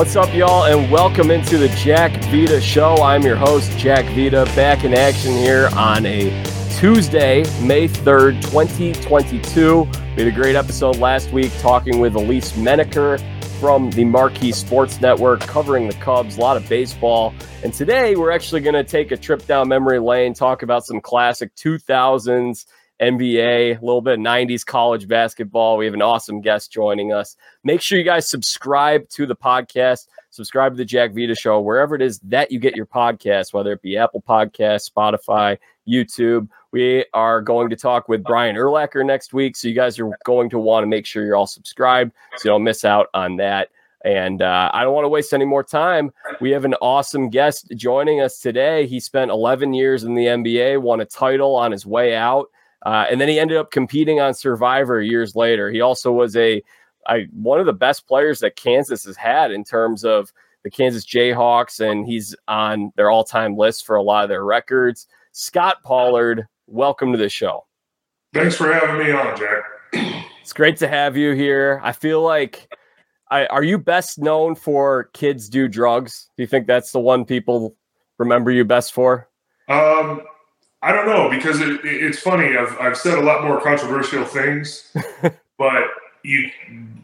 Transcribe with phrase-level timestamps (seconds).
[0.00, 2.94] What's up, y'all, and welcome into the Jack Vita Show.
[3.02, 6.30] I'm your host, Jack Vita, back in action here on a
[6.78, 9.80] Tuesday, May 3rd, 2022.
[9.82, 13.18] We had a great episode last week talking with Elise Menaker
[13.60, 17.34] from the Marquee Sports Network, covering the Cubs, a lot of baseball.
[17.62, 21.02] And today we're actually going to take a trip down memory lane, talk about some
[21.02, 22.64] classic 2000s
[23.00, 25.76] NBA, a little bit of 90s college basketball.
[25.76, 27.36] We have an awesome guest joining us.
[27.64, 31.94] Make sure you guys subscribe to the podcast, subscribe to the Jack Vita Show, wherever
[31.94, 35.56] it is that you get your podcast, whether it be Apple Podcast, Spotify,
[35.88, 36.48] YouTube.
[36.72, 39.56] We are going to talk with Brian Urlacher next week.
[39.56, 42.50] So you guys are going to want to make sure you're all subscribed so you
[42.52, 43.70] don't miss out on that.
[44.04, 46.10] And uh, I don't want to waste any more time.
[46.40, 48.86] We have an awesome guest joining us today.
[48.86, 52.50] He spent 11 years in the NBA, won a title on his way out.
[52.84, 55.70] Uh, and then he ended up competing on Survivor years later.
[55.70, 56.62] He also was a
[57.32, 61.80] one of the best players that Kansas has had in terms of the Kansas Jayhawks,
[61.80, 65.06] and he's on their all time list for a lot of their records.
[65.32, 67.66] Scott Pollard, welcome to the show.
[68.32, 69.64] Thanks for having me on, Jack.
[70.40, 71.80] It's great to have you here.
[71.82, 72.68] I feel like,
[73.30, 76.28] I, are you best known for Kids Do Drugs?
[76.36, 77.76] Do you think that's the one people
[78.18, 79.28] remember you best for?
[79.68, 80.22] Um,
[80.82, 82.56] I don't know because it, it, it's funny.
[82.56, 84.94] I've I've said a lot more controversial things,
[85.58, 85.84] but
[86.22, 86.50] you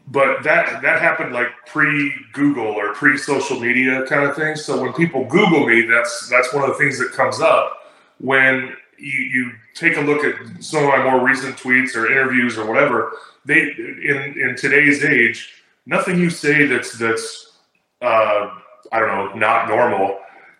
[0.07, 4.55] but that that happened like pre Google or pre social media kind of thing.
[4.55, 8.75] So when people Google me, that's that's one of the things that comes up when
[8.97, 12.65] you, you take a look at some of my more recent tweets or interviews or
[12.65, 13.11] whatever.
[13.45, 15.53] They in in today's age,
[15.85, 17.57] nothing you say that's that's
[18.01, 18.49] uh,
[18.91, 20.19] I don't know not normal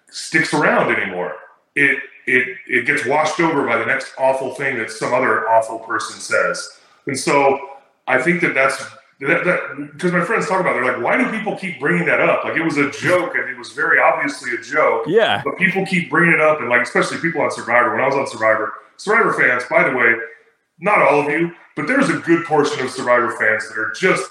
[0.10, 1.36] sticks around anymore.
[1.76, 5.80] It it it gets washed over by the next awful thing that some other awful
[5.80, 6.78] person says.
[7.08, 7.60] And so
[8.08, 8.78] I think that that's
[9.20, 12.20] that because my friends talk about it, they're like, why do people keep bringing that
[12.20, 12.44] up?
[12.44, 15.06] Like it was a joke and it was very obviously a joke.
[15.08, 15.42] Yeah.
[15.44, 17.92] But people keep bringing it up and like especially people on Survivor.
[17.92, 20.14] When I was on Survivor, Survivor fans, by the way,
[20.80, 24.30] not all of you, but there's a good portion of Survivor fans that are just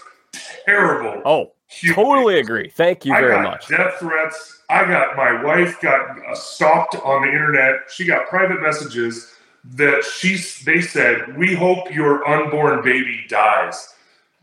[0.65, 1.23] terrible.
[1.25, 1.53] Oh,
[1.93, 2.69] totally agree.
[2.69, 3.69] Thank you very much.
[3.69, 7.82] Death threats I got my wife got uh, stalked on the internet.
[7.88, 9.32] She got private messages
[9.65, 13.94] that she they said, "We hope your unborn baby dies."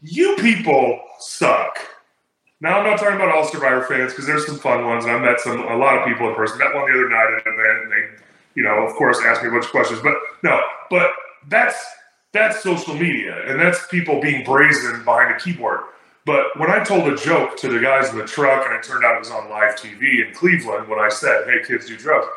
[0.02, 1.80] You people suck.
[2.62, 5.20] Now I'm not talking about all Survivor fans because there's some fun ones, and I
[5.20, 6.58] met some a lot of people in person.
[6.58, 8.24] Met one the other night at an event, and they,
[8.56, 10.00] you know, of course, asked me a bunch of questions.
[10.02, 11.12] But no, but
[11.50, 11.84] that's
[12.32, 15.82] that's social media, and that's people being brazen behind a keyboard.
[16.26, 19.04] But when I told a joke to the guys in the truck, and it turned
[19.04, 22.28] out it was on live TV in Cleveland, when I said, "Hey, kids do drugs,"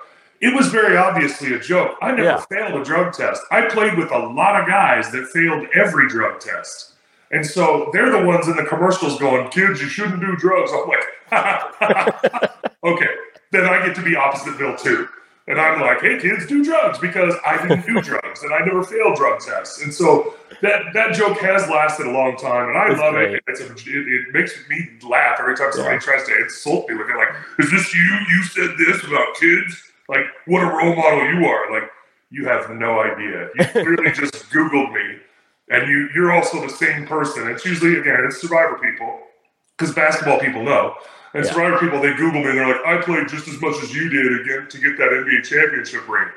[0.41, 1.97] it was very obviously a joke.
[2.03, 2.45] I never yeah.
[2.51, 3.43] failed a drug test.
[3.51, 6.93] I played with a lot of guys that failed every drug test.
[7.31, 10.71] And so they're the ones in the commercials going, kids, you shouldn't do drugs.
[10.73, 12.53] I'm like,
[12.85, 13.09] okay,
[13.51, 15.09] then I get to be opposite Bill too.
[15.49, 18.83] And I'm like, hey, kids, do drugs because I didn't do drugs and I never
[18.83, 19.83] failed drug tests.
[19.83, 23.35] And so that that joke has lasted a long time, and I love great.
[23.35, 23.45] it.
[23.49, 23.79] It's a, it.
[23.87, 26.01] It makes me laugh every time somebody yeah.
[26.01, 26.97] tries to insult me.
[26.97, 28.19] Like, like, is this you?
[28.31, 29.83] You said this about kids?
[30.09, 31.73] Like, what a role model you are.
[31.73, 31.91] Like,
[32.31, 33.49] you have no idea.
[33.57, 35.19] You clearly just Googled me,
[35.69, 37.49] and you you're also the same person.
[37.49, 39.21] It's usually again, it's Survivor people
[39.77, 40.95] because basketball people know.
[41.35, 41.51] And yeah.
[41.53, 44.09] Survivor people, they Google me and they're like, I played just as much as you
[44.09, 46.29] did again to get that NBA championship ring.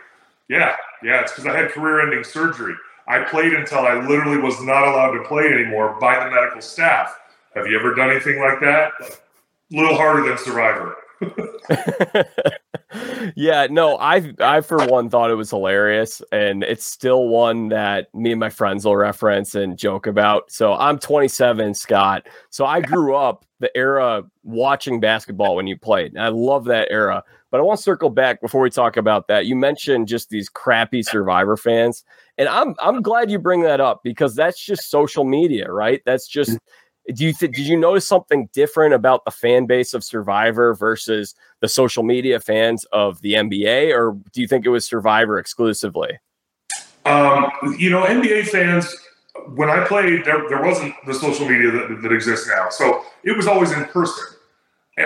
[0.50, 2.76] Yeah, yeah, it's because I had career ending surgery.
[3.10, 7.20] I played until I literally was not allowed to play anymore by the medical staff.
[7.56, 8.92] Have you ever done anything like that?
[9.02, 10.96] A little harder than Survivor.
[13.36, 18.14] yeah, no, I I for one thought it was hilarious, and it's still one that
[18.14, 20.52] me and my friends will reference and joke about.
[20.52, 22.28] So I'm 27, Scott.
[22.52, 26.18] So I grew up the era watching basketball when you played.
[26.18, 27.24] I love that era.
[27.52, 29.48] But I want to circle back before we talk about that.
[29.48, 32.04] You mentioned just these crappy Survivor fans,
[32.40, 36.02] and I'm I'm glad you bring that up because that's just social media, right?
[36.06, 36.60] That's just mm
[37.14, 41.34] do you th- did you notice something different about the fan base of Survivor versus
[41.60, 46.20] the social media fans of the NBA, or do you think it was Survivor exclusively?
[47.06, 48.96] Um, you know, NBA fans.
[49.56, 53.36] When I played, there, there wasn't the social media that, that exists now, so it
[53.36, 54.36] was always in person.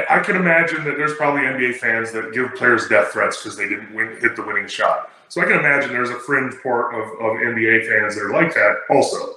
[0.09, 3.69] I can imagine that there's probably NBA fans that give players death threats because they
[3.69, 5.11] didn't win, hit the winning shot.
[5.33, 8.53] So I can imagine there's a fringe part of, of NBA fans that are like
[8.53, 9.33] that also.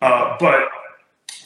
[0.00, 0.68] Uh, but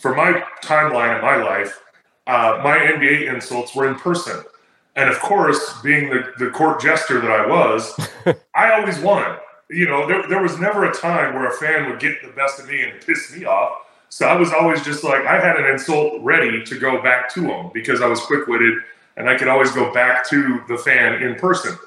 [0.02, 1.81] for my timeline in my life,
[2.26, 4.44] uh, my NBA insults were in person.
[4.96, 7.98] And of course, being the, the court jester that I was,
[8.54, 9.38] I always won.
[9.70, 12.60] You know, there, there was never a time where a fan would get the best
[12.60, 13.78] of me and piss me off.
[14.10, 17.40] So I was always just like, I had an insult ready to go back to
[17.40, 18.76] them because I was quick witted
[19.16, 21.78] and I could always go back to the fan in person.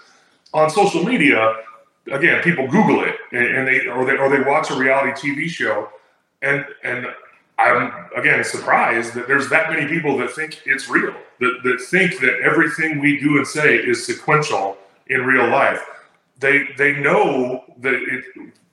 [0.56, 1.56] On social media,
[2.12, 5.90] again, people Google it and they or they or they watch a reality TV show,
[6.42, 7.08] and and
[7.58, 12.20] I'm again surprised that there's that many people that think it's real, that that think
[12.22, 15.82] that everything we do and say is sequential in real life.
[16.40, 18.26] They they know that it.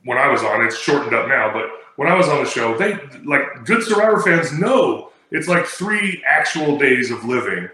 [0.05, 2.79] When I was on, it's shortened up now, but when I was on the show,
[2.79, 2.95] they
[3.25, 7.69] like good Survivor fans know it's like three actual days of living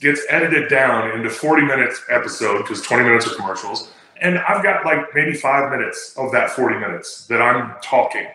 [0.00, 3.90] gets edited down into 40 minutes episode because 20 minutes are commercials
[4.20, 8.26] and I've got like maybe five minutes of that 40 minutes that I'm talking,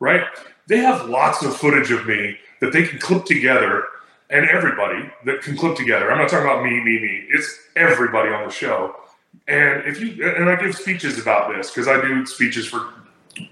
[0.00, 0.24] right?
[0.66, 3.84] They have lots of footage of me that they can clip together,
[4.30, 6.10] and everybody that can clip together.
[6.10, 7.26] I'm not talking about me, me, me.
[7.30, 8.94] It's everybody on the show.
[9.46, 12.92] And if you and I give speeches about this because I do speeches for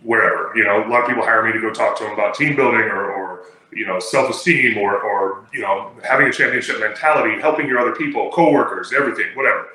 [0.03, 0.53] wherever.
[0.55, 2.57] You know, a lot of people hire me to go talk to them about team
[2.57, 7.67] building or, or you know self-esteem or or you know having a championship mentality, helping
[7.67, 9.69] your other people, coworkers, everything, whatever.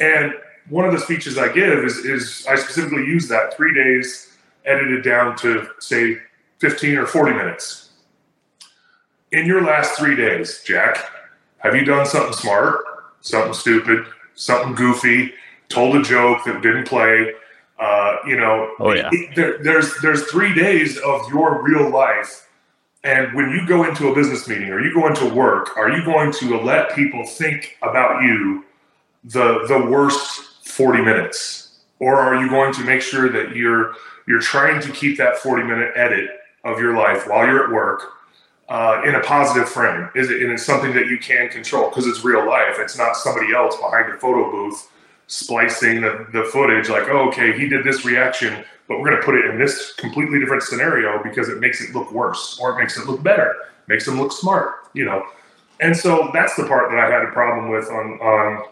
[0.00, 0.34] And
[0.68, 5.04] one of the speeches I give is, is I specifically use that three days edited
[5.04, 6.18] down to say
[6.58, 7.90] 15 or 40 minutes.
[9.32, 10.98] In your last three days, Jack,
[11.58, 12.80] have you done something smart,
[13.20, 15.32] something stupid, something goofy,
[15.68, 17.32] told a joke that didn't play?
[17.78, 19.10] Uh, you know, oh yeah.
[19.34, 22.48] There, there's there's three days of your real life,
[23.04, 26.02] and when you go into a business meeting or you go into work, are you
[26.02, 28.64] going to let people think about you
[29.24, 30.45] the the worst
[30.76, 31.78] 40 minutes?
[31.98, 33.94] Or are you going to make sure that you're
[34.28, 36.30] you're trying to keep that 40 minute edit
[36.64, 38.02] of your life while you're at work
[38.68, 40.10] uh, in a positive frame?
[40.14, 42.76] Is it and it's something that you can control because it's real life.
[42.78, 44.90] It's not somebody else behind a photo booth
[45.28, 49.24] splicing the, the footage like oh okay he did this reaction but we're going to
[49.24, 52.80] put it in this completely different scenario because it makes it look worse or it
[52.80, 53.56] makes it look better
[53.88, 55.24] makes them look smart you know?
[55.80, 58.64] And so that's the part that i had a problem with on on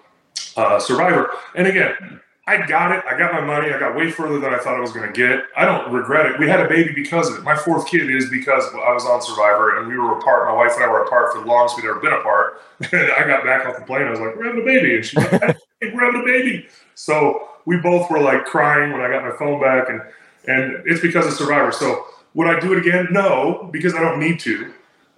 [0.57, 1.31] uh, Survivor.
[1.55, 3.03] And again, I got it.
[3.11, 3.73] I got my money.
[3.73, 5.45] I got way further than I thought I was going to get.
[5.57, 6.39] I don't regret it.
[6.39, 7.43] We had a baby because of it.
[7.43, 10.47] My fourth kid is because I was on Survivor and we were apart.
[10.49, 12.61] My wife and I were apart for the longest we'd ever been apart.
[12.93, 14.03] And I got back off the plane.
[14.07, 17.49] I was like, "We're having a baby," and she's like, "We're having a baby." So
[17.65, 20.03] we both were like crying when I got my phone back, and
[20.47, 21.73] and it's because of Survivor.
[21.73, 22.05] So
[22.35, 23.09] would I do it again?
[23.11, 24.73] No, because I don't need to.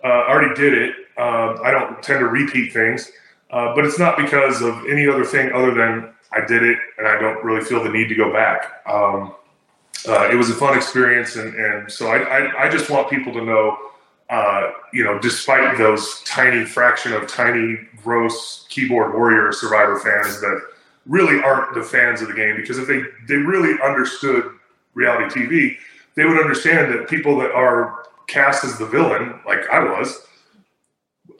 [0.04, 0.94] Uh, I already did it.
[1.16, 3.10] Uh, I don't tend to repeat things.
[3.50, 7.06] Uh, but it's not because of any other thing other than I did it and
[7.06, 8.82] I don't really feel the need to go back.
[8.86, 9.34] Um,
[10.08, 13.32] uh, it was a fun experience, and, and so I, I, I just want people
[13.32, 13.76] to know,
[14.30, 20.60] uh, you know, despite those tiny fraction of tiny, gross keyboard warrior survivor fans that
[21.06, 24.52] really aren't the fans of the game, because if they, they really understood
[24.94, 25.76] reality TV,
[26.14, 30.26] they would understand that people that are cast as the villain, like I was,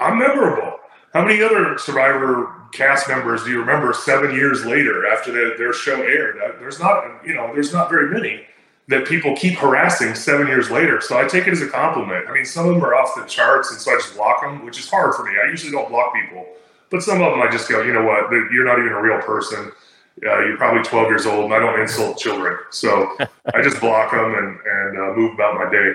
[0.01, 0.79] I'm memorable.
[1.17, 5.73] How many other Survivor cast members do you remember seven years later after the, their
[5.73, 6.37] show aired?
[6.37, 8.45] Uh, there's not, you know, there's not very many
[8.89, 11.01] that people keep harassing seven years later.
[11.01, 12.29] So I take it as a compliment.
[12.29, 14.63] I mean, some of them are off the charts, and so I just block them,
[14.67, 15.33] which is hard for me.
[15.43, 16.47] I usually don't block people,
[16.91, 19.23] but some of them I just go, you know what, you're not even a real
[19.23, 19.73] person.
[20.23, 22.59] Uh, you're probably 12 years old, and I don't insult children.
[22.71, 23.17] So
[23.55, 25.93] I just block them and, and uh, move about my day.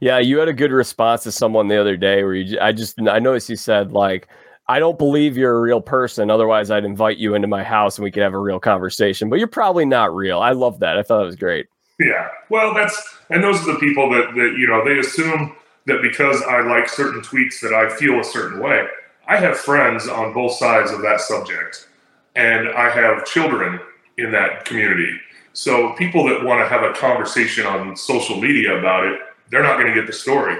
[0.00, 3.00] Yeah, you had a good response to someone the other day where you, I just,
[3.00, 4.28] I noticed you said like,
[4.68, 6.30] I don't believe you're a real person.
[6.30, 9.30] Otherwise, I'd invite you into my house and we could have a real conversation.
[9.30, 10.40] But you're probably not real.
[10.40, 10.98] I love that.
[10.98, 11.66] I thought it was great.
[11.98, 12.28] Yeah.
[12.48, 13.00] Well, that's
[13.30, 16.88] and those are the people that that you know they assume that because I like
[16.88, 18.86] certain tweets that I feel a certain way.
[19.26, 21.88] I have friends on both sides of that subject,
[22.36, 23.80] and I have children
[24.16, 25.18] in that community.
[25.54, 29.78] So people that want to have a conversation on social media about it they're not
[29.78, 30.56] going to get the story.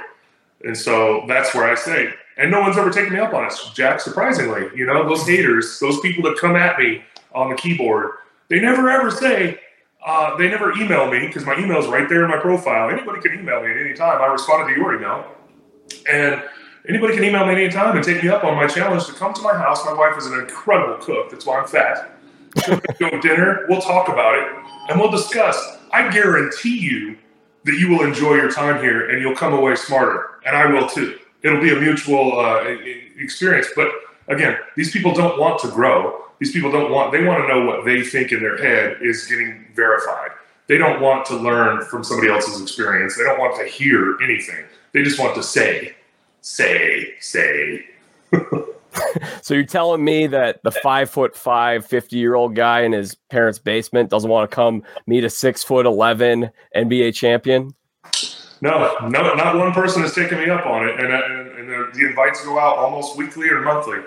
[0.64, 3.52] And so that's where I say, and no one's ever taken me up on it,
[3.74, 4.68] Jack, surprisingly.
[4.74, 7.02] You know, those haters, those people that come at me
[7.34, 8.12] on the keyboard,
[8.48, 9.60] they never ever say,
[10.06, 12.88] uh, they never email me because my email is right there in my profile.
[12.88, 14.22] Anybody can email me at any time.
[14.22, 15.26] I responded to your email.
[16.10, 16.42] And
[16.88, 19.12] anybody can email me at any time and take me up on my challenge to
[19.12, 19.84] come to my house.
[19.84, 21.30] My wife is an incredible cook.
[21.30, 22.12] That's why I'm fat.
[22.64, 23.66] She'll go dinner.
[23.68, 24.48] We'll talk about it
[24.88, 25.78] and we'll discuss.
[25.92, 27.18] I guarantee you
[27.68, 30.40] that you will enjoy your time here and you'll come away smarter.
[30.46, 31.18] And I will too.
[31.42, 32.64] It'll be a mutual uh,
[33.18, 33.68] experience.
[33.76, 33.88] But
[34.26, 36.24] again, these people don't want to grow.
[36.38, 39.26] These people don't want, they want to know what they think in their head is
[39.26, 40.30] getting verified.
[40.66, 43.18] They don't want to learn from somebody else's experience.
[43.18, 44.64] They don't want to hear anything.
[44.92, 45.94] They just want to say,
[46.40, 47.86] say, say.
[49.42, 53.14] so you're telling me that the five foot five 50 year old guy in his
[53.14, 57.74] parents' basement doesn't want to come meet a six foot 11 NBA champion?
[58.60, 61.90] No, no, not one person has taken me up on it, and, and, and the,
[61.94, 63.98] the invites go out almost weekly or monthly.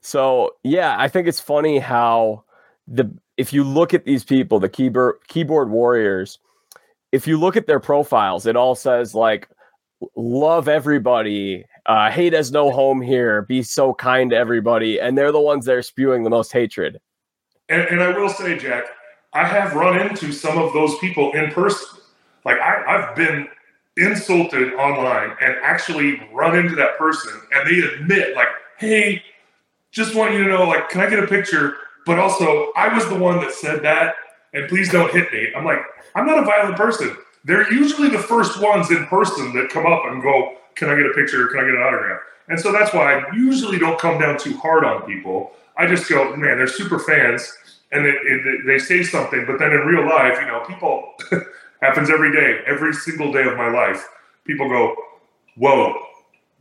[0.00, 2.44] So yeah, I think it's funny how
[2.88, 6.38] the if you look at these people, the keyboard keyboard warriors,
[7.12, 9.48] if you look at their profiles, it all says like
[10.16, 15.32] love everybody, uh, hate has no home here, be so kind to everybody, and they're
[15.32, 17.00] the ones that are spewing the most hatred.
[17.68, 18.84] And, and I will say, Jack,
[19.32, 22.00] I have run into some of those people in person.
[22.44, 23.48] Like I, I've been
[23.96, 29.22] insulted online and actually run into that person, and they admit, like, hey,
[29.90, 31.76] just want you to know, like, can I get a picture?
[32.04, 34.14] But also, I was the one that said that,
[34.52, 35.48] and please don't hit me.
[35.56, 35.80] I'm like,
[36.14, 37.16] I'm not a violent person.
[37.44, 41.06] They're usually the first ones in person that come up and go, can I get
[41.06, 41.46] a picture?
[41.48, 42.20] Can I get an autograph?
[42.48, 45.52] And so that's why I usually don't come down too hard on people.
[45.76, 47.52] I just go, man, they're super fans,
[47.92, 51.14] and it, it, they say something, but then in real life, you know, people
[51.82, 54.06] happens every day, every single day of my life.
[54.44, 54.94] People go,
[55.56, 55.94] whoa,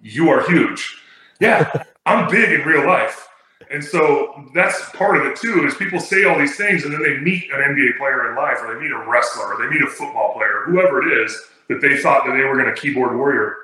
[0.02, 1.02] you are huge.
[1.40, 3.28] Yeah, I'm big in real life.
[3.72, 7.02] And so that's part of it too, is people say all these things and then
[7.02, 9.82] they meet an NBA player in life or they meet a wrestler or they meet
[9.82, 13.18] a football player, whoever it is, that they thought that they were going to keyboard
[13.18, 13.56] warrior.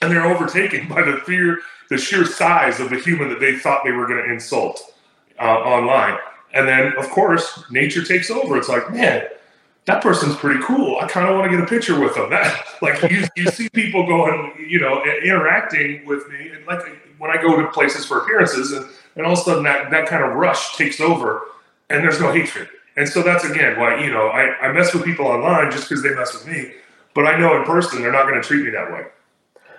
[0.00, 3.84] And they're overtaken by the fear, the sheer size of the human that they thought
[3.84, 4.94] they were going to insult
[5.38, 6.18] uh, online.
[6.52, 8.56] And then, of course, nature takes over.
[8.56, 9.24] It's like, man,
[9.86, 10.98] that person's pretty cool.
[11.00, 12.30] I kind of want to get a picture with them.
[12.30, 16.82] That like you, you see people going, you know, interacting with me, and like
[17.18, 20.06] when I go to places for appearances, and, and all of a sudden that that
[20.06, 21.42] kind of rush takes over,
[21.90, 22.68] and there's no hatred.
[22.96, 26.02] And so that's again why you know I, I mess with people online just because
[26.02, 26.72] they mess with me,
[27.14, 29.06] but I know in person they're not going to treat me that way.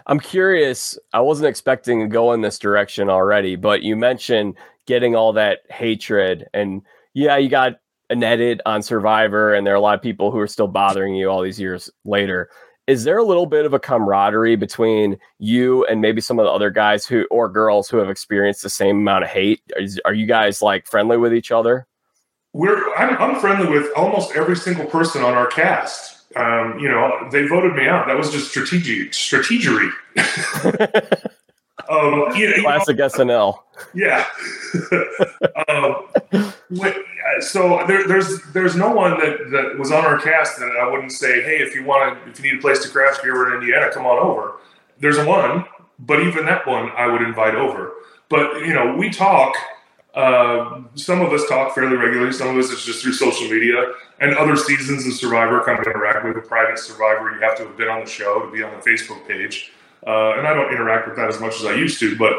[0.07, 0.97] I'm curious.
[1.13, 4.55] I wasn't expecting to go in this direction already, but you mentioned
[4.87, 6.81] getting all that hatred, and
[7.13, 7.79] yeah, you got
[8.09, 11.15] an edit on Survivor, and there are a lot of people who are still bothering
[11.15, 12.49] you all these years later.
[12.87, 16.51] Is there a little bit of a camaraderie between you and maybe some of the
[16.51, 19.61] other guys who or girls who have experienced the same amount of hate?
[19.77, 21.87] Is, are you guys like friendly with each other?
[22.53, 26.20] We're I'm, I'm friendly with almost every single person on our cast.
[26.35, 28.07] Um, you know, they voted me out.
[28.07, 29.91] That was just strategic strategery.
[31.89, 33.59] um, you know, Classic you know, SNL.
[33.93, 34.25] Yeah.
[35.67, 36.53] um,
[37.41, 41.11] so there, there's there's no one that, that was on our cast that I wouldn't
[41.11, 43.61] say, hey, if you want to, if you need a place to crash beer in
[43.61, 44.53] Indiana, come on over.
[44.99, 45.65] There's one,
[45.99, 47.93] but even that one I would invite over.
[48.29, 49.55] But you know, we talk.
[50.13, 52.33] Uh, some of us talk fairly regularly.
[52.33, 53.93] Some of us it's just through social media.
[54.19, 57.33] And other seasons of Survivor kind of interact with a private Survivor.
[57.33, 59.71] You have to have been on the show to be on the Facebook page.
[60.05, 62.17] Uh, and I don't interact with that as much as I used to.
[62.17, 62.33] But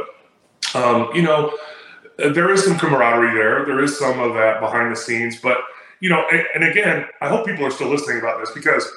[0.75, 1.57] um, you know,
[2.17, 3.64] there is some camaraderie there.
[3.64, 5.59] There is some of that behind the scenes, but
[6.00, 8.91] you know, and, and, again, I hope people are still listening about this because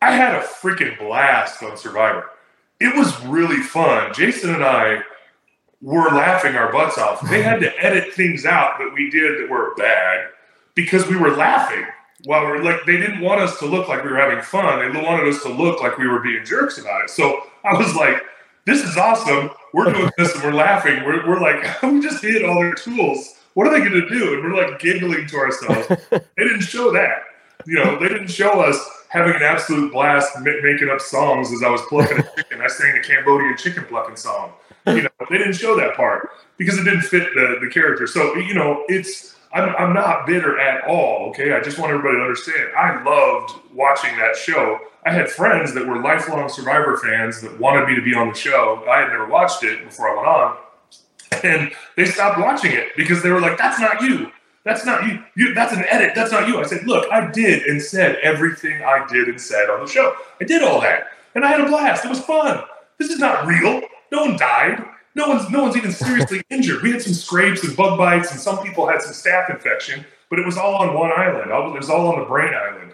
[0.00, 2.30] I had a freaking blast on Survivor.
[2.78, 4.14] It was really fun.
[4.14, 5.00] Jason and I
[5.92, 7.20] were laughing our butts off.
[7.28, 10.28] They had to edit things out that we did that were bad
[10.74, 11.86] because we were laughing.
[12.24, 14.80] While we're like, they didn't want us to look like we were having fun.
[14.80, 17.10] They wanted us to look like we were being jerks about it.
[17.10, 18.20] So I was like,
[18.64, 19.50] this is awesome.
[19.72, 21.04] We're doing this and we're laughing.
[21.04, 23.34] We're, we're like, we just hit all their tools.
[23.54, 24.34] What are they going to do?
[24.34, 25.86] And we're like giggling to ourselves.
[26.10, 27.22] they didn't show that.
[27.64, 28.76] You know, they didn't show us
[29.08, 32.60] having an absolute blast making up songs as I was plucking a chicken.
[32.60, 34.52] I sang the Cambodian chicken plucking song.
[34.86, 38.06] You know, they didn't show that part because it didn't fit the, the character.
[38.06, 41.30] So, you know, it's, I'm, I'm not bitter at all.
[41.30, 41.52] Okay.
[41.52, 42.70] I just want everybody to understand.
[42.76, 47.86] I loved watching that show I had friends that were lifelong Survivor fans that wanted
[47.86, 48.84] me to be on the show.
[48.90, 50.56] I had never watched it before I went on,
[51.44, 54.32] and they stopped watching it because they were like, "That's not you.
[54.64, 55.22] That's not you.
[55.36, 55.54] you.
[55.54, 56.16] That's an edit.
[56.16, 59.70] That's not you." I said, "Look, I did and said everything I did and said
[59.70, 60.16] on the show.
[60.40, 61.04] I did all that,
[61.36, 62.04] and I had a blast.
[62.04, 62.64] It was fun.
[62.98, 63.82] This is not real.
[64.12, 64.84] No one died.
[65.14, 66.82] No one's no one's even seriously injured.
[66.82, 70.38] We had some scrapes and bug bites, and some people had some staph infection, but
[70.38, 71.50] it was all on one island.
[71.50, 72.86] It was all on the brain island."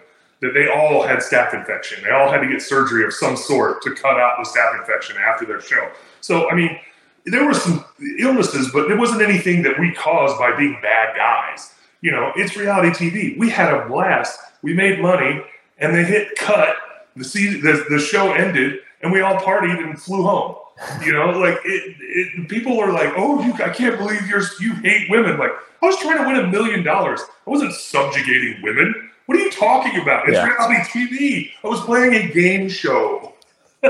[0.42, 2.02] that they all had staph infection.
[2.02, 5.16] They all had to get surgery of some sort to cut out the staph infection
[5.16, 5.88] after their show.
[6.20, 6.78] So, I mean,
[7.24, 7.84] there were some
[8.18, 11.72] illnesses, but it wasn't anything that we caused by being bad guys.
[12.00, 13.38] You know, it's reality TV.
[13.38, 14.40] We had a blast.
[14.62, 15.42] We made money,
[15.78, 16.76] and they hit cut.
[17.14, 20.56] The season, the, the show ended, and we all partied and flew home.
[21.04, 24.74] You know, like it, it, people are like, "Oh, you, I can't believe you're you
[24.76, 27.20] hate women." Like I was trying to win a million dollars.
[27.46, 29.10] I wasn't subjugating women.
[29.26, 30.28] What are you talking about?
[30.28, 30.46] It's yeah.
[30.46, 31.50] reality TV.
[31.64, 33.34] I was playing a game show.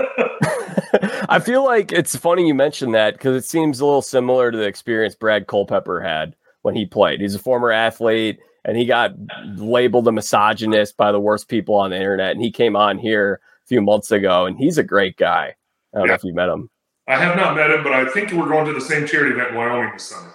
[1.29, 4.57] I feel like it's funny you mentioned that because it seems a little similar to
[4.57, 7.21] the experience Brad Culpepper had when he played.
[7.21, 9.13] He's a former athlete and he got
[9.57, 12.33] labeled a misogynist by the worst people on the internet.
[12.33, 15.55] And he came on here a few months ago, and he's a great guy.
[15.95, 16.13] I don't yeah.
[16.13, 16.71] know if you met him.
[17.09, 19.51] I have not met him, but I think we're going to the same charity event
[19.51, 20.33] in Wyoming this summer.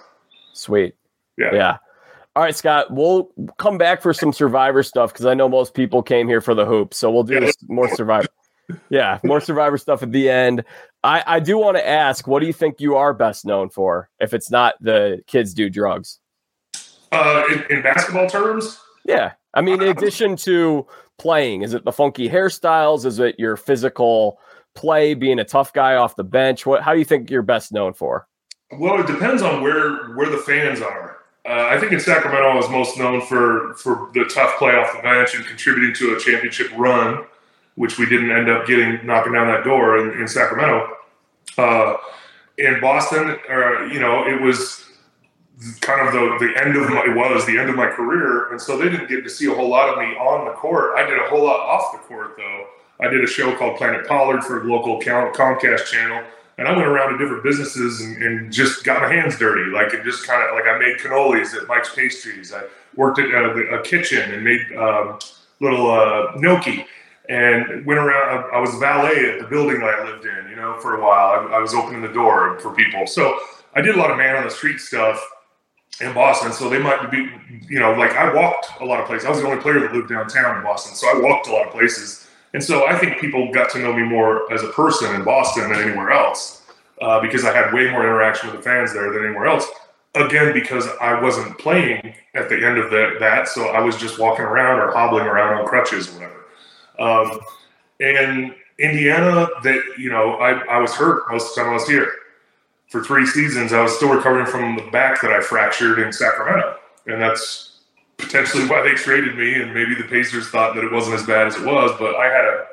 [0.52, 0.94] Sweet.
[1.36, 1.54] Yeah.
[1.54, 1.76] Yeah.
[2.36, 6.02] All right, Scott, we'll come back for some survivor stuff because I know most people
[6.02, 6.96] came here for the hoops.
[6.96, 7.50] So we'll do yeah.
[7.68, 8.28] more survivor.
[8.90, 10.62] yeah, more survivor stuff at the end.
[11.02, 14.10] I, I do want to ask, what do you think you are best known for
[14.20, 16.20] if it's not the kids do drugs?
[17.10, 18.78] Uh, in, in basketball terms?
[19.04, 19.32] Yeah.
[19.54, 20.86] I mean, in addition to
[21.18, 23.04] playing, is it the funky hairstyles?
[23.04, 24.38] Is it your physical
[24.78, 26.64] play, being a tough guy off the bench?
[26.64, 28.26] What how do you think you're best known for?
[28.72, 31.16] Well, it depends on where where the fans are.
[31.46, 34.94] Uh, I think in Sacramento, I was most known for for the tough play off
[34.94, 37.24] the bench and contributing to a championship run,
[37.74, 40.94] which we didn't end up getting knocking down that door in, in Sacramento.
[41.56, 41.96] Uh,
[42.58, 44.84] in Boston, uh, you know, it was
[45.80, 48.60] kind of the, the end of my it was the end of my career, and
[48.60, 50.96] so they didn't get to see a whole lot of me on the court.
[50.96, 52.66] I did a whole lot off the court though.
[53.00, 56.24] I did a show called Planet Pollard for a local Comcast channel
[56.58, 59.70] and I went around to different businesses and, and just got my hands dirty.
[59.70, 62.52] Like it just kind of like I made cannolis at Mike's Pastries.
[62.52, 62.62] I
[62.96, 65.18] worked at a, a kitchen and made um,
[65.60, 66.84] little uh, gnocchi
[67.28, 68.44] and went around.
[68.44, 71.00] I, I was valet at the building that I lived in, you know, for a
[71.00, 71.48] while.
[71.48, 73.06] I, I was opening the door for people.
[73.06, 73.38] So
[73.74, 75.24] I did a lot of man on the street stuff
[76.00, 76.52] in Boston.
[76.52, 77.30] So they might be,
[77.68, 79.26] you know, like I walked a lot of places.
[79.26, 80.96] I was the only player that lived downtown in Boston.
[80.96, 83.92] So I walked a lot of places and so I think people got to know
[83.92, 86.62] me more as a person in Boston than anywhere else
[87.00, 89.66] uh, because I had way more interaction with the fans there than anywhere else.
[90.14, 94.18] Again, because I wasn't playing at the end of the, that, so I was just
[94.18, 96.44] walking around or hobbling around on crutches or whatever.
[96.98, 97.40] Um,
[98.00, 101.86] and Indiana, that you know, I, I was hurt most of the time I was
[101.86, 102.10] here.
[102.88, 106.78] For three seasons, I was still recovering from the back that I fractured in Sacramento,
[107.06, 107.67] and that's
[108.18, 111.46] potentially why they traded me, and maybe the Pacers thought that it wasn't as bad
[111.46, 111.92] as it was.
[111.98, 112.66] But I had a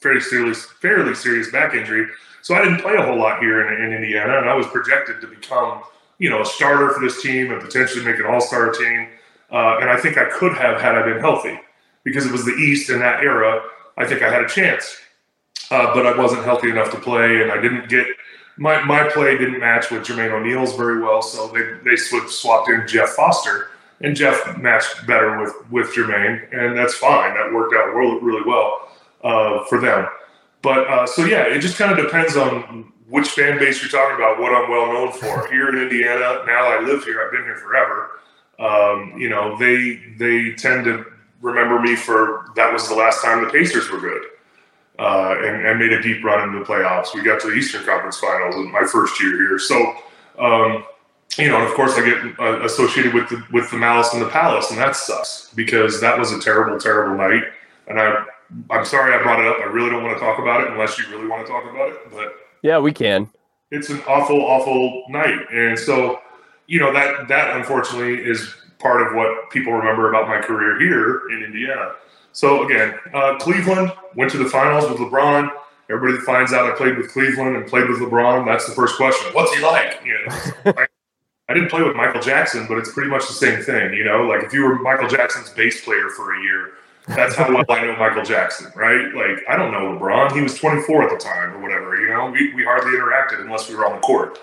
[0.00, 2.06] fairly serious, fairly serious back injury,
[2.42, 5.20] so I didn't play a whole lot here in, in Indiana, and I was projected
[5.20, 5.82] to become,
[6.18, 9.08] you know, a starter for this team and potentially make an All-Star team.
[9.50, 11.60] Uh, and I think I could have had I been healthy,
[12.04, 13.62] because it was the East in that era.
[13.96, 14.96] I think I had a chance,
[15.70, 18.06] uh, but I wasn't healthy enough to play, and I didn't get
[18.56, 22.86] my my play didn't match with Jermaine O'Neal's very well, so they they swapped in
[22.86, 27.34] Jeff Foster and Jeff matched better with with Jermaine, and that's fine.
[27.34, 28.88] That worked out really, really well
[29.24, 30.06] uh, for them.
[30.62, 34.16] But uh, so yeah, it just kind of depends on which fan base you're talking
[34.16, 34.40] about.
[34.40, 36.42] What I'm well known for here in Indiana.
[36.46, 37.22] Now I live here.
[37.24, 38.20] I've been here forever.
[38.58, 41.04] Um, you know, they they tend to
[41.40, 44.22] remember me for that was the last time the Pacers were good.
[44.98, 47.14] Uh, and, and, made a deep run into the playoffs.
[47.14, 49.56] We got to the Eastern Conference Finals in my first year here.
[49.56, 49.94] So,
[50.40, 50.84] um,
[51.36, 54.20] you know, and of course, I get uh, associated with the with the Malice in
[54.20, 57.44] the Palace, and that sucks because that was a terrible, terrible night.
[57.86, 58.24] And I,
[58.70, 59.58] I'm sorry I brought it up.
[59.60, 61.90] I really don't want to talk about it unless you really want to talk about
[61.90, 62.10] it.
[62.10, 63.30] But yeah, we can.
[63.70, 66.20] It's an awful, awful night, and so
[66.66, 71.28] you know that that unfortunately is part of what people remember about my career here
[71.30, 71.92] in Indiana.
[72.32, 75.50] So again, uh, Cleveland went to the finals with LeBron.
[75.90, 79.32] Everybody finds out I played with Cleveland and played with LeBron, that's the first question.
[79.32, 80.00] What's he like?
[80.04, 80.84] You know,
[81.48, 83.94] I didn't play with Michael Jackson, but it's pretty much the same thing.
[83.94, 86.72] You know, like if you were Michael Jackson's bass player for a year,
[87.06, 89.14] that's how well I know Michael Jackson, right?
[89.14, 90.32] Like I don't know LeBron.
[90.32, 91.98] He was 24 at the time or whatever.
[91.98, 94.38] You know, we, we hardly interacted unless we were on the court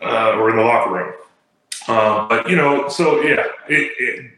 [0.00, 1.14] uh, or in the locker room.
[1.88, 4.30] Um, but you know, so yeah, it, it,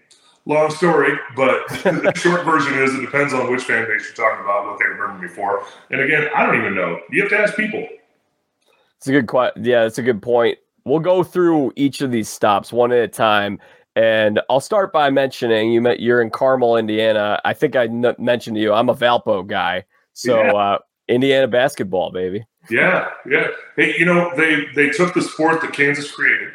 [0.46, 4.42] long story, but the short version is it depends on which fan base you're talking
[4.42, 5.64] about, what they remember me for.
[5.90, 6.98] And again, I don't even know.
[7.10, 7.86] You have to ask people.
[8.96, 9.66] It's a good question.
[9.66, 13.08] Yeah, it's a good point we'll go through each of these stops one at a
[13.08, 13.58] time.
[13.96, 17.40] And I'll start by mentioning you met you're in Carmel, Indiana.
[17.44, 20.52] I think I n- mentioned to you I'm a Valpo guy, so yeah.
[20.52, 22.46] uh, Indiana basketball, baby.
[22.70, 23.48] Yeah, yeah.
[23.76, 26.50] Hey, you know they they took the sport that Kansas created,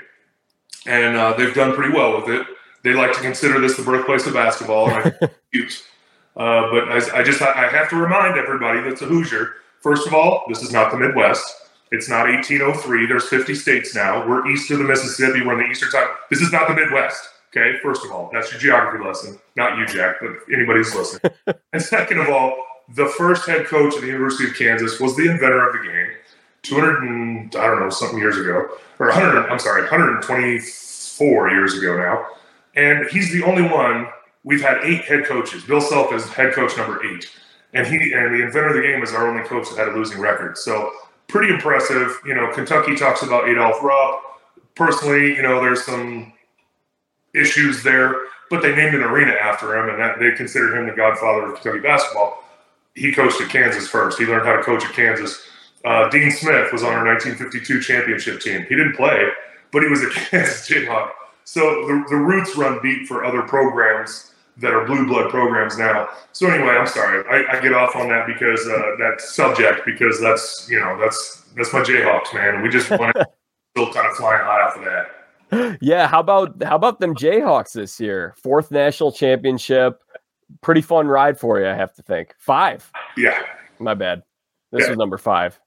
[0.86, 2.46] and uh, they've done pretty well with it.
[2.84, 7.24] They like to consider this the birthplace of basketball, and I uh, but I, I
[7.24, 9.56] just I have to remind everybody that's a Hoosier.
[9.80, 11.61] First of all, this is not the Midwest.
[11.92, 13.06] It's not 1803.
[13.06, 14.26] There's 50 states now.
[14.26, 15.42] We're east of the Mississippi.
[15.42, 16.08] We're in the eastern time.
[16.30, 17.28] This is not the Midwest.
[17.50, 19.38] Okay, first of all, that's your geography lesson.
[19.58, 21.34] Not you, Jack, but anybody's listening.
[21.74, 22.56] and second of all,
[22.96, 26.12] the first head coach of the University of Kansas was the inventor of the game
[26.64, 28.70] 200 and, I don't know, something years ago.
[29.00, 32.26] Or 100, I'm sorry, 124 years ago now.
[32.76, 34.08] And he's the only one.
[34.46, 35.64] We've had eight head coaches.
[35.64, 37.30] Bill Self is head coach number eight.
[37.74, 39.92] And he and the inventor of the game is our only coach that had a
[39.92, 40.58] losing record.
[40.58, 40.92] So
[41.32, 42.20] pretty impressive.
[42.26, 44.22] You know, Kentucky talks about Adolph Rupp.
[44.76, 46.34] Personally, you know, there's some
[47.34, 48.16] issues there,
[48.50, 51.62] but they named an arena after him, and that, they consider him the godfather of
[51.62, 52.44] Kentucky basketball.
[52.96, 54.20] he coached at Kansas first.
[54.20, 55.42] He learned how to coach at Kansas.
[55.86, 58.66] Uh, Dean Smith was on our 1952 championship team.
[58.68, 59.30] He didn't play,
[59.72, 61.12] but he was a Kansas Jayhawk.
[61.46, 66.10] So the, the roots run deep for other programs that are blue blood programs now.
[66.34, 70.20] So anyway, I'm sorry, I, I get off on that because uh, that subject because
[70.22, 72.62] that's you know that's that's my Jayhawks, man.
[72.62, 73.26] We just want to
[73.76, 75.78] still kind of flying high off of that.
[75.82, 78.34] Yeah, how about how about them Jayhawks this year?
[78.42, 80.00] Fourth national championship.
[80.62, 82.36] Pretty fun ride for you, I have to think.
[82.38, 82.90] Five.
[83.18, 83.42] Yeah.
[83.80, 84.24] My bad.
[84.72, 84.90] This yeah.
[84.90, 85.60] was number five.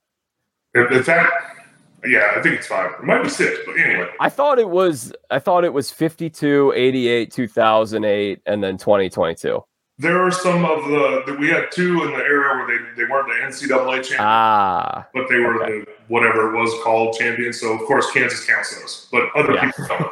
[2.06, 2.92] Yeah, I think it's five.
[2.98, 4.08] It might be six, but anyway.
[4.20, 9.62] I thought it was I thought it was 52, 88, 2008, and then 2022.
[9.96, 13.28] There are some of the we had two in the era where they, they weren't
[13.28, 15.80] the NCAA champions, ah, but they were okay.
[15.80, 17.60] the whatever it was called champions.
[17.60, 19.70] So of course Kansas counts those, but other yeah.
[19.70, 20.10] people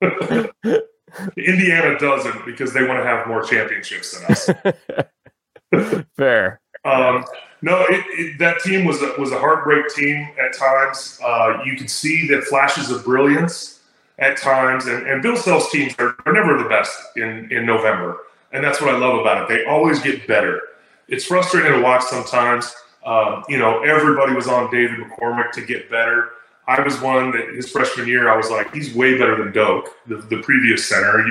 [0.00, 0.82] don't.
[1.36, 6.04] Indiana doesn't because they want to have more championships than us.
[6.16, 6.60] Fair.
[6.84, 7.24] Um,
[7.62, 11.18] no, it, it, that team was a, was a heartbreak team at times.
[11.24, 13.80] Uh, you could see the flashes of brilliance
[14.18, 18.18] at times, and, and Bill Self's teams are, are never the best in, in November,
[18.52, 19.48] and that's what I love about it.
[19.48, 20.60] They always get better.
[21.08, 22.74] It's frustrating to watch sometimes.
[23.04, 26.30] Um, you know, everybody was on David McCormack to get better.
[26.66, 29.90] I was one that his freshman year, I was like, he's way better than Doak,
[30.06, 31.22] the, the previous center,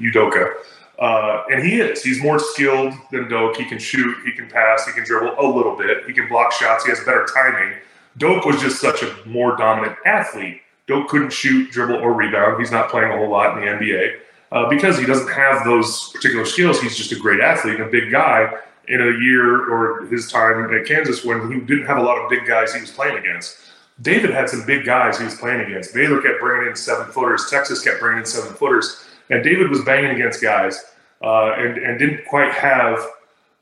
[0.00, 0.52] Udoka.
[0.98, 2.02] Uh, and he is.
[2.02, 3.56] He's more skilled than Doak.
[3.56, 6.52] He can shoot, he can pass, he can dribble a little bit, he can block
[6.52, 7.76] shots, he has better timing.
[8.16, 10.60] Doak was just such a more dominant athlete.
[10.86, 12.60] Doak couldn't shoot, dribble, or rebound.
[12.60, 14.18] He's not playing a whole lot in the NBA
[14.52, 16.80] uh, because he doesn't have those particular skills.
[16.80, 18.52] He's just a great athlete a big guy
[18.86, 22.30] in a year or his time at Kansas when he didn't have a lot of
[22.30, 23.56] big guys he was playing against.
[24.02, 25.94] David had some big guys he was playing against.
[25.94, 27.48] Baylor kept bringing in seven footers.
[27.48, 29.04] Texas kept bringing in seven footers.
[29.30, 30.84] And David was banging against guys
[31.22, 32.98] uh, and, and didn't quite have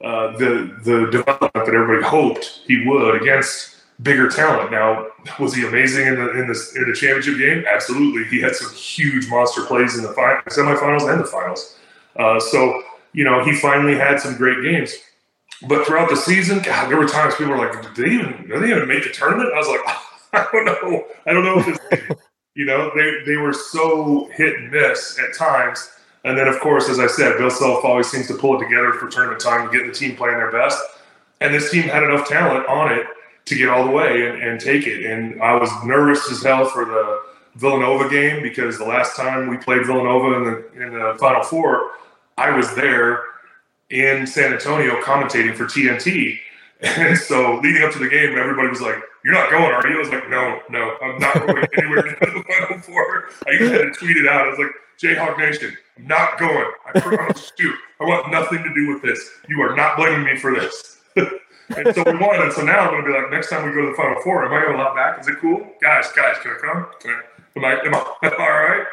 [0.02, 4.72] uh, the the development that everybody hoped he would against bigger talent.
[4.72, 5.06] Now,
[5.38, 7.64] was he amazing in the in the in the championship game?
[7.72, 8.24] Absolutely.
[8.24, 11.76] He had some huge monster plays in the final, semifinals and the finals.
[12.16, 14.92] Uh, so you know he finally had some great games.
[15.68, 18.62] But throughout the season, God, there were times people were like, "Did they even did
[18.62, 19.80] they even make the tournament?" I was like,
[20.32, 21.04] "I don't know.
[21.26, 22.22] I don't know if it's."
[22.54, 25.90] You know, they, they were so hit and miss at times.
[26.24, 28.92] And then, of course, as I said, Bill Self always seems to pull it together
[28.92, 30.78] for tournament time and get the team playing their best.
[31.40, 33.06] And this team had enough talent on it
[33.46, 35.04] to get all the way and, and take it.
[35.04, 37.22] And I was nervous as hell for the
[37.56, 41.92] Villanova game because the last time we played Villanova in the, in the Final Four,
[42.38, 43.20] I was there
[43.90, 46.38] in San Antonio commentating for TNT.
[46.84, 49.96] And so leading up to the game, everybody was like, "You're not going, are you?"
[49.96, 53.28] I was like, "No, no, I'm not going anywhere near the Final Four.
[53.46, 54.46] I even had to tweet it out.
[54.46, 56.70] I was like, "Jayhawk Nation, I'm not going.
[56.86, 57.74] I promise you.
[58.00, 59.30] I want nothing to do with this.
[59.48, 62.42] You are not blaming me for this." and so we won.
[62.42, 64.20] And so now I'm going to be like, next time we go to the Final
[64.22, 65.20] Four, am I going to lot back?
[65.20, 66.10] Is it cool, guys?
[66.12, 66.86] Guys, can I come?
[67.00, 67.20] Can I?
[67.54, 67.98] Am I, am I
[68.38, 68.86] all right?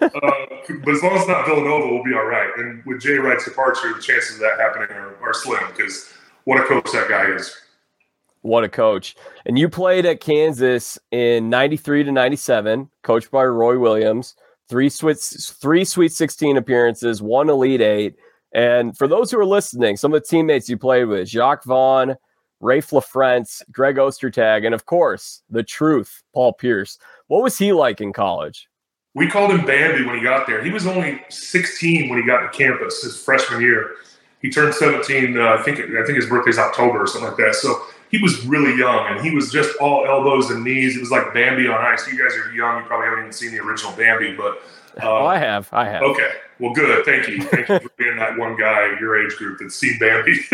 [0.00, 2.50] uh, but as long as it's not Villanova, we'll be all right.
[2.56, 6.12] And with Jay Wright's departure, the chances of that happening are, are slim because
[6.44, 7.54] what a coach that guy is.
[8.46, 9.16] What a coach.
[9.44, 14.36] And you played at Kansas in 93 to 97, coached by Roy Williams,
[14.68, 18.14] three sweet, three Sweet 16 appearances, one Elite Eight.
[18.54, 22.14] And for those who are listening, some of the teammates you played with, Jacque Vaughn,
[22.62, 26.98] Raef LaFrentz, Greg Ostertag, and of course, the truth, Paul Pierce.
[27.26, 28.68] What was he like in college?
[29.14, 30.62] We called him Bambi when he got there.
[30.62, 33.96] He was only 16 when he got to campus his freshman year.
[34.40, 35.36] He turned 17.
[35.36, 37.56] Uh, I think I think his birthday's October or something like that.
[37.56, 37.82] So
[38.16, 40.96] he was really young, and he was just all elbows and knees.
[40.96, 42.10] It was like Bambi on ice.
[42.10, 42.80] You guys are young.
[42.80, 44.62] You probably haven't even seen the original Bambi, but
[45.02, 45.68] uh, oh, I have.
[45.72, 46.02] I have.
[46.02, 46.32] Okay.
[46.58, 47.04] Well, good.
[47.04, 47.42] Thank you.
[47.42, 50.38] Thank you for being that one guy your age group that's seen Bambi.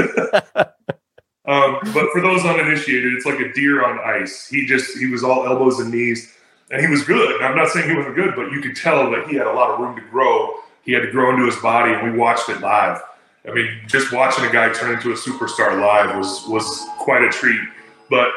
[1.46, 4.48] um, but for those uninitiated, it's like a deer on ice.
[4.48, 6.34] He just he was all elbows and knees,
[6.72, 7.40] and he was good.
[7.42, 9.70] I'm not saying he wasn't good, but you could tell that he had a lot
[9.70, 10.54] of room to grow.
[10.82, 13.00] He had to grow into his body, and we watched it live.
[13.46, 17.28] I mean, just watching a guy turn into a superstar live was was quite a
[17.28, 17.60] treat.
[18.08, 18.28] But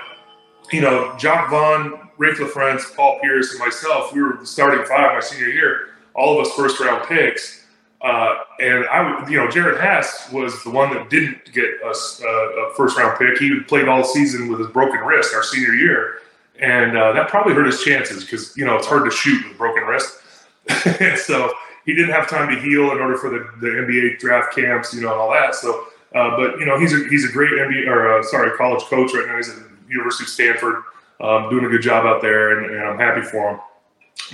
[0.71, 5.13] you know, Jacque Vaughn, Raef LaFrentz, Paul Pierce, and myself, we were the starting five
[5.13, 5.89] my senior year.
[6.15, 7.65] All of us first round picks.
[8.01, 12.27] Uh, and I, you know, Jerod Haase was the one that didn't get us uh,
[12.27, 13.37] a first round pick.
[13.37, 16.19] He played all season with his broken wrist our senior year,
[16.59, 19.53] and uh, that probably hurt his chances because you know it's hard to shoot with
[19.53, 20.19] a broken wrist.
[20.99, 21.51] and so
[21.85, 25.01] he didn't have time to heal in order for the, the NBA draft camps, you
[25.01, 25.55] know, and all that.
[25.55, 28.83] So, uh, but you know, he's a he's a great NBA or uh, sorry college
[28.83, 29.37] coach right now.
[29.37, 30.83] He's at University of Stanford,
[31.21, 33.59] um, doing a good job out there, and, and, I'm happy for him.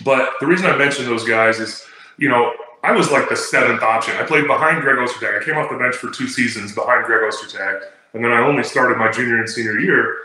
[0.05, 1.85] But the reason I mentioned those guys is,
[2.17, 4.15] you know, I was like the seventh option.
[4.15, 5.41] I played behind Greg Ostertag.
[5.41, 7.81] I came off the bench for two seasons behind Greg Ostertag.
[8.13, 10.17] and then I only started my junior and senior year.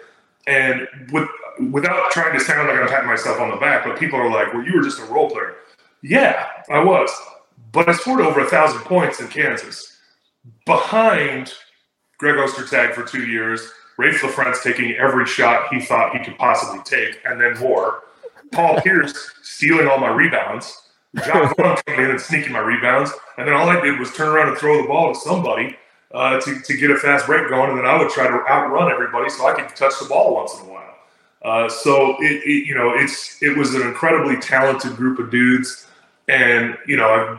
[0.46, 1.28] And with
[1.72, 4.52] without trying to sound like I'm patting myself on the back, but people are like,
[4.52, 5.56] "Well, you were just a role player."
[6.08, 7.10] Yeah, I was,
[7.72, 9.98] but I scored over a thousand points in Kansas,
[10.64, 11.52] behind
[12.18, 16.80] Greg Ostertag for two years, Raef LaFrentz taking every shot he thought he could possibly
[16.84, 18.04] take, and then more.
[18.52, 20.80] Paul Pierce stealing all my rebounds.
[21.26, 24.28] John Vaughn coming in and sneaking my rebounds, and then all I did was turn
[24.28, 25.76] around and throw the ball to somebody
[26.14, 28.92] uh, to, to get a fast break going, and then I would try to outrun
[28.92, 30.94] everybody so I could touch the ball once in a while.
[31.42, 35.86] Uh, so it, it, you know, it's it was an incredibly talented group of dudes,
[36.28, 37.38] and you know,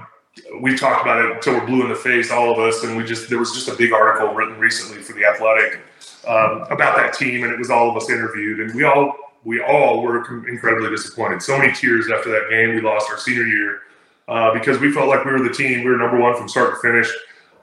[0.61, 3.03] we talked about it until we're blue in the face, all of us, and we
[3.03, 5.79] just there was just a big article written recently for the Athletic
[6.27, 9.61] um, about that team, and it was all of us interviewed, and we all we
[9.61, 11.41] all were incredibly disappointed.
[11.41, 12.75] So many tears after that game.
[12.75, 13.81] We lost our senior year
[14.27, 15.83] uh, because we felt like we were the team.
[15.83, 17.09] We were number one from start to finish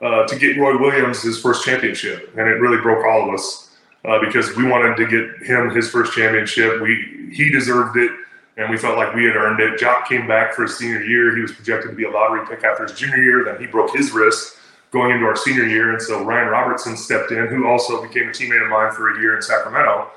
[0.01, 3.77] uh, to get Roy Williams his first championship, and it really broke all of us
[4.05, 6.81] uh, because we wanted to get him his first championship.
[6.81, 8.11] We he deserved it,
[8.57, 9.79] and we felt like we had earned it.
[9.79, 11.35] Jacque came back for his senior year.
[11.35, 13.43] He was projected to be a lottery pick after his junior year.
[13.43, 14.57] Then he broke his wrist
[14.91, 18.31] going into our senior year, and so Ryan Robertson stepped in, who also became a
[18.31, 20.09] teammate of mine for a year in Sacramento.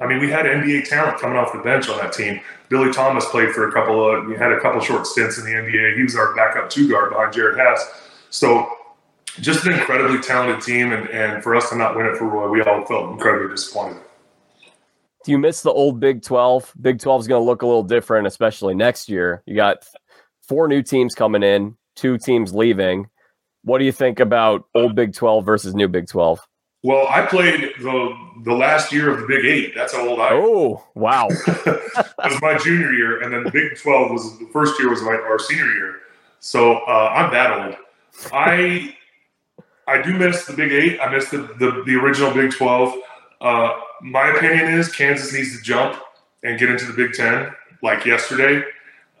[0.00, 2.40] I mean, we had NBA talent coming off the bench on that team.
[2.70, 5.50] Billy Thomas played for a couple of, we had a couple short stints in the
[5.50, 5.96] NBA.
[5.96, 7.86] He was our backup two guard behind Jerod Haase.
[8.30, 8.74] So
[9.40, 12.48] just an incredibly talented team, and, and for us to not win it for Roy,
[12.48, 14.01] we all felt incredibly disappointed.
[15.24, 16.74] Do you miss the old Big 12?
[16.80, 19.42] Big 12 is going to look a little different, especially next year.
[19.46, 19.86] You got
[20.48, 23.08] four new teams coming in, two teams leaving.
[23.64, 26.40] What do you think about old Big 12 versus new Big 12?
[26.84, 29.72] Well, I played the the last year of the Big Eight.
[29.72, 30.30] That's how old I.
[30.32, 31.28] Oh, wow!
[31.46, 35.00] that was my junior year, and then the Big Twelve was the first year was
[35.00, 36.00] my our senior year.
[36.40, 37.76] So uh, I'm that old.
[38.32, 38.96] I
[39.86, 40.98] I do miss the Big Eight.
[41.00, 42.92] I miss the the, the original Big Twelve.
[43.40, 43.70] Uh,
[44.02, 46.00] my opinion is Kansas needs to jump
[46.42, 48.62] and get into the Big Ten like yesterday.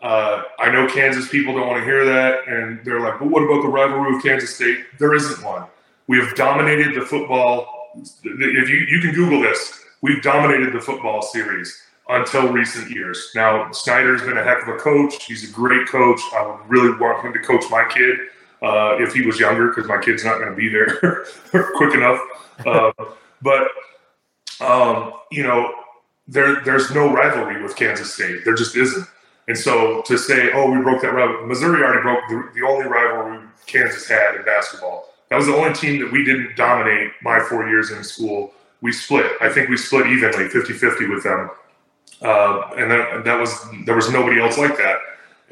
[0.02, 3.42] Uh, I know Kansas people don't want to hear that, and they're like, "But what
[3.42, 5.64] about the rivalry with Kansas State?" There isn't one.
[6.08, 7.92] We have dominated the football.
[8.24, 13.30] If you you can Google this, we've dominated the football series until recent years.
[13.36, 15.24] Now Snyder's been a heck of a coach.
[15.24, 16.20] He's a great coach.
[16.34, 18.18] I would really want him to coach my kid
[18.60, 21.26] uh, if he was younger, because my kid's not going to be there
[21.76, 22.18] quick enough.
[22.66, 22.92] Uh,
[23.40, 23.68] but
[24.62, 25.72] um, you know,
[26.28, 28.44] there there's no rivalry with Kansas State.
[28.44, 29.06] There just isn't.
[29.48, 32.86] And so to say, oh, we broke that rivalry, Missouri already broke the, the only
[32.86, 35.08] rivalry Kansas had in basketball.
[35.30, 38.52] That was the only team that we didn't dominate my four years in school.
[38.80, 39.30] We split.
[39.40, 41.50] I think we split evenly, 50 50 with them.
[42.20, 43.52] Uh, and that, that was
[43.84, 44.98] there was nobody else like that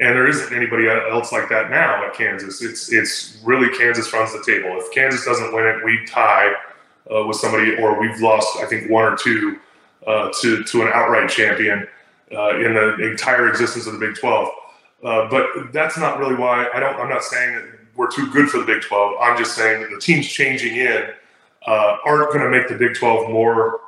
[0.01, 2.61] and there isn't anybody else like that now at Kansas.
[2.61, 4.75] It's it's really Kansas runs the table.
[4.79, 6.53] If Kansas doesn't win it, we tie
[7.09, 9.59] uh, with somebody, or we've lost I think one or two
[10.05, 11.87] uh, to to an outright champion
[12.31, 14.49] uh, in the entire existence of the Big Twelve.
[15.03, 16.95] Uh, but that's not really why I don't.
[16.95, 19.15] I'm not saying that we're too good for the Big Twelve.
[19.21, 21.07] I'm just saying that the teams changing in
[21.67, 23.79] uh, aren't going to make the Big Twelve more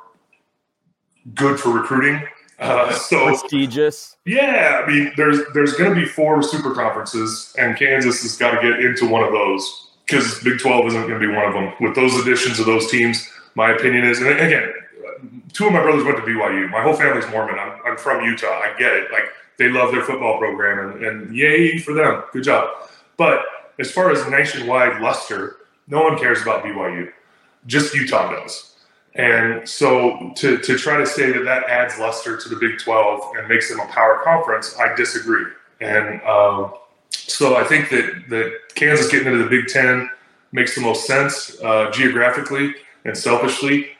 [1.34, 2.22] good for recruiting
[2.58, 4.16] uh, so prestigious.
[4.24, 8.60] Yeah, I mean, there's there's going to be four super conferences, and Kansas has got
[8.60, 11.54] to get into one of those because Big Twelve isn't going to be one of
[11.54, 11.72] them.
[11.80, 14.72] With those additions of those teams, my opinion is, and again,
[15.52, 16.70] two of my brothers went to BYU.
[16.70, 17.58] My whole family's Mormon.
[17.58, 18.46] I'm, I'm from Utah.
[18.46, 19.10] I get it.
[19.12, 19.24] Like
[19.56, 22.24] they love their football program, and, and yay for them.
[22.32, 22.70] Good job.
[23.16, 23.44] But
[23.78, 25.56] as far as nationwide luster,
[25.88, 27.12] no one cares about BYU.
[27.66, 28.74] Just Utah does.
[29.14, 33.36] And so to, to try to say that that adds luster to the Big 12
[33.36, 35.44] and makes them a power conference, I disagree.
[35.80, 36.74] And um,
[37.14, 40.08] so I think that, that Kansas getting into the Big 10
[40.52, 42.74] makes the most sense uh, geographically
[43.04, 43.90] and selfishly.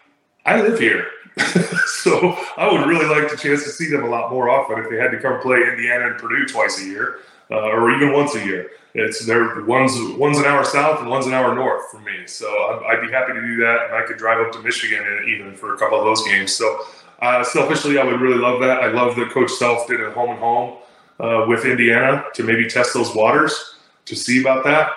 [0.46, 1.07] I live here.
[1.87, 4.88] so I would really like the chance to see them a lot more often if
[4.88, 7.18] they had to come play Indiana and Purdue twice a year
[7.50, 8.70] uh, or even once a year.
[8.94, 12.27] It's there one's one's an hour south and one's an hour north for me.
[12.27, 15.05] So I'd, I'd be happy to do that, and I could drive up to Michigan
[15.29, 16.53] even for a couple of those games.
[16.53, 16.87] So
[17.20, 18.85] uh, selfishly, I would really love that.
[18.85, 20.79] I love that Coach Self did a home and home
[21.20, 24.90] uh, with Indiana to maybe test those waters to see about that.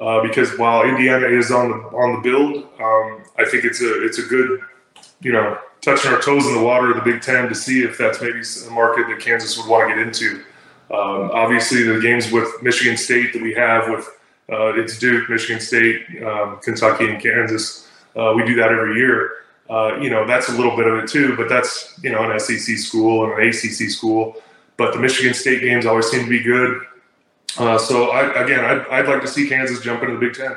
[0.00, 4.04] Uh, because while Indiana is on the on the build, um, I think it's a
[4.04, 4.60] it's a good,
[5.20, 7.98] you know, touching our toes in the water of the Big Ten to see if
[7.98, 10.42] that's maybe a market that Kansas would want to get into.
[10.90, 14.08] Um, obviously, the games with Michigan State that we have with
[14.50, 17.88] uh, it's Duke, Michigan State, um, Kentucky, and Kansas.
[18.16, 19.44] Uh, we do that every year.
[19.68, 22.40] Uh, you know, that's a little bit of it too, but that's you know an
[22.40, 24.36] SEC school and an ACC school.
[24.80, 26.80] But the Michigan State games always seem to be good.
[27.58, 30.56] Uh, so I, again, I'd, I'd like to see Kansas jump into the Big Ten.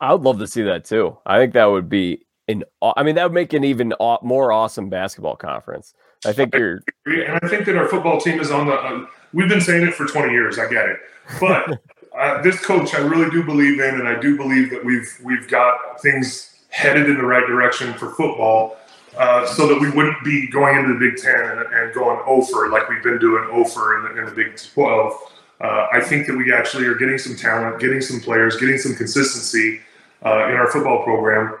[0.00, 1.18] I would love to see that too.
[1.26, 4.88] I think that would be an I mean that would make an even more awesome
[4.88, 5.92] basketball conference.
[6.24, 9.50] I think you're and I think that our football team is on the uh, we've
[9.50, 10.96] been saying it for 20 years, I get it.
[11.38, 11.78] But
[12.18, 15.46] uh, this coach I really do believe in and I do believe that we've we've
[15.46, 18.78] got things headed in the right direction for football.
[19.16, 22.70] Uh, so that we wouldn't be going into the Big Ten and, and going over
[22.70, 25.12] like we've been doing over in the, in the Big 12.
[25.60, 28.94] Uh, I think that we actually are getting some talent, getting some players, getting some
[28.94, 29.80] consistency
[30.24, 31.58] uh, in our football program,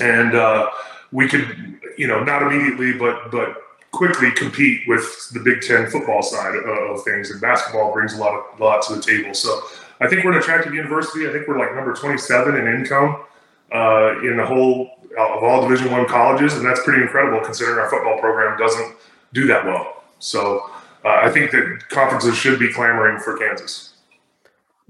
[0.00, 0.70] and uh,
[1.12, 3.56] we could, you know, not immediately, but but
[3.90, 7.30] quickly compete with the Big Ten football side of things.
[7.30, 9.34] And basketball brings a lot of a lot to the table.
[9.34, 9.60] So
[10.00, 11.28] I think we're an attractive university.
[11.28, 13.24] I think we're like number 27 in income
[13.72, 17.88] uh, in the whole of all Division One colleges, and that's pretty incredible considering our
[17.88, 18.96] football program doesn't
[19.32, 20.02] do that well.
[20.18, 20.70] So
[21.04, 23.94] uh, I think that conferences should be clamoring for Kansas.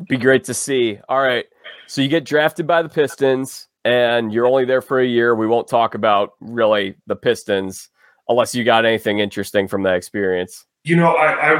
[0.08, 0.98] Be great to see.
[1.08, 1.46] All right.
[1.86, 5.34] So you get drafted by the Pistons and you're only there for a year.
[5.34, 7.88] We won't talk about really the Pistons
[8.28, 10.64] unless you got anything interesting from that experience.
[10.84, 11.52] You know, I, I,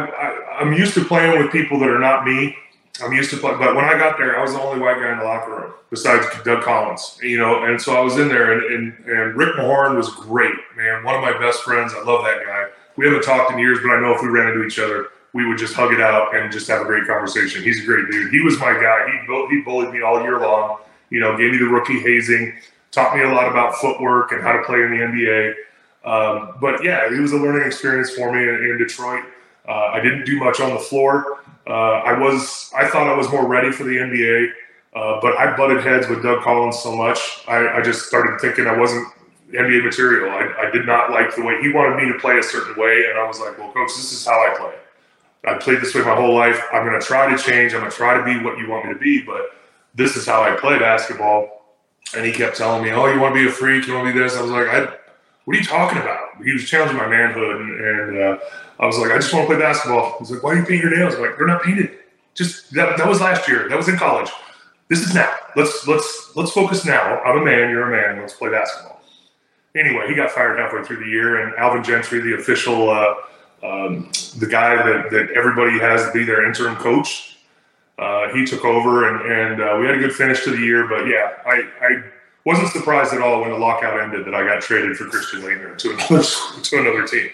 [0.58, 2.56] I am used to playing with people that are not me.
[3.02, 5.12] I'm used to play, but when I got there, I was the only white guy
[5.12, 7.18] in the locker room besides Doug Collins.
[7.22, 10.54] You know, and so I was in there, and and, and Rick Mahorn was great,
[10.76, 11.04] man.
[11.04, 11.92] One of my best friends.
[11.94, 12.68] I love that guy.
[12.96, 15.46] We haven't talked in years, but I know if we ran into each other, we
[15.46, 17.62] would just hug it out and just have a great conversation.
[17.62, 18.32] He's a great dude.
[18.32, 19.06] He was my guy.
[19.06, 20.78] He he bullied me all year long.
[21.10, 22.56] You know, gave me the rookie hazing,
[22.90, 25.54] taught me a lot about footwork and how to play in the NBA.
[26.04, 29.24] Um, but yeah, it was a learning experience for me in, in Detroit.
[29.68, 31.40] Uh, I didn't do much on the floor.
[31.66, 34.50] Uh, I was I thought I was more ready for the NBA,
[34.94, 37.18] uh, but I butted heads with Doug Collins so much.
[37.48, 39.08] I, I just started thinking I wasn't
[39.50, 40.30] NBA material.
[40.30, 43.06] I, I, did not like the way he wanted me to play a certain way,
[43.08, 44.74] and I was like, "Well, coach, this is how I play.
[45.44, 46.60] I played this way my whole life.
[46.72, 47.74] I'm going to try to change.
[47.74, 49.56] I'm going to try to be what you want me to be, but
[49.94, 51.52] this is how I play basketball."
[52.16, 53.88] And he kept telling me, "Oh, you want to be a freak?
[53.88, 54.68] You want to be this?" I was like,
[55.44, 58.38] "What are you talking about?" He was challenging my manhood, and, and uh,
[58.78, 60.82] I was like, "I just want to play basketball." He's like, "Why do you paint
[60.82, 61.90] your nails?" I'm like, "They're not painted.
[62.34, 63.68] Just that, that was last year.
[63.68, 64.30] That was in college.
[64.88, 65.32] This is now.
[65.56, 67.20] Let's let's let's focus now.
[67.22, 67.70] I'm a man.
[67.70, 68.20] You're a man.
[68.20, 68.96] Let's play basketball."
[69.78, 73.14] anyway, he got fired halfway through the year, and Alvin Gentry, the official, uh,
[73.62, 77.38] um, the guy that, that everybody has to be their interim coach,
[77.98, 80.86] uh, he took over, and, and uh, we had a good finish to the year.
[80.86, 82.02] But yeah, I, I
[82.44, 85.76] wasn't surprised at all when the lockout ended that I got traded for Christian Laettner
[85.78, 86.22] to another
[86.62, 87.30] to another team.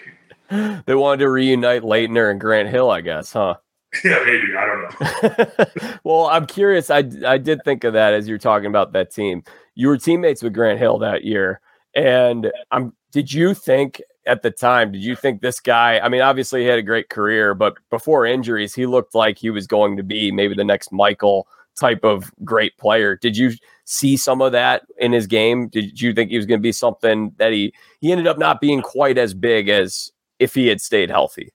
[0.85, 3.55] They wanted to reunite Laettner and Grant Hill, I guess, huh?
[4.03, 4.55] Yeah, maybe.
[4.57, 5.99] I don't know.
[6.03, 6.89] well, I'm curious.
[6.89, 9.43] I, I did think of that as you're talking about that team.
[9.75, 11.61] You were teammates with Grant Hill that year.
[11.95, 16.21] And I'm did you think at the time, did you think this guy, I mean,
[16.21, 19.97] obviously he had a great career, but before injuries, he looked like he was going
[19.97, 21.47] to be maybe the next Michael
[21.79, 23.15] type of great player.
[23.15, 23.51] Did you
[23.85, 25.67] see some of that in his game?
[25.67, 28.61] Did you think he was going to be something that he he ended up not
[28.61, 30.11] being quite as big as
[30.43, 31.53] if he had stayed healthy?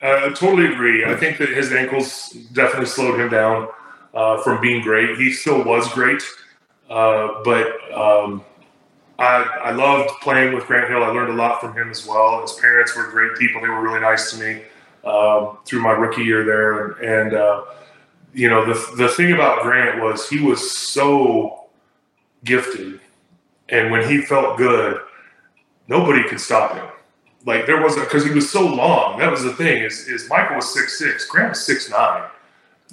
[0.00, 1.04] Uh, I totally agree.
[1.04, 3.68] I think that his ankles definitely slowed him down
[4.14, 5.18] uh, from being great.
[5.18, 6.22] He still was great,
[6.88, 8.44] uh, but um,
[9.18, 11.02] I, I loved playing with Grant Hill.
[11.02, 12.42] I learned a lot from him as well.
[12.42, 13.60] His parents were great people.
[13.60, 14.62] They were really nice to me
[15.04, 16.92] um, through my rookie year there.
[16.92, 17.64] And, and uh,
[18.34, 21.68] you know, the, the thing about Grant was he was so
[22.44, 23.00] gifted.
[23.70, 25.00] And when he felt good,
[25.88, 26.86] nobody could stop him.
[27.46, 29.18] Like there wasn't because he was so long.
[29.18, 29.82] That was the thing.
[29.84, 32.24] Is is Michael was six six, Grant was six nine.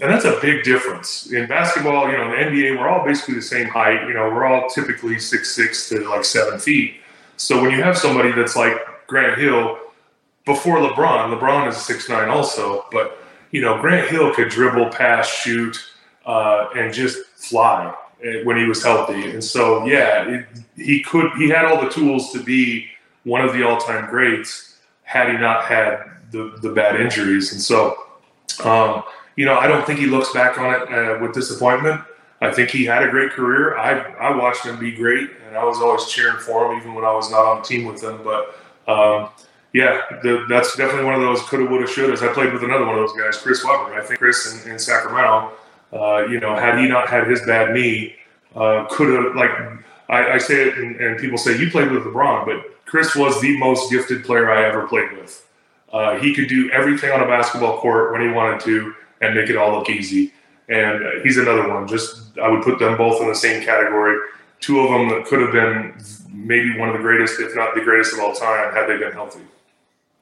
[0.02, 1.32] And that's a big difference.
[1.32, 4.08] In basketball, you know, in the NBA, we're all basically the same height.
[4.08, 6.96] You know, we're all typically six six to like seven feet.
[7.38, 9.80] So when you have somebody that's like Grant Hill,
[10.46, 13.20] before LeBron, LeBron is six nine also, but
[13.52, 15.78] you know, Grant Hill could dribble, pass, shoot,
[16.26, 17.94] uh, and just fly
[18.24, 19.32] eh, when he was healthy.
[19.32, 21.32] And so, yeah, it, he could.
[21.38, 22.90] He had all the tools to be
[23.24, 27.52] one of the all time greats had he not had the the bad injuries.
[27.52, 27.98] And so.
[28.64, 29.04] Um,
[29.36, 32.02] you know, I don't think he looks back on it uh, with disappointment.
[32.42, 33.78] I think he had a great career.
[33.78, 37.06] I I watched him be great, and I was always cheering for him, even when
[37.06, 38.20] I was not on the team with him.
[38.24, 38.56] But
[38.88, 39.30] um,
[39.72, 42.28] yeah, the, that's definitely one of those coulda, woulda, shouldas.
[42.28, 43.94] I played with another one of those guys, Chris Webber.
[43.96, 45.54] I think Chris in, in Sacramento,
[45.94, 48.16] uh, you know, had he not had his bad knee,
[48.56, 49.52] uh, could have like
[50.10, 53.40] I, I, say it, and, and, people say you played with LeBron, but Chris was
[53.42, 55.48] the most gifted player I ever played with.
[55.92, 59.50] Uh, he could do everything on a basketball court when he wanted to and make
[59.50, 60.34] it all look easy.
[60.70, 61.88] And uh, he's another one.
[61.88, 64.18] Just I would put them both in the same category.
[64.60, 65.96] Two of them that could have been
[66.32, 69.12] maybe one of the greatest, if not the greatest of all time, had they been
[69.12, 69.42] healthy.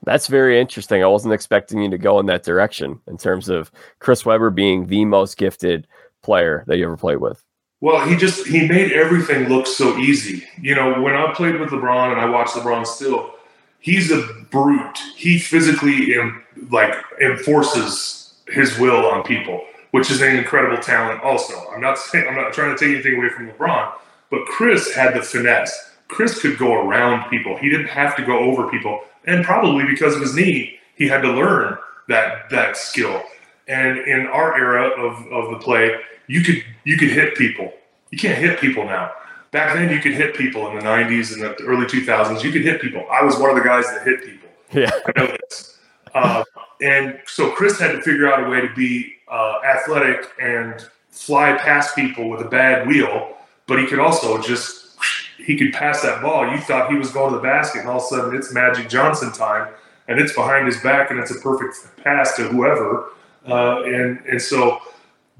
[0.03, 1.03] That's very interesting.
[1.03, 4.87] I wasn't expecting you to go in that direction in terms of Chris Webber being
[4.87, 5.87] the most gifted
[6.23, 7.43] player that you ever played with.
[7.81, 10.47] Well, he just he made everything look so easy.
[10.61, 13.33] You know, when I played with LeBron and I watched LeBron still,
[13.79, 14.21] he's a
[14.51, 14.99] brute.
[15.15, 21.23] He physically Im, like enforces his will on people, which is an incredible talent.
[21.23, 23.91] Also, I'm not saying I'm not trying to take anything away from LeBron,
[24.29, 25.89] but Chris had the finesse.
[26.07, 27.57] Chris could go around people.
[27.57, 31.21] He didn't have to go over people, and probably because of his knee, he had
[31.21, 31.77] to learn
[32.09, 33.23] that that skill.
[33.67, 35.95] And in our era of, of the play,
[36.31, 37.73] you could you could hit people.
[38.09, 39.11] You can't hit people now.
[39.51, 42.41] Back then, you could hit people in the '90s and the early 2000s.
[42.41, 43.05] You could hit people.
[43.11, 44.49] I was one of the guys that hit people.
[44.71, 45.77] Yeah, I know this.
[46.13, 46.43] Uh,
[46.81, 51.57] and so Chris had to figure out a way to be uh, athletic and fly
[51.57, 53.35] past people with a bad wheel,
[53.67, 54.97] but he could also just
[55.37, 56.49] he could pass that ball.
[56.49, 58.87] You thought he was going to the basket, and all of a sudden it's Magic
[58.87, 59.73] Johnson time,
[60.07, 63.09] and it's behind his back, and it's a perfect pass to whoever.
[63.45, 64.79] Uh, and and so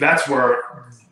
[0.02, 0.64] that's where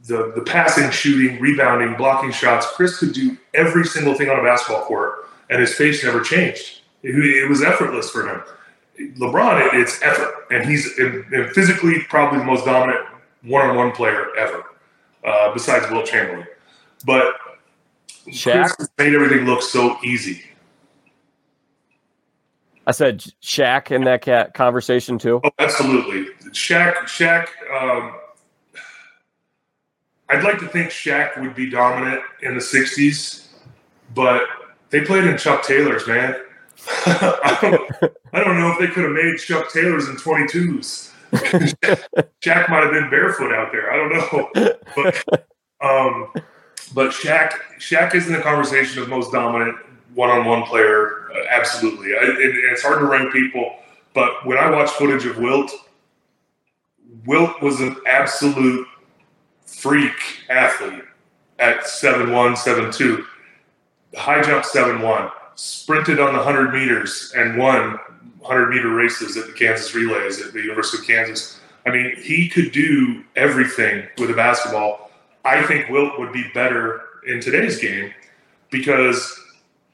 [0.07, 2.67] the the passing, shooting, rebounding, blocking shots.
[2.73, 6.81] Chris could do every single thing on a basketball court, and his face never changed.
[7.03, 8.41] It, it was effortless for him.
[9.17, 13.05] LeBron, it, it's effort, and he's and, and physically probably the most dominant
[13.43, 14.65] one-on-one player ever,
[15.23, 16.47] uh, besides Wilt Chamberlain.
[17.05, 17.35] But
[18.27, 20.43] Shaq Chris made everything look so easy.
[22.85, 25.39] I said Shaq in that cat conversation too.
[25.43, 26.25] Oh, absolutely.
[26.51, 27.47] Shaq, Shaq.
[27.71, 28.15] Um,
[30.29, 33.47] I'd like to think Shaq would be dominant in the '60s,
[34.13, 34.43] but
[34.89, 36.35] they played in Chuck Taylors, man.
[37.05, 37.91] I, don't,
[38.33, 41.11] I don't know if they could have made Chuck Taylors in 22s.
[41.31, 43.91] Shaq might have been barefoot out there.
[43.91, 45.47] I don't know, but
[45.81, 46.31] um,
[46.93, 49.77] but Shaq Shaq is in the conversation of most dominant
[50.15, 51.31] one-on-one player.
[51.31, 53.75] Uh, absolutely, I, it, it's hard to rank people,
[54.15, 55.71] but when I watch footage of Wilt,
[57.27, 58.87] Wilt was an absolute
[59.79, 61.03] freak athlete
[61.57, 63.23] at 7'1", 7'2",
[64.15, 67.99] high jump 7'1", sprinted on the 100 meters and won
[68.39, 71.59] 100 meter races at the Kansas Relays at the University of Kansas.
[71.85, 75.11] I mean, he could do everything with a basketball.
[75.45, 78.13] I think Wilt would be better in today's game
[78.69, 79.37] because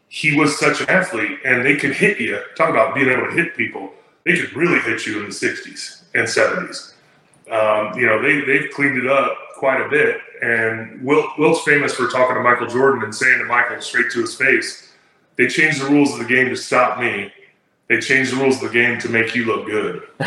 [0.07, 2.41] he was such an athlete and they could hit you.
[2.55, 3.91] Talk about being able to hit people.
[4.23, 6.93] They could really hit you in the 60s and 70s.
[7.51, 10.19] Um, you know, they, they've cleaned it up quite a bit.
[10.41, 14.21] And Wilt, Wilt's famous for talking to Michael Jordan and saying to Michael straight to
[14.21, 14.93] his face,
[15.37, 17.31] they changed the rules of the game to stop me.
[17.87, 20.03] They changed the rules of the game to make you look good.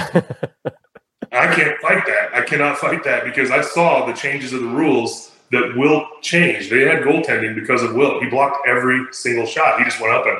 [1.30, 2.30] I can't fight that.
[2.34, 6.70] I cannot fight that because I saw the changes of the rules that Wilt changed.
[6.70, 8.22] They had goaltending because of Wilt.
[8.22, 9.78] He blocked every single shot.
[9.78, 10.38] He just went up and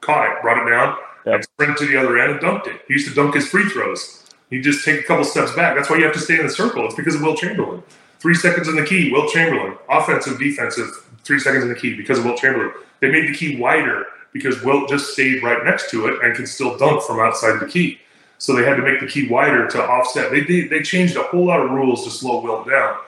[0.00, 1.34] caught it, brought it down, yep.
[1.34, 2.82] and sprinted to the other end and dunked it.
[2.88, 4.24] He used to dunk his free throws.
[4.50, 5.74] He'd just take a couple steps back.
[5.74, 6.84] That's why you have to stay in the circle.
[6.86, 7.82] It's because of Wilt Chamberlain.
[8.20, 9.76] Three seconds in the key, Wilt Chamberlain.
[9.88, 10.88] Offensive, defensive,
[11.24, 12.72] three seconds in the key because of Wilt Chamberlain.
[13.00, 16.48] They made the key wider because Wilt just stayed right next to it and could
[16.48, 18.00] still dunk from outside the key.
[18.38, 20.30] So they had to make the key wider to offset.
[20.30, 22.98] They they, they changed a whole lot of rules to slow Wilt down.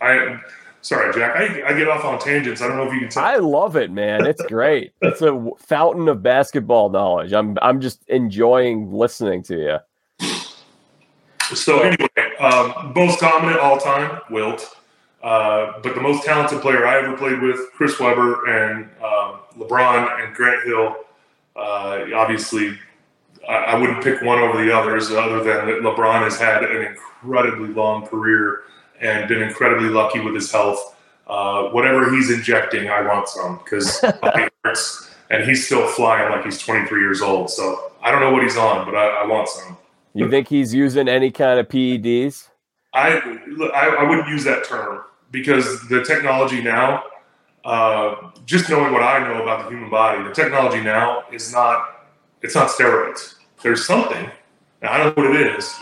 [0.00, 0.40] I
[0.80, 1.36] sorry, Jacque.
[1.36, 2.62] I, I get off on tangents.
[2.62, 3.24] I don't know if you can tell.
[3.24, 4.26] I love it, man.
[4.26, 4.92] It's great.
[5.02, 7.32] it's a fountain of basketball knowledge.
[7.32, 9.78] I'm I'm just enjoying listening to you.
[11.54, 12.08] So anyway,
[12.38, 14.76] um, most dominant all time, Wilt.
[15.22, 20.22] Uh, but the most talented player I ever played with, Chris Webber and um, LeBron
[20.22, 20.96] and Grant Hill.
[21.56, 22.78] Uh, obviously,
[23.48, 26.82] I, I, wouldn't pick one over the others, other than that LeBron has had an
[26.82, 28.62] incredibly long career
[29.00, 30.94] and been incredibly lucky with his health.
[31.26, 36.44] Uh, whatever he's injecting, I want some because it hurts, and he's still flying like
[36.44, 37.50] he's 23 years old.
[37.50, 39.76] So I don't know what he's on, but I, I want some.
[40.16, 42.48] You think he's using any kind of PEDs?
[42.94, 43.20] I,
[43.74, 47.04] I, wouldn't use that term because the technology now,
[47.64, 51.96] uh, just knowing what I know about the human body, the technology now is not
[52.40, 53.34] it's not steroids.
[53.62, 54.30] There's something.
[54.82, 55.74] I don't know what it is.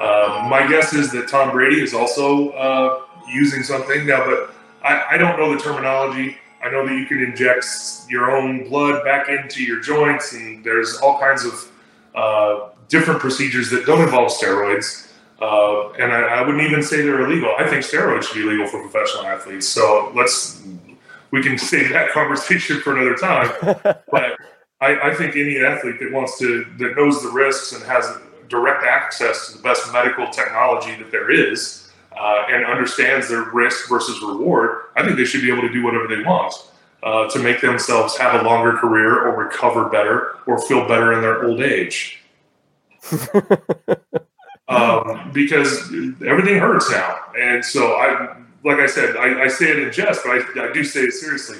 [0.00, 5.14] Uh, my guess is that Tom Brady is also uh, using something now, but I,
[5.14, 6.38] I don't know the terminology.
[6.62, 7.66] I know that you can inject
[8.08, 11.72] your own blood back into your joints, and there's all kinds of
[12.14, 15.08] uh, different procedures that don't involve steroids.
[15.40, 17.52] Uh, and I, I, wouldn't even say they're illegal.
[17.58, 19.66] I think steroids should be legal for professional athletes.
[19.66, 20.62] So let's
[21.32, 23.50] we can save that conversation for another time.
[24.10, 24.36] but
[24.80, 28.18] I, I, think any athlete that wants to that knows the risks and has
[28.48, 33.88] direct access to the best medical technology that there is uh, and understands their risk
[33.88, 36.54] versus reward, I think they should be able to do whatever they want.
[37.02, 41.20] Uh, to make themselves have a longer career or recover better or feel better in
[41.20, 42.21] their old age.
[44.68, 45.92] Um, because
[46.24, 47.18] everything hurts now.
[47.38, 50.72] And so I, like I said, I, I say it in jest, but I, I
[50.72, 51.58] do say it seriously.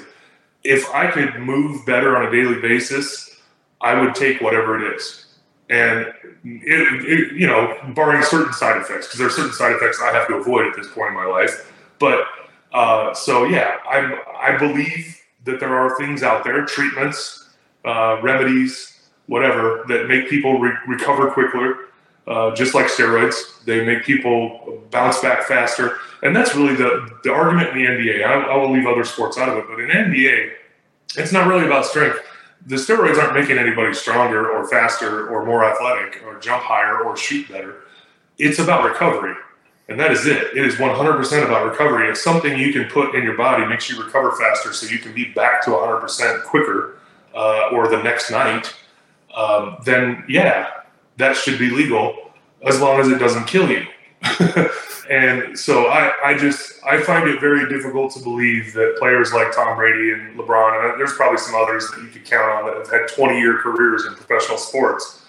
[0.63, 3.41] If I could move better on a daily basis,
[3.81, 5.25] I would take whatever it is.
[5.69, 6.07] And
[6.43, 10.11] it, it, you know, barring certain side effects, because there are certain side effects I
[10.13, 11.71] have to avoid at this point in my life.
[11.99, 12.25] But
[12.73, 17.49] uh, so yeah, I'm I believe that there are things out there, treatments,
[17.85, 18.92] uh, remedies,
[19.27, 21.89] whatever, that make people re- recover quicker.
[22.25, 27.31] Uh, just like steroids, they make people bounce back faster, and that's really the the
[27.31, 28.25] argument in the NBA.
[28.25, 30.53] I, I will leave other sports out of it, but in NBA,
[31.17, 32.19] it's not really about strength
[32.65, 37.17] the steroids aren't making anybody stronger or faster or more athletic or jump higher or
[37.17, 37.83] shoot better.
[38.37, 39.35] It's about recovery.
[39.89, 40.55] And that is it.
[40.55, 42.09] It is 100% about recovery.
[42.09, 45.13] If something you can put in your body, makes you recover faster so you can
[45.13, 46.99] be back to 100% quicker
[47.35, 48.73] uh, or the next night.
[49.35, 50.69] Um, then, yeah,
[51.17, 52.31] that should be legal
[52.65, 53.85] as long as it doesn't kill you.
[55.09, 59.53] And so I, I just I find it very difficult to believe that players like
[59.53, 62.77] Tom Brady and LeBron, and there's probably some others that you could count on that
[62.77, 65.25] have had 20 year careers in professional sports.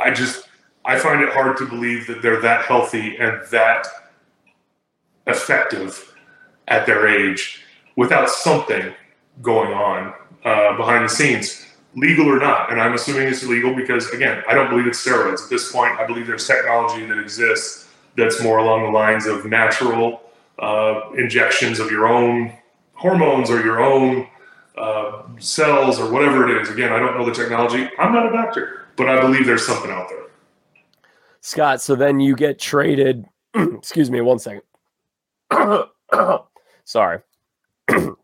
[0.00, 0.48] I just
[0.84, 3.86] I find it hard to believe that they're that healthy and that
[5.26, 6.16] effective
[6.66, 7.62] at their age
[7.96, 8.92] without something
[9.42, 10.12] going on
[10.44, 12.70] uh, behind the scenes, legal or not.
[12.70, 15.44] And I'm assuming it's illegal because, again, I don't believe it's steroids.
[15.44, 19.44] At this point, I believe there's technology that exists that's more along the lines of
[19.44, 20.22] natural
[20.58, 22.52] uh, injections of your own
[22.94, 24.26] hormones or your own
[24.76, 26.70] uh, cells or whatever it is.
[26.70, 27.88] Again, I don't know the technology.
[27.98, 30.18] I'm not a doctor, but I believe there's something out there.
[31.40, 33.24] Scott, so then you get traded.
[33.54, 34.62] excuse me, one second.
[36.84, 37.20] Sorry.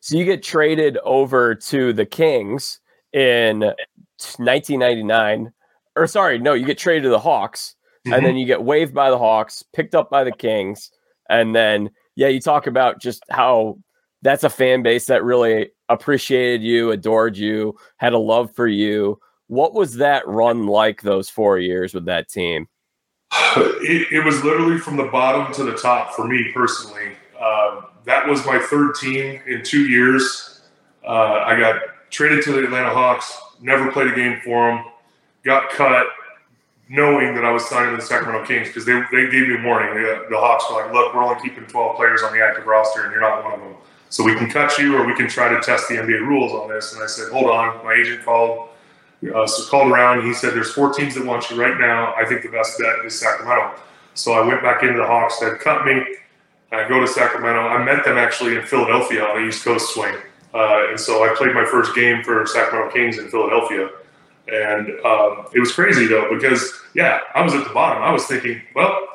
[0.00, 2.80] so you get traded over to the Kings
[3.12, 5.52] in 1999.
[5.96, 7.74] Or sorry, no, you get traded to the Hawks
[8.06, 8.14] mm-hmm.
[8.14, 10.90] and then you get waived by the Hawks, picked up by the Kings,
[11.28, 13.78] and then yeah, you talk about just how
[14.22, 19.18] that's a fan base that really appreciated you, adored you, had a love for you.
[19.46, 22.66] What was that run like those four years with that team?
[23.80, 27.12] It, it was literally from the bottom to the top for me personally.
[27.38, 30.62] Uh, that was my third team in two years.
[31.06, 31.80] Uh, I got
[32.10, 34.84] traded to the Atlanta Hawks, never played a game for them,
[35.44, 36.06] got cut,
[36.88, 39.62] knowing that I was signing with the Sacramento Kings because they, they gave me a
[39.64, 39.94] warning.
[39.94, 43.04] The, the Hawks were like, look, we're only keeping 12 players on the active roster
[43.04, 43.74] and you're not one of them.
[44.10, 46.68] So we can cut you or we can try to test the NBA rules on
[46.68, 46.94] this.
[46.94, 47.84] And I said, hold on.
[47.84, 48.70] My agent called,
[49.34, 50.24] uh, so called around.
[50.24, 52.14] He said, there's four teams that want you right now.
[52.14, 53.78] I think the best bet is Sacramento.
[54.14, 55.38] So I went back into the Hawks.
[55.40, 56.02] They cut me.
[56.70, 57.60] I go to Sacramento.
[57.60, 60.14] I met them actually in Philadelphia on the East Coast swing.
[60.54, 63.90] Uh, and so I played my first game for Sacramento Kings in Philadelphia.
[64.48, 68.02] And um, it was crazy though, because yeah, I was at the bottom.
[68.02, 69.08] I was thinking, well,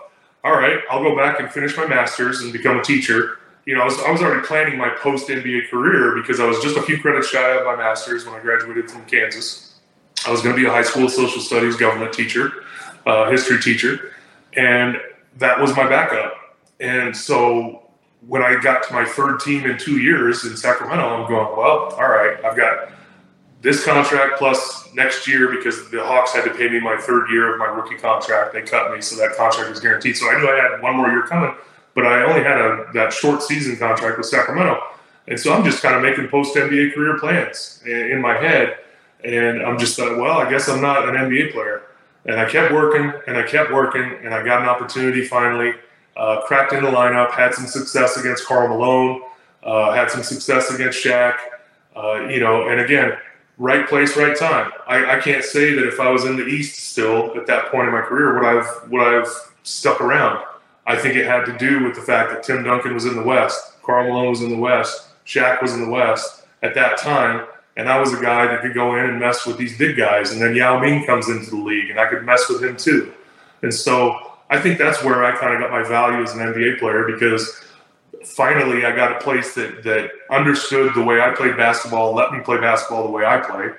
[0.43, 3.39] all right, I'll go back and finish my master's and become a teacher.
[3.65, 6.59] You know, I was, I was already planning my post NBA career because I was
[6.59, 9.79] just a few credits shy of my master's when I graduated from Kansas.
[10.27, 12.63] I was going to be a high school social studies government teacher,
[13.05, 14.13] uh, history teacher,
[14.55, 14.97] and
[15.37, 16.35] that was my backup.
[16.79, 17.89] And so
[18.27, 21.93] when I got to my third team in two years in Sacramento, I'm going, well,
[21.93, 22.89] all right, I've got
[23.61, 27.53] this contract plus next year because the Hawks had to pay me my third year
[27.53, 28.53] of my rookie contract.
[28.53, 30.17] They cut me, so that contract was guaranteed.
[30.17, 31.55] So I knew I had one more year coming,
[31.95, 34.81] but I only had a that short season contract with Sacramento.
[35.27, 38.77] And so I'm just kind of making post NBA career plans in my head.
[39.23, 41.83] And I'm just like, well, I guess I'm not an NBA player.
[42.25, 45.73] And I kept working and I kept working and I got an opportunity finally.
[46.15, 49.21] Uh, cracked in the lineup, had some success against Karl Malone,
[49.63, 51.37] uh, had some success against Shaq.
[51.95, 53.13] Uh, you know, and again,
[53.57, 54.71] right place, right time.
[54.87, 57.87] I, I, can't say that if I was in the East still at that point
[57.87, 59.27] in my career, would I've would I've
[59.63, 60.43] stuck around.
[60.85, 63.23] I think it had to do with the fact that Tim Duncan was in the
[63.23, 67.45] West, Karl Malone was in the West, Shaq was in the West at that time,
[67.77, 70.31] and I was a guy that could go in and mess with these big guys.
[70.31, 73.13] And then Yao Ming comes into the league, and I could mess with him too.
[73.61, 76.77] And so I think that's where I kind of got my value as an NBA
[76.77, 77.59] player because
[78.23, 82.39] finally I got a place that that understood the way I played basketball, let me
[82.39, 83.71] play basketball the way I play,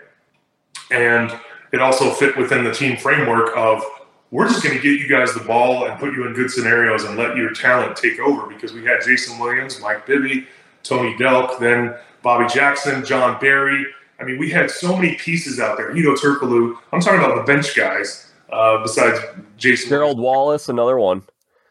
[0.91, 1.33] and
[1.72, 3.85] it also fit within the team framework of
[4.33, 7.05] we're just going to get you guys the ball and put you in good scenarios
[7.05, 10.49] and let your talent take over because we had Jason Williams, Mike Bibby,
[10.83, 13.87] Tony Delk, then Bobby Jackson, Jon Barry.
[14.18, 15.95] I mean, we had so many pieces out there.
[15.95, 16.77] Hedo Turkoglu.
[16.91, 19.19] I'm talking about the bench guys uh, besides
[19.57, 19.89] Jason.
[19.89, 21.23] Gerald Wallace, another one.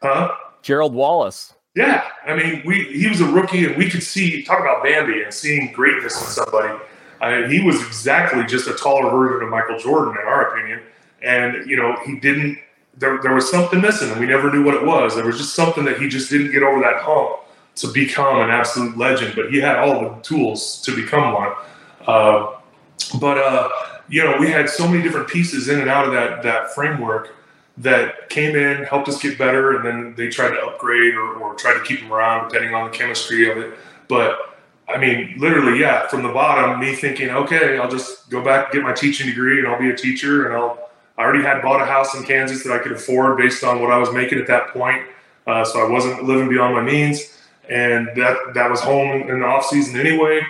[0.02, 0.32] Huh?
[0.62, 1.54] Gerald Wallace.
[1.76, 5.24] Yeah, I mean, we he was a rookie, and we could see talk about Bambi
[5.24, 6.80] and seeing greatness in somebody.
[7.20, 10.82] I he was exactly just a taller version of Michael Jordan, in our opinion.
[11.24, 12.60] And you know, he didn't
[12.98, 15.16] there, there was something missing, and we never knew what it was.
[15.16, 17.40] There was just something that he just didn't get over that hump
[17.76, 19.34] to become an absolute legend.
[19.36, 21.54] But he had all the tools to become one.
[22.06, 22.56] Uh,
[23.20, 23.70] but uh,
[24.10, 27.36] you know, we had so many different pieces in and out of that that framework
[27.78, 31.56] that came in, helped us get better, and then they tried to upgrade or, or
[31.56, 33.74] try to keep them around depending on the chemistry of it.
[34.08, 38.72] But I mean, literally, yeah, from the bottom, me thinking, okay, I'll just go back
[38.72, 40.80] get my teaching degree and I'll be a teacher and I'll.
[41.16, 43.92] I already had bought a house in Kansas that I could afford based on what
[43.92, 45.06] I was making at that point,
[45.46, 47.38] uh, so I wasn't living beyond my means,
[47.70, 50.42] and that that was home in the off season anyway.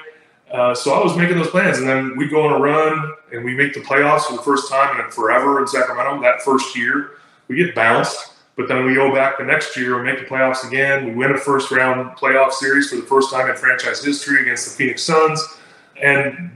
[0.53, 3.43] Uh, so I was making those plans, and then we go on a run and
[3.43, 6.21] we make the playoffs for the first time in forever in Sacramento.
[6.21, 7.13] That first year,
[7.47, 10.65] we get bounced, but then we go back the next year and make the playoffs
[10.65, 11.07] again.
[11.07, 14.65] We win a first round playoff series for the first time in franchise history against
[14.65, 15.43] the Phoenix Suns,
[15.99, 16.51] and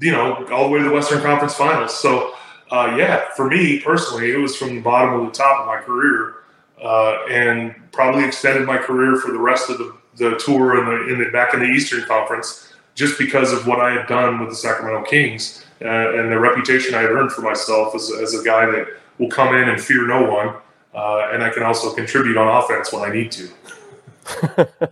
[0.00, 1.98] you know all the way to the Western Conference Finals.
[1.98, 2.34] So
[2.70, 5.78] uh, yeah, for me personally, it was from the bottom of the top of my
[5.78, 6.36] career,
[6.80, 11.12] uh, and probably extended my career for the rest of the, the tour in the,
[11.12, 14.50] in the back in the Eastern Conference just because of what I had done with
[14.50, 18.44] the Sacramento Kings uh, and the reputation I had earned for myself as, as a
[18.44, 18.86] guy that
[19.18, 20.54] will come in and fear no one.
[20.94, 23.48] Uh, and I can also contribute on offense when I need to.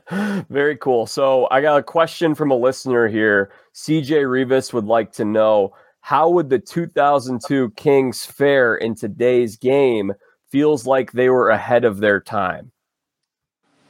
[0.50, 1.06] Very cool.
[1.06, 3.50] So I got a question from a listener here.
[3.74, 10.12] CJ Rivas would like to know how would the 2002 Kings fare in today's game?
[10.50, 12.72] Feels like they were ahead of their time.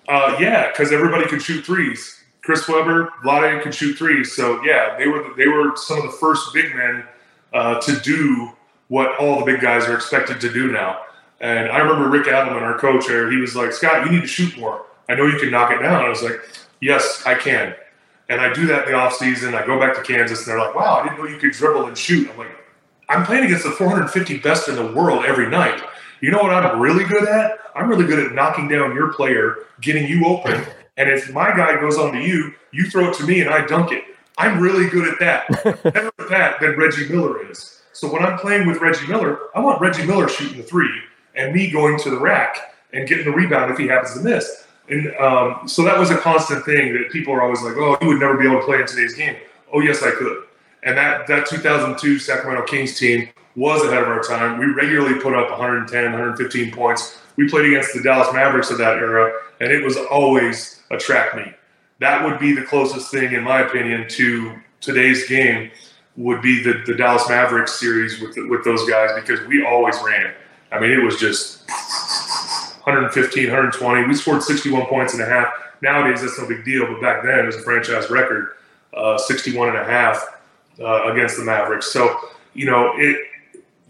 [0.08, 2.19] Uh, yeah, because everybody could shoot threes.
[2.42, 4.32] Chris Webber, Vlade could shoot threes.
[4.32, 7.04] So yeah, they were they were some of the first big men
[7.52, 8.50] uh, to do
[8.88, 11.02] what all the big guys are expected to do now.
[11.40, 14.26] And I remember Rick Adelman, our coach there, he was like, Scott, you need to
[14.26, 14.84] shoot more.
[15.08, 16.04] I know you can knock it down.
[16.04, 16.40] I was like,
[16.80, 17.74] yes, I can.
[18.28, 19.54] And I do that in the off season.
[19.54, 21.86] I go back to Kansas, and they're like, wow, I didn't know you could dribble
[21.86, 22.30] and shoot.
[22.30, 22.56] I'm like,
[23.08, 25.82] I'm playing against the 450 best in the world every night.
[26.20, 27.58] You know what I'm really good at?
[27.74, 30.64] I'm really good at knocking down your player, getting you open,
[31.00, 33.66] and if my guy goes on to you, you throw it to me and I
[33.66, 34.04] dunk it.
[34.36, 35.82] I'm really good at that.
[35.82, 37.80] Better at that than Reggie Miller is.
[37.94, 40.92] So when I'm playing with Reggie Miller, I want Reggie Miller shooting the three
[41.34, 44.66] and me going to the rack and getting the rebound if he happens to miss.
[44.90, 48.08] And um, so that was a constant thing that people are always like, oh, you
[48.08, 49.36] would never be able to play in today's game.
[49.72, 50.44] Oh, yes, I could.
[50.82, 54.58] And that, that 2002 Sacramento Kings team was ahead of our time.
[54.58, 57.18] We regularly put up 110, 115 points.
[57.40, 59.32] We played against the Dallas Mavericks of that era,
[59.62, 61.54] and it was always a track meet.
[61.98, 65.70] That would be the closest thing, in my opinion, to today's game.
[66.18, 69.96] Would be the, the Dallas Mavericks series with the, with those guys because we always
[70.04, 70.34] ran.
[70.70, 71.66] I mean, it was just
[72.84, 74.06] 115, 120.
[74.06, 75.50] We scored 61 points and a half.
[75.80, 78.48] Nowadays, that's no big deal, but back then it was a franchise record,
[78.92, 80.40] uh, 61 and a half
[80.78, 81.90] uh, against the Mavericks.
[81.90, 82.18] So,
[82.52, 83.16] you know, it.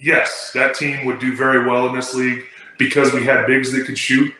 [0.02, 2.46] Yes, that team would do very well in this league
[2.80, 4.34] because we had bigs that could shoot.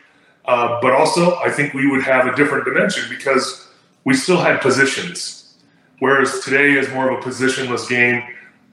[0.45, 3.69] Uh, but also, I think we would have a different dimension because
[4.03, 5.55] we still had positions.
[5.99, 8.23] Whereas today is more of a positionless game.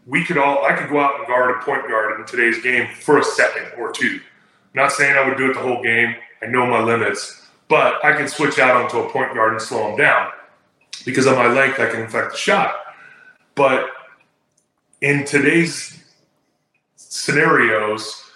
[0.06, 2.88] We could all, I could go out and guard a point guard in today's game
[2.94, 4.18] for a second or two.
[4.18, 6.16] I'm not saying I would do it the whole game.
[6.42, 9.90] I know my limits, but I can switch out onto a point guard and slow
[9.90, 10.30] him down
[11.04, 11.78] because of my length.
[11.78, 12.74] I can affect the shot.
[13.54, 13.90] But
[15.02, 16.02] in today's
[16.96, 18.27] scenarios,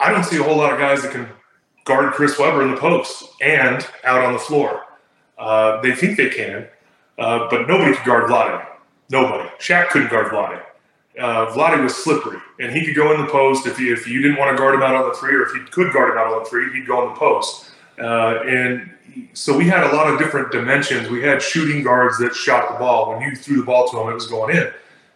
[0.00, 1.28] I don't see a whole lot of guys that can
[1.84, 4.84] guard Chris Webber in the post and out on the floor.
[5.38, 6.68] Uh, they think they can,
[7.18, 8.66] uh, but nobody could guard Vlade.
[9.10, 9.48] Nobody.
[9.58, 10.62] Shaq couldn't guard Vlade.
[11.18, 14.22] Uh, Vlade was slippery, and he could go in the post if, he, if you
[14.22, 16.18] didn't want to guard him out on the three, or if you could guard him
[16.18, 17.72] out on the three, he'd go in the post.
[17.98, 18.90] Uh, and
[19.32, 21.08] so we had a lot of different dimensions.
[21.08, 23.10] We had shooting guards that shot the ball.
[23.10, 24.70] When you threw the ball to them, it was going in.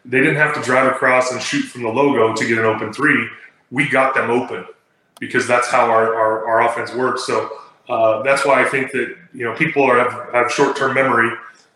[0.04, 2.92] They didn't have to drive across and shoot from the logo to get an open
[2.92, 3.28] three.
[3.72, 4.64] We got them open
[5.18, 7.26] because that's how our, our, our offense works.
[7.26, 7.50] So
[7.88, 11.30] uh, that's why I think that you know people are, have, have short term memory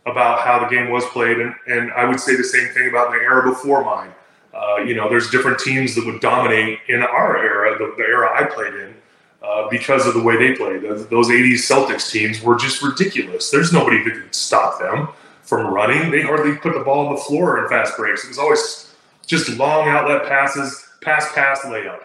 [0.06, 3.10] about how the game was played, and, and I would say the same thing about
[3.10, 4.12] the era before mine.
[4.54, 8.30] Uh, you know, there's different teams that would dominate in our era, the, the era
[8.32, 8.94] I played in,
[9.42, 10.82] uh, because of the way they played.
[10.82, 13.50] Those, those 80s Celtics teams were just ridiculous.
[13.50, 15.08] There's nobody that could stop them
[15.42, 16.10] from running.
[16.10, 18.24] They hardly put the ball on the floor in fast breaks.
[18.24, 18.94] It was always
[19.26, 22.00] just long outlet passes, pass, pass, layup.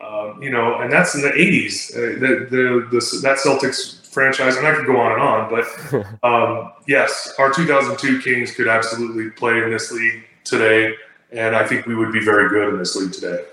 [0.00, 1.94] Um, you know, and that's in the '80s.
[1.94, 6.22] Uh, the, the, the that Celtics franchise, and I could go on and on, but
[6.22, 10.94] um, yes, our 2002 Kings could absolutely play in this league today,
[11.32, 13.44] and I think we would be very good in this league today.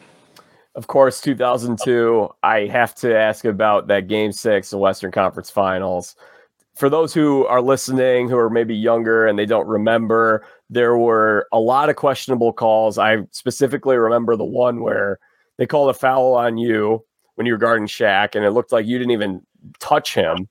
[0.75, 2.29] Of course, 2002.
[2.43, 6.15] I have to ask about that Game Six, the Western Conference Finals.
[6.75, 11.47] For those who are listening, who are maybe younger and they don't remember, there were
[11.51, 12.97] a lot of questionable calls.
[12.97, 15.19] I specifically remember the one where
[15.57, 17.05] they called a foul on you.
[17.35, 19.41] when you were guarding Shaq, and it looked like you didn't even
[19.79, 20.47] touch him.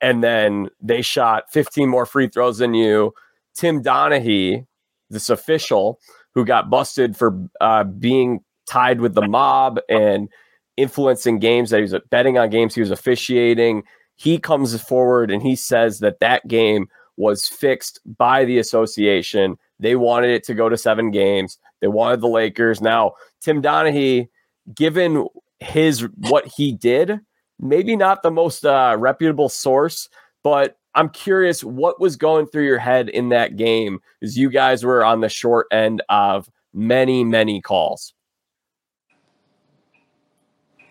[0.00, 3.14] And then they shot 15 more free throws than you.
[3.54, 4.66] Tim Donaghy,
[5.10, 6.00] this official
[6.34, 10.28] who got busted for uh, being tied with the mob and
[10.76, 13.84] influencing games that he was betting on games he was officiating.
[14.16, 19.56] He comes forward and he says that that game was fixed by the association.
[19.78, 21.58] They wanted it to go to seven games.
[21.80, 22.80] They wanted the Lakers.
[22.80, 24.28] Now, Tim Donaghy,
[24.74, 25.26] given
[25.60, 27.20] his what he did,
[27.60, 30.08] maybe not the most uh, reputable source,
[30.42, 34.84] but I'm curious what was going through your head in that game as you guys
[34.84, 38.14] were on the short end of many, many calls.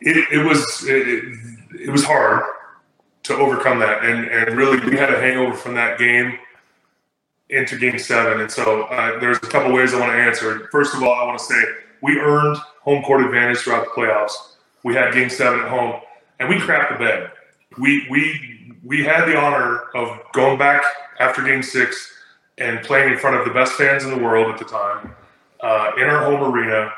[0.01, 1.23] It, it was it,
[1.79, 2.43] it was hard
[3.23, 6.37] to overcome that, and and really we had a hangover from that game
[7.49, 10.67] into Game Seven, and so uh, there's a couple ways I want to answer.
[10.71, 11.61] First of all, I want to say
[12.01, 14.31] we earned home court advantage throughout the playoffs.
[14.83, 16.01] We had Game Seven at home,
[16.39, 17.31] and we crapped the bed.
[17.77, 20.83] We we we had the honor of going back
[21.19, 22.11] after Game Six
[22.57, 25.15] and playing in front of the best fans in the world at the time
[25.61, 26.91] uh, in our home arena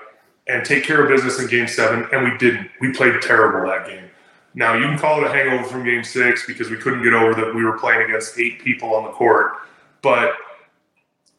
[0.48, 2.70] and take care of business in Game Seven, and we didn't.
[2.82, 4.10] We played terrible that game.
[4.56, 7.36] Now you can call it a hangover from Game Six because we couldn't get over
[7.36, 9.52] that we were playing against eight people on the court,
[10.02, 10.34] but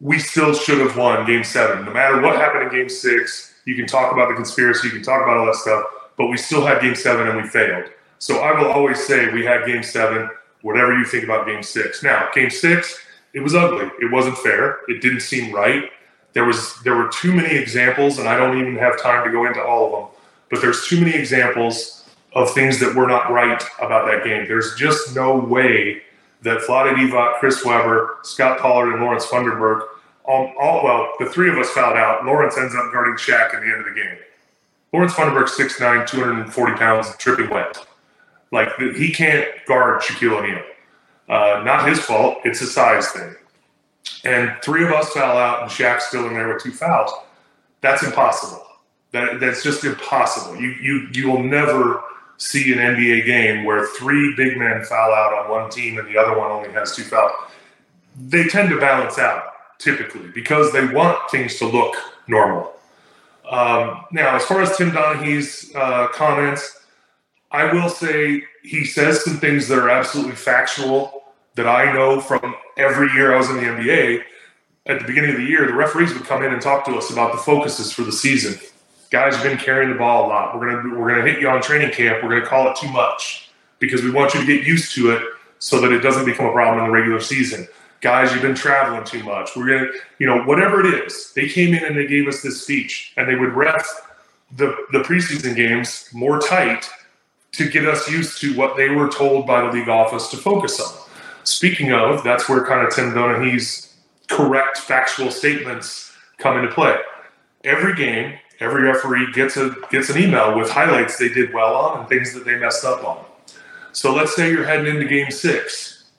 [0.00, 1.86] we still should have won Game Seven.
[1.86, 5.02] No matter what happened in Game Six, you can talk about the conspiracy, you can
[5.02, 5.86] talk about all that stuff,
[6.18, 7.90] but we still had Game Seven and we failed.
[8.18, 10.28] So I will always say we had Game Seven.
[10.62, 12.02] Whatever you think about Game Six.
[12.02, 12.98] Now, Game Six,
[13.32, 13.90] it was ugly.
[14.00, 14.80] It wasn't fair.
[14.88, 15.90] It didn't seem right.
[16.32, 19.46] There was there were too many examples, and I don't even have time to go
[19.46, 20.20] into all of them.
[20.50, 21.95] But there's too many examples
[22.36, 24.46] of things that were not right about that game.
[24.46, 26.02] There's just no way
[26.42, 29.86] that Vlade Divac, Chris Webber, Scott Pollard, and Lawrence Funderburke,
[30.26, 32.26] all, all, well, the three of us fouled out.
[32.26, 34.18] Lawrence ends up guarding Shaq at the end of the game.
[34.92, 37.84] Lawrence Funderburke, 6'9", 240 pounds, tripping wet.
[38.52, 40.62] Like he can't guard Shaquille O'Neal.
[41.28, 42.38] Uh, not his fault.
[42.44, 43.34] It's a size thing.
[44.24, 47.10] And three of us foul out, and Shaq's still in there with two fouls.
[47.80, 48.62] That's impossible.
[49.12, 50.60] That that's just impossible.
[50.60, 52.02] You you you will never
[52.38, 56.18] see an NBA game where three big men foul out on one team and the
[56.18, 57.32] other one only has two fouls.
[58.16, 59.44] They tend to balance out
[59.78, 61.94] typically because they want things to look
[62.26, 62.72] normal.
[63.50, 66.84] Um, now, as far as Tim Donaghy's uh, comments,
[67.50, 71.22] I will say he says some things that are absolutely factual
[71.54, 74.22] that I know from every year I was in the NBA.
[74.86, 77.10] At the beginning of the year, the referees would come in and talk to us
[77.10, 78.58] about the focuses for the season.
[79.16, 80.60] Guys have been carrying the ball a lot.
[80.60, 82.22] We're gonna we're gonna hit you on training camp.
[82.22, 83.48] We're gonna call it too much
[83.78, 85.22] because we want you to get used to it
[85.58, 87.66] so that it doesn't become a problem in the regular season.
[88.02, 89.56] Guys, you've been traveling too much.
[89.56, 91.32] We're gonna, you know, whatever it is.
[91.34, 93.88] They came in and they gave us this speech, and they would ref
[94.54, 96.86] the the preseason games more tight
[97.52, 100.78] to get us used to what they were told by the league office to focus
[100.78, 100.92] on.
[101.42, 103.96] Speaking of, that's where kind of Tim Donaghy's
[104.28, 106.98] correct factual statements come into play.
[107.64, 112.00] Every game, every referee gets a gets an email with highlights they did well on
[112.00, 113.24] and things that they messed up on.
[113.92, 116.10] So let's say you're heading into game six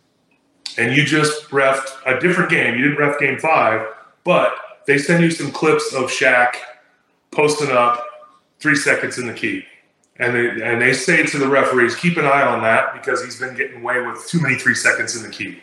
[0.78, 2.76] and you just refed a different game.
[2.76, 3.88] You didn't ref game five,
[4.24, 6.56] but they send you some clips of Shaq
[7.32, 8.04] posting up
[8.60, 9.66] three seconds in the key
[10.20, 13.40] and they, and they say to the referees, keep an eye on that because he's
[13.40, 15.62] been getting away with too many three seconds in the key.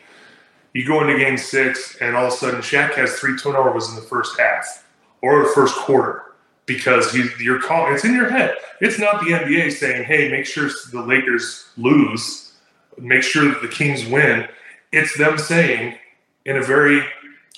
[0.73, 3.95] You go into game six, and all of a sudden, Shaq has three turnovers in
[3.95, 4.85] the first half
[5.23, 6.34] or the first quarter
[6.67, 7.95] because you, you're calling.
[7.95, 8.55] It's in your head.
[8.81, 12.53] It's not the NBA saying, "Hey, make sure the Lakers lose,
[12.99, 14.49] make sure that the Kings win."
[14.93, 15.99] It's them saying,
[16.45, 17.05] in a very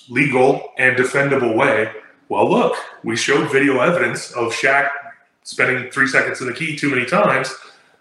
[0.09, 1.91] legal and defendable way,
[2.29, 4.89] "Well, look, we showed video evidence of Shaq
[5.47, 7.55] spending three seconds in the key too many times.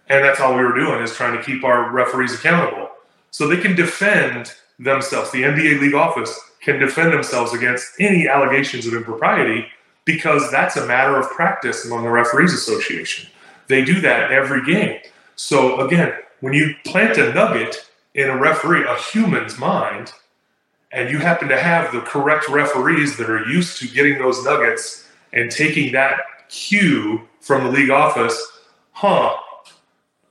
[0.08, 2.90] And that's all we were doing is trying to keep our referees accountable.
[3.30, 5.30] So they can defend themselves.
[5.30, 9.66] The NBA league office can defend themselves against any allegations of impropriety
[10.06, 13.28] because that's a matter of practice among the referees association.
[13.66, 15.00] They do that every game.
[15.34, 20.12] So again, when you plant a nugget in a referee, a human's mind,
[20.92, 25.08] and you happen to have the correct referees that are used to getting those nuggets
[25.32, 28.40] and taking that cue from the league office,
[28.92, 29.36] huh,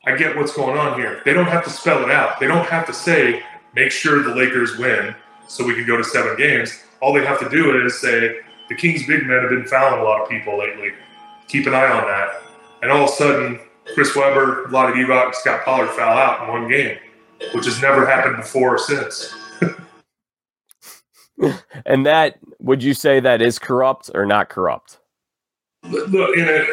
[0.05, 1.21] I get what's going on here.
[1.25, 2.39] They don't have to spell it out.
[2.39, 5.13] They don't have to say, make sure the Lakers win
[5.47, 6.81] so we can go to seven games.
[7.01, 8.39] All they have to do is say,
[8.69, 10.91] the Kings big men have been fouling a lot of people lately.
[11.47, 12.41] Keep an eye on that.
[12.81, 13.59] And all of a sudden,
[13.93, 16.97] Chris Webber, Vlade Divac, Scott Pollard foul out in one game,
[17.53, 19.33] which has never happened before or since.
[21.85, 24.99] and that, would you say that is corrupt or not corrupt?
[25.83, 26.65] Look, in a,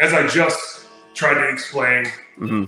[0.00, 2.06] as I just tried to explain.
[2.36, 2.64] hmm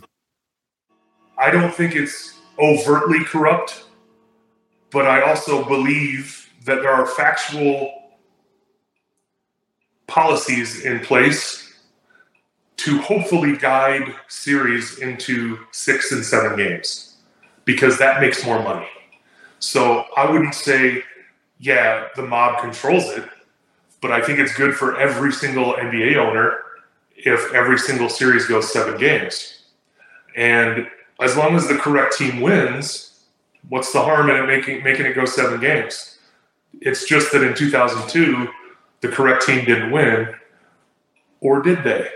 [1.38, 3.84] I don't think it's overtly corrupt,
[4.90, 7.90] but I also believe that there are factual
[10.10, 11.72] policies in place
[12.76, 17.16] to hopefully guide series into six and seven games
[17.64, 18.88] because that makes more money.
[19.58, 21.02] So I wouldn't say,
[21.58, 23.28] yeah, the mob controls it,
[24.00, 26.58] but I think it's good for every single NBA owner
[27.16, 29.64] if every single series goes seven games.
[30.34, 30.88] And
[31.20, 33.26] as long as the correct team wins,
[33.68, 36.18] what's the harm in it making making it go seven games?
[36.80, 38.48] It's just that in 2002,
[39.00, 40.34] the correct team didn't win,
[41.40, 42.08] or did they?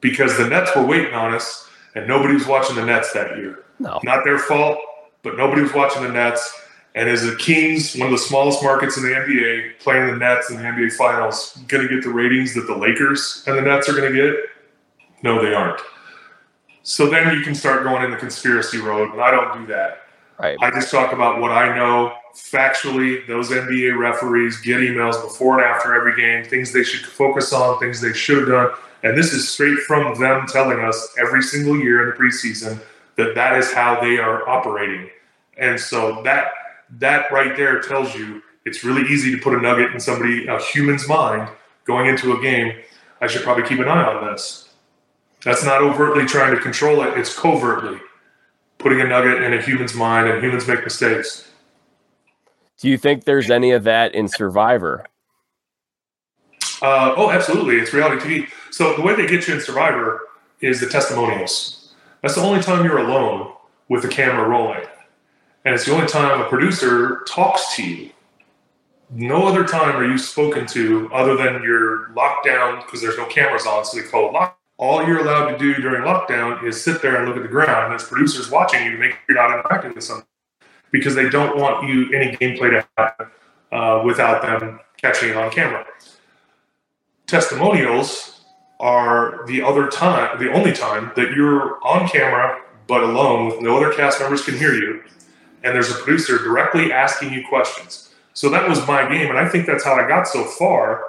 [0.00, 3.64] Because the Nets were waiting on us, and nobody was watching the Nets that year.
[3.78, 4.00] No.
[4.04, 4.78] Not their fault,
[5.22, 6.54] but nobody was watching the Nets.
[6.94, 10.50] And as the Kings, one of the smallest markets in the NBA, playing the Nets
[10.50, 13.88] in the NBA Finals, going to get the ratings that the Lakers and the Nets
[13.88, 14.36] are going to get?
[15.22, 15.80] No, they aren't.
[16.82, 20.02] So then you can start going in the conspiracy road, and I don't do that.
[20.38, 20.56] Right.
[20.60, 23.26] I just talk about what I know factually.
[23.26, 27.78] Those NBA referees get emails before and after every game, things they should focus on,
[27.78, 28.70] things they should have done.
[29.02, 32.80] And this is straight from them telling us every single year in the preseason
[33.16, 35.10] that that is how they are operating.
[35.56, 36.48] And so that
[36.98, 40.60] that right there tells you it's really easy to put a nugget in somebody, a
[40.60, 41.48] human's mind
[41.84, 42.72] going into a game.
[43.20, 44.68] I should probably keep an eye on this.
[45.44, 48.00] That's not overtly trying to control it, it's covertly
[48.78, 51.47] putting a nugget in a human's mind, and humans make mistakes.
[52.78, 55.06] Do you think there's any of that in Survivor?
[56.80, 57.76] Uh, oh, absolutely.
[57.76, 58.48] It's reality TV.
[58.70, 60.20] So the way they get you in Survivor
[60.60, 61.94] is the testimonials.
[62.22, 63.52] That's the only time you're alone
[63.88, 64.84] with the camera rolling.
[65.64, 68.10] And it's the only time a producer talks to you.
[69.10, 73.26] No other time are you spoken to other than you're locked down because there's no
[73.26, 74.58] cameras on, so they call it lock.
[74.76, 77.84] All you're allowed to do during lockdown is sit there and look at the ground.
[77.84, 80.26] And there's producers watching you to make sure you're not interacting with something
[80.90, 83.26] because they don't want you any gameplay to happen
[83.72, 85.86] uh, without them catching it on camera.
[87.26, 88.40] Testimonials
[88.80, 93.76] are the other time, the only time that you're on camera but alone with no
[93.76, 95.02] other cast members can hear you,
[95.62, 98.14] and there's a producer directly asking you questions.
[98.32, 101.04] So that was my game, and I think that's how I got so far.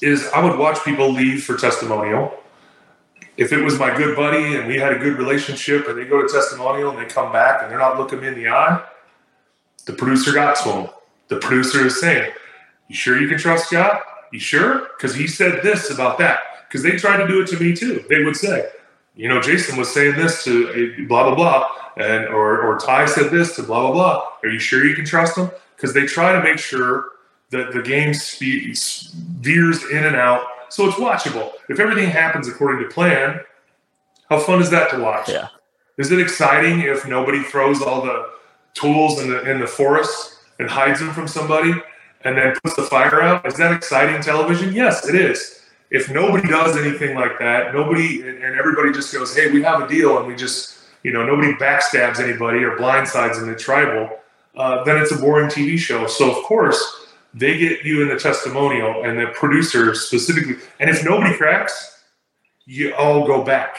[0.00, 2.38] Is I would watch people leave for testimonial.
[3.36, 6.22] If it was my good buddy and we had a good relationship, and they go
[6.22, 8.82] to testimonial and they come back and they're not looking me in the eye,
[9.86, 10.88] the producer got to him.
[11.28, 12.32] The producer is saying,
[12.88, 14.02] "You sure you can trust Scott?
[14.32, 14.88] You sure?
[14.96, 18.04] Because he said this about that." Because they tried to do it to me too.
[18.08, 18.68] They would say,
[19.14, 23.30] "You know, Jason was saying this to blah blah blah," and or or Ty said
[23.30, 24.28] this to blah blah blah.
[24.42, 25.50] Are you sure you can trust them?
[25.76, 27.06] Because they try to make sure
[27.50, 28.76] that the game spe-
[29.40, 31.52] veers in and out, so it's watchable.
[31.68, 33.40] If everything happens according to plan,
[34.28, 35.28] how fun is that to watch?
[35.28, 35.48] Yeah.
[35.98, 38.30] Is it exciting if nobody throws all the
[38.74, 41.72] tools in the in the forest and hides them from somebody
[42.24, 43.46] and then puts the fire out?
[43.46, 44.74] Is that exciting television?
[44.74, 45.62] Yes, it is.
[45.90, 49.88] If nobody does anything like that, nobody and everybody just goes, "Hey, we have a
[49.88, 54.18] deal," and we just you know nobody backstabs anybody or blindsides in the tribal,
[54.56, 56.06] uh, then it's a boring TV show.
[56.06, 57.05] So of course
[57.36, 62.02] they get you in the testimonial and the producer specifically, and if nobody cracks,
[62.64, 63.78] you all go back,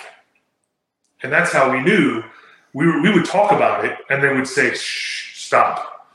[1.24, 2.24] and that's how we knew.
[2.74, 6.08] We, were, we would talk about it and they would say shh stop.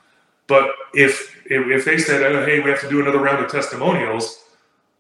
[0.47, 3.51] But if if, if they said oh, hey we have to do another round of
[3.51, 4.45] testimonials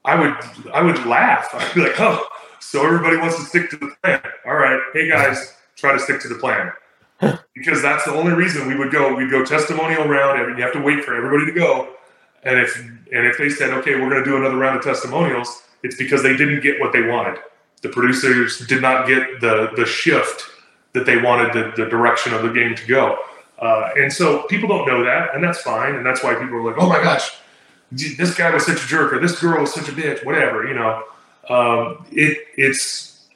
[0.04, 0.34] i would
[0.72, 1.50] i would laugh.
[1.54, 2.26] I'd be like oh
[2.58, 4.22] so everybody wants to stick to the plan.
[4.44, 6.72] All right hey guys try to stick to the plan.
[7.54, 9.14] Because that's the only reason we would go.
[9.14, 11.94] We'd go testimonial round and you have to wait for everybody to go
[12.44, 15.62] and if and if they said okay we're going to do another round of testimonials
[15.82, 17.38] it's because they didn't get what they wanted
[17.82, 20.52] the producers did not get the the shift
[20.92, 23.18] that they wanted the, the direction of the game to go.
[23.58, 25.94] Uh, and so people don't know that, and that's fine.
[25.94, 27.36] And that's why people are like, oh my gosh,
[27.90, 30.74] this guy was such a jerk, or this girl was such a bitch, whatever, you
[30.74, 31.04] know.
[31.48, 33.26] Um, it, it's,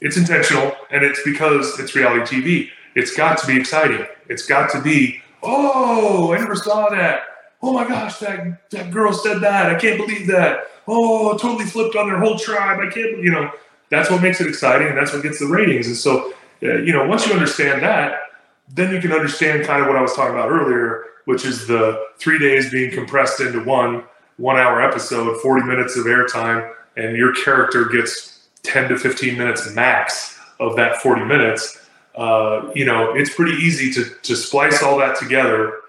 [0.00, 2.68] it's intentional, and it's because it's reality TV.
[2.94, 4.06] It's got to be exciting.
[4.28, 7.22] It's got to be, oh, I never saw that.
[7.62, 9.74] Oh my gosh, that, that girl said that.
[9.74, 10.68] I can't believe that.
[10.86, 12.78] Oh, totally flipped on their whole tribe.
[12.80, 13.50] I can't, you know,
[13.90, 15.86] that's what makes it exciting, and that's what gets the ratings.
[15.86, 16.32] And so
[16.62, 18.20] uh, you know, once you understand that,
[18.68, 22.06] then you can understand kind of what I was talking about earlier, which is the
[22.18, 24.04] three days being compressed into one
[24.38, 29.72] one hour episode, 40 minutes of airtime, and your character gets 10 to 15 minutes
[29.74, 31.88] max of that 40 minutes.
[32.14, 35.80] Uh, you know, it's pretty easy to, to splice all that together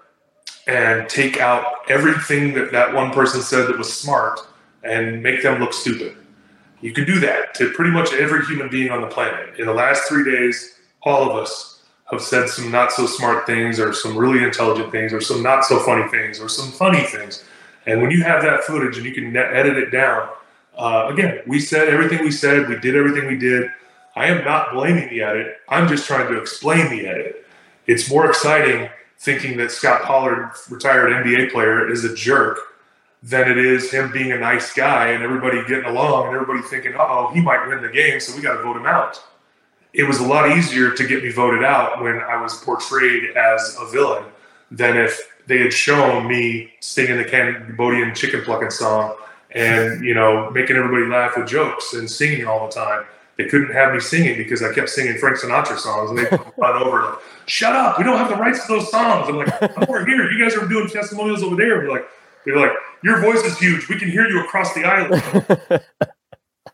[0.68, 4.40] and take out everything that that one person said that was smart
[4.84, 6.14] and make them look stupid.
[6.82, 9.58] You can do that to pretty much every human being on the planet.
[9.58, 13.80] In the last three days, all of us have said some not so smart things,
[13.80, 17.44] or some really intelligent things, or some not so funny things, or some funny things.
[17.86, 20.28] And when you have that footage and you can edit it down,
[20.76, 23.70] uh, again, we said everything we said, we did everything we did.
[24.14, 25.56] I am not blaming the edit.
[25.68, 27.46] I'm just trying to explain the edit.
[27.86, 32.58] It's more exciting thinking that Scott Pollard, retired NBA player, is a jerk
[33.22, 36.94] than it is him being a nice guy and everybody getting along and everybody thinking,
[36.96, 39.22] oh, he might win the game, so we got to vote him out.
[39.92, 43.76] It was a lot easier to get me voted out when I was portrayed as
[43.80, 44.24] a villain
[44.70, 49.16] than if they had shown me singing the Cambodian chicken plucking song
[49.50, 53.04] and, you know, making everybody laugh with jokes and singing all the time.
[53.38, 56.24] They couldn't have me singing because I kept singing Frank Sinatra songs and they
[56.56, 59.28] run over like, shut up, we don't have the rights to those songs.
[59.28, 60.30] I'm like, we're here.
[60.30, 61.78] You guys are doing testimonials over there.
[61.78, 62.08] We're like,
[62.44, 62.72] they're like,
[63.02, 63.88] your voice is huge.
[63.88, 65.22] We can hear you across the island.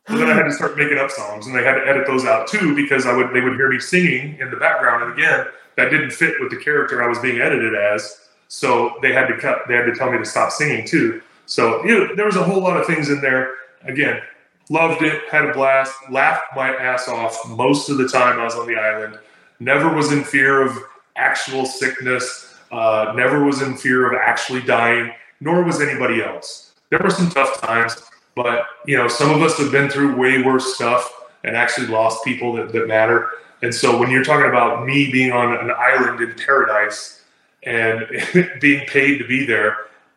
[0.09, 2.25] so then I had to start making up songs, and they had to edit those
[2.25, 5.47] out too because I would they would hear me singing in the background, and again,
[5.77, 8.21] that didn't fit with the character I was being edited as.
[8.49, 9.63] So they had to cut.
[9.69, 11.21] They had to tell me to stop singing too.
[11.47, 13.55] So you know, there was a whole lot of things in there.
[13.83, 14.23] Again,
[14.71, 18.55] loved it, had a blast, laughed my ass off most of the time I was
[18.55, 19.19] on the island.
[19.61, 20.77] Never was in fear of
[21.17, 22.55] actual sickness.
[22.73, 26.73] Uh, never was in fear of actually dying nor was anybody else.
[26.91, 28.03] There were some tough times,
[28.35, 31.13] but you know, some of us have been through way worse stuff
[31.45, 33.29] and actually lost people that, that matter.
[33.63, 37.23] And so when you're talking about me being on an island in paradise
[37.63, 38.07] and
[38.61, 39.77] being paid to be there,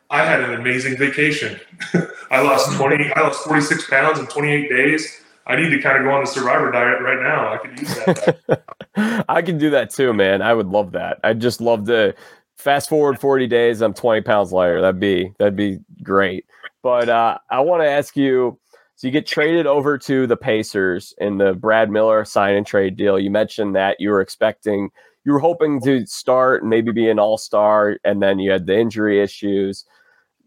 [0.09, 1.59] I had an amazing vacation.
[2.31, 5.23] I lost 20, I lost 46 pounds in 28 days.
[5.45, 7.53] I need to kind of go on the survivor diet right now.
[7.53, 9.25] I could use that.
[9.29, 10.41] I can do that too, man.
[10.41, 11.19] I would love that.
[11.23, 12.13] I'd just love to
[12.57, 14.81] fast forward 40 days, I'm 20 pounds lighter.
[14.81, 16.45] That'd be that'd be great.
[16.83, 18.59] But uh, I want to ask you.
[18.95, 22.97] So you get traded over to the Pacers in the Brad Miller sign and trade
[22.97, 23.19] deal.
[23.19, 24.89] You mentioned that you were expecting,
[25.23, 28.65] you were hoping to start and maybe be an all star, and then you had
[28.65, 29.85] the injury issues.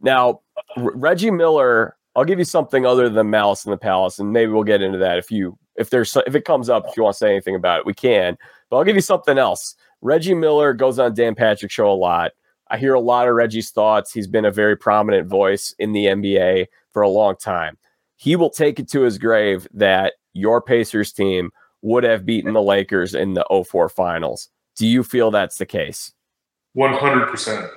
[0.00, 0.40] Now,
[0.76, 4.52] R- Reggie Miller, I'll give you something other than Malice in the Palace, and maybe
[4.52, 7.14] we'll get into that if you if there's if it comes up if you want
[7.14, 8.36] to say anything about it, we can.
[8.68, 9.76] But I'll give you something else.
[10.02, 12.32] Reggie Miller goes on Dan Patrick show a lot.
[12.70, 14.12] I hear a lot of Reggie's thoughts.
[14.12, 17.76] He's been a very prominent voice in the NBA for a long time.
[18.16, 21.50] He will take it to his grave that your Pacers team
[21.82, 24.48] would have beaten the Lakers in the 04 finals.
[24.76, 26.12] Do you feel that's the case?
[26.76, 27.70] 100%.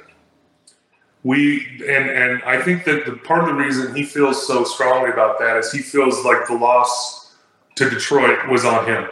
[1.24, 5.10] We and and I think that the part of the reason he feels so strongly
[5.10, 7.34] about that is he feels like the loss
[7.76, 9.10] to Detroit was on him.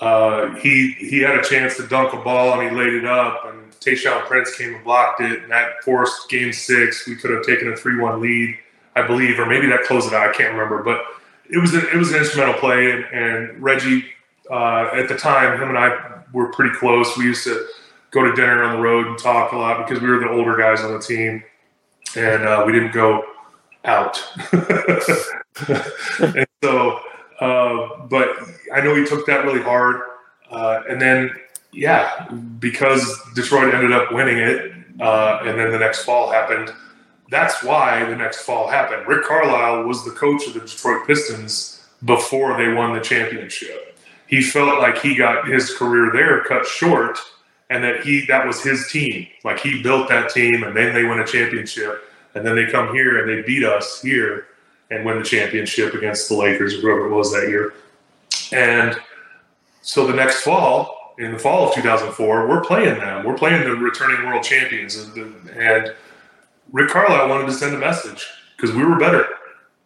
[0.00, 3.44] Uh, he he had a chance to dunk a ball and he laid it up,
[3.46, 7.06] and Tayshaun Prince came and blocked it, and that forced Game Six.
[7.06, 8.56] We could have taken a three-one lead,
[8.94, 10.28] I believe, or maybe that closed it out.
[10.28, 11.02] I can't remember, but
[11.48, 14.04] it was a, it was an instrumental play, and, and Reggie
[14.50, 17.16] uh, at the time, him and I were pretty close.
[17.16, 17.66] We used to
[18.10, 20.56] go to dinner on the road and talk a lot because we were the older
[20.56, 21.42] guys on the team,
[22.16, 23.24] and uh, we didn't go
[23.84, 24.22] out.
[26.18, 27.00] and so
[27.40, 28.36] uh, but
[28.72, 30.00] I know he took that really hard.
[30.50, 31.30] Uh, and then,
[31.72, 32.28] yeah,
[32.58, 36.72] because Detroit ended up winning it, uh, and then the next fall happened.
[37.30, 39.06] That's why the next fall happened.
[39.06, 43.98] Rick Carlisle was the coach of the Detroit Pistons before they won the championship.
[44.28, 47.18] He felt like he got his career there cut short,
[47.70, 49.26] and that he that was his team.
[49.44, 52.94] Like he built that team, and then they win a championship, and then they come
[52.94, 54.46] here and they beat us here
[54.90, 57.74] and win the championship against the Lakers or whoever it was that year.
[58.52, 58.96] And
[59.82, 63.24] so the next fall, in the fall of 2004, we're playing them.
[63.24, 64.96] We're playing the returning world champions.
[64.96, 65.94] And
[66.72, 69.26] Rick Carlisle wanted to send a message because we were better.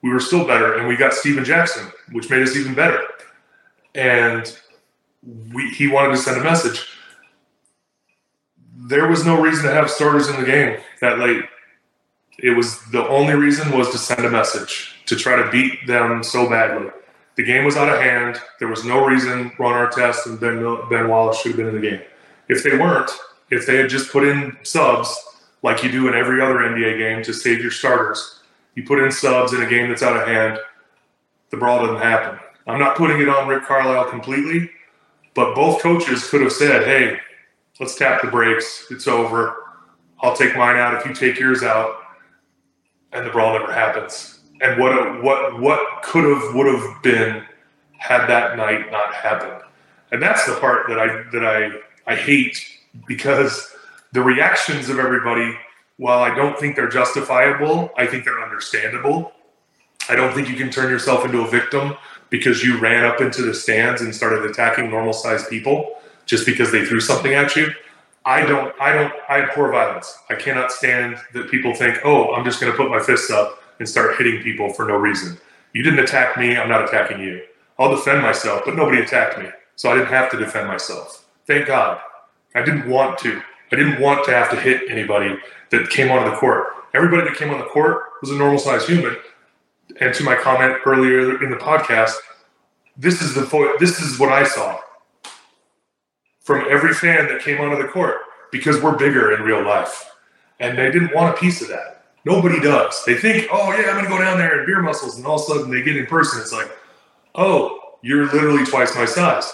[0.03, 0.79] We were still better.
[0.79, 3.03] And we got Stephen Jackson, which made us even better.
[3.95, 4.59] And
[5.53, 6.87] we, he wanted to send a message.
[8.91, 11.45] There was no reason to have starters in the game that late
[12.43, 16.25] it was the only reason was to send a message to try to beat them
[16.25, 16.91] so badly.
[17.37, 18.41] The game was out of hand.
[18.59, 21.89] There was no reason Ron Artest and Ben, ben Wallace should have been in the
[21.89, 22.01] game.
[22.49, 23.11] If they weren't,
[23.51, 25.17] if they had just put in subs
[25.63, 28.41] like you do in every other NBA game to save your starters,
[28.75, 30.59] you put in subs in a game that's out of hand,
[31.51, 32.41] the brawl doesn't happen.
[32.67, 34.69] I'm not putting it on Rick Carlisle completely,
[35.35, 37.21] but both coaches could have said, hey,
[37.81, 38.87] let's tap the brakes.
[38.91, 39.57] It's over.
[40.23, 41.97] I'll take mine out if you take yours out
[43.13, 44.41] and the brawl never happens.
[44.61, 47.43] And what what what could have would have been
[47.97, 49.63] had that night not happened.
[50.13, 52.63] And that's the part that I that I I hate
[53.07, 53.75] because
[54.13, 55.57] the reactions of everybody,
[55.97, 59.33] while I don't think they're justifiable, I think they're understandable.
[60.09, 61.97] I don't think you can turn yourself into a victim
[62.29, 66.00] because you ran up into the stands and started attacking normal sized people
[66.31, 67.73] just because they threw something at you.
[68.25, 70.17] I don't, I don't, I abhor violence.
[70.31, 73.61] I cannot stand that people think, oh, I'm just going to put my fists up
[73.81, 75.39] and start hitting people for no reason.
[75.73, 76.57] You didn't attack me.
[76.57, 77.43] I'm not attacking you.
[77.81, 79.49] I'll defend myself, but nobody attacked me.
[79.75, 81.27] So I didn't have to defend myself.
[81.47, 82.01] Thank God.
[82.55, 83.43] I didn't want to.
[83.73, 85.37] I didn't want to have to hit anybody
[85.71, 86.67] that came onto the court.
[86.95, 89.17] Everybody that came on the court was a normal sized human.
[90.01, 92.15] And to my comment earlier in the podcast,
[92.97, 94.81] this is the this is what I saw
[96.51, 98.17] from every fan that came onto the court
[98.51, 100.11] because we're bigger in real life.
[100.59, 102.07] And they didn't want a piece of that.
[102.25, 103.05] Nobody does.
[103.05, 105.17] They think, oh, yeah, I'm going to go down there and beer muscles.
[105.17, 106.41] And all of a sudden they get in person.
[106.41, 106.69] It's like,
[107.37, 109.49] oh, you're literally twice my size.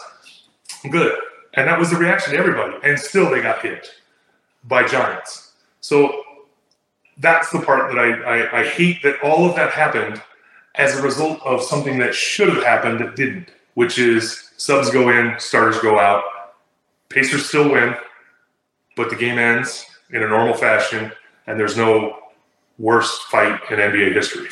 [0.91, 1.19] Good.
[1.53, 2.79] And that was the reaction to everybody.
[2.83, 3.91] And still they got hit
[4.65, 5.53] by giants.
[5.83, 6.23] So
[7.19, 10.23] that's the part that I, I, I hate that all of that happened
[10.77, 15.11] as a result of something that should have happened that didn't, which is subs go
[15.11, 16.23] in, starters go out.
[17.09, 17.95] Pacers still win,
[18.97, 21.13] but the game ends in a normal fashion,
[21.47, 22.19] and there's no
[22.79, 24.49] worst fight in NBA history.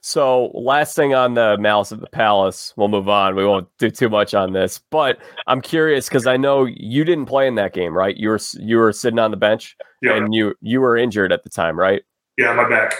[0.00, 3.34] So, last thing on the Malice of the Palace, we'll move on.
[3.34, 5.18] We won't do too much on this, but
[5.48, 8.16] I'm curious because I know you didn't play in that game, right?
[8.16, 10.14] You were you were sitting on the bench, yeah.
[10.16, 12.02] and you you were injured at the time, right?
[12.38, 12.94] Yeah, my back.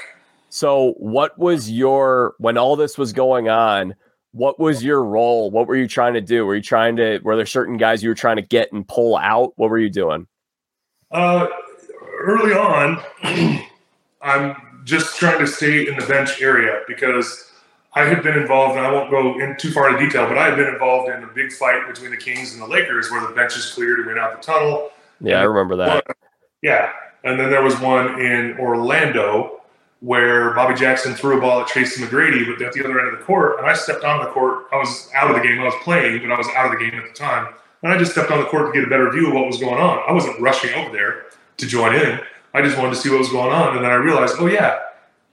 [0.49, 3.95] So, what was your when all this was going on?
[4.37, 5.51] What was your role?
[5.51, 6.45] What were you trying to do?
[6.45, 7.21] Were you trying to?
[7.21, 9.55] Were there certain guys you were trying to get and pull out?
[9.57, 10.27] What were you doing?
[11.11, 11.47] Uh,
[12.21, 13.03] early on,
[14.21, 17.51] I'm just trying to stay in the bench area because
[17.95, 20.51] I had been involved, and I won't go in too far into detail, but I
[20.51, 23.35] had been involved in a big fight between the Kings and the Lakers where the
[23.35, 24.91] benches cleared and went out the tunnel.
[25.19, 26.07] Yeah, I remember that.
[26.07, 26.17] One,
[26.61, 26.93] yeah.
[27.25, 29.56] And then there was one in Orlando
[30.01, 33.19] where Bobby Jackson threw a ball at Tracy McGrady, but at the other end of
[33.19, 34.67] the court, and I stepped on the court.
[34.73, 35.61] I was out of the game.
[35.61, 37.55] I was playing, but I was out of the game at the time.
[37.83, 39.59] And I just stepped on the court to get a better view of what was
[39.59, 40.03] going on.
[40.09, 41.27] I wasn't rushing over there
[41.57, 42.21] to join in.
[42.55, 43.77] I just wanted to see what was going on.
[43.77, 44.79] And then I realized, oh, yeah,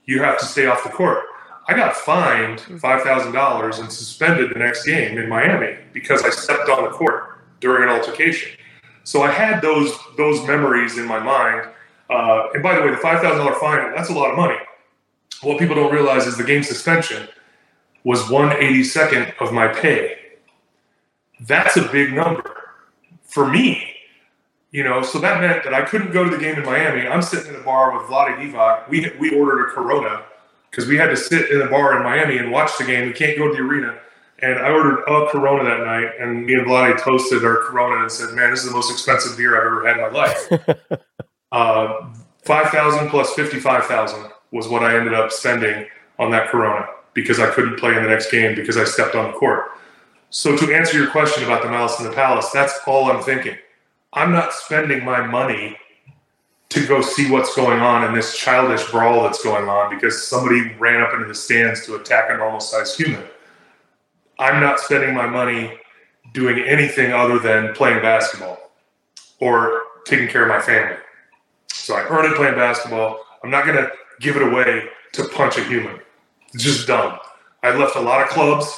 [0.06, 1.24] you have to stay off the court.
[1.68, 6.84] I got fined $5,000 and suspended the next game in Miami because I stepped on
[6.84, 8.52] the court during an altercation.
[9.06, 11.70] So I had those those memories in my mind.
[12.14, 14.58] Uh, and by the way, the $5,000 fine, that's a lot of money.
[15.42, 17.28] What people don't realize is the game suspension
[18.04, 20.18] was 182nd of my pay.
[21.42, 22.56] That's a big number
[23.24, 23.94] for me
[24.74, 27.08] you know, so that meant that I couldn't go to the game in Miami.
[27.08, 28.90] I'm sitting in a bar with Vlade Divac.
[28.90, 30.24] We we ordered a Corona
[30.72, 33.06] because we had to sit in a bar in Miami and watch the game.
[33.08, 34.00] We can't go to the arena.
[34.40, 38.12] And I ordered a Corona that night, and me and Vlade toasted our Corona and
[38.12, 41.00] said, "Man, this is the most expensive beer I've ever had in my life."
[41.54, 42.10] uh,
[42.44, 45.88] Five thousand plus fifty-five thousand was what I ended up spending
[46.20, 49.32] on that Corona because I couldn't play in the next game because I stepped on
[49.32, 49.72] the court.
[50.30, 53.56] So to answer your question about the Malice in the Palace, that's all I'm thinking.
[54.12, 55.78] I'm not spending my money
[56.68, 60.74] to go see what's going on in this childish brawl that's going on because somebody
[60.80, 63.24] ran up into the stands to attack a normal sized human.
[64.38, 65.80] I'm not spending my money
[66.34, 68.72] doing anything other than playing basketball
[69.40, 70.98] or taking care of my family.
[71.74, 73.26] So I earned it playing basketball.
[73.44, 76.00] I'm not going to give it away to punch a human.
[76.54, 77.18] It's just dumb.
[77.64, 78.74] I left a lot of clubs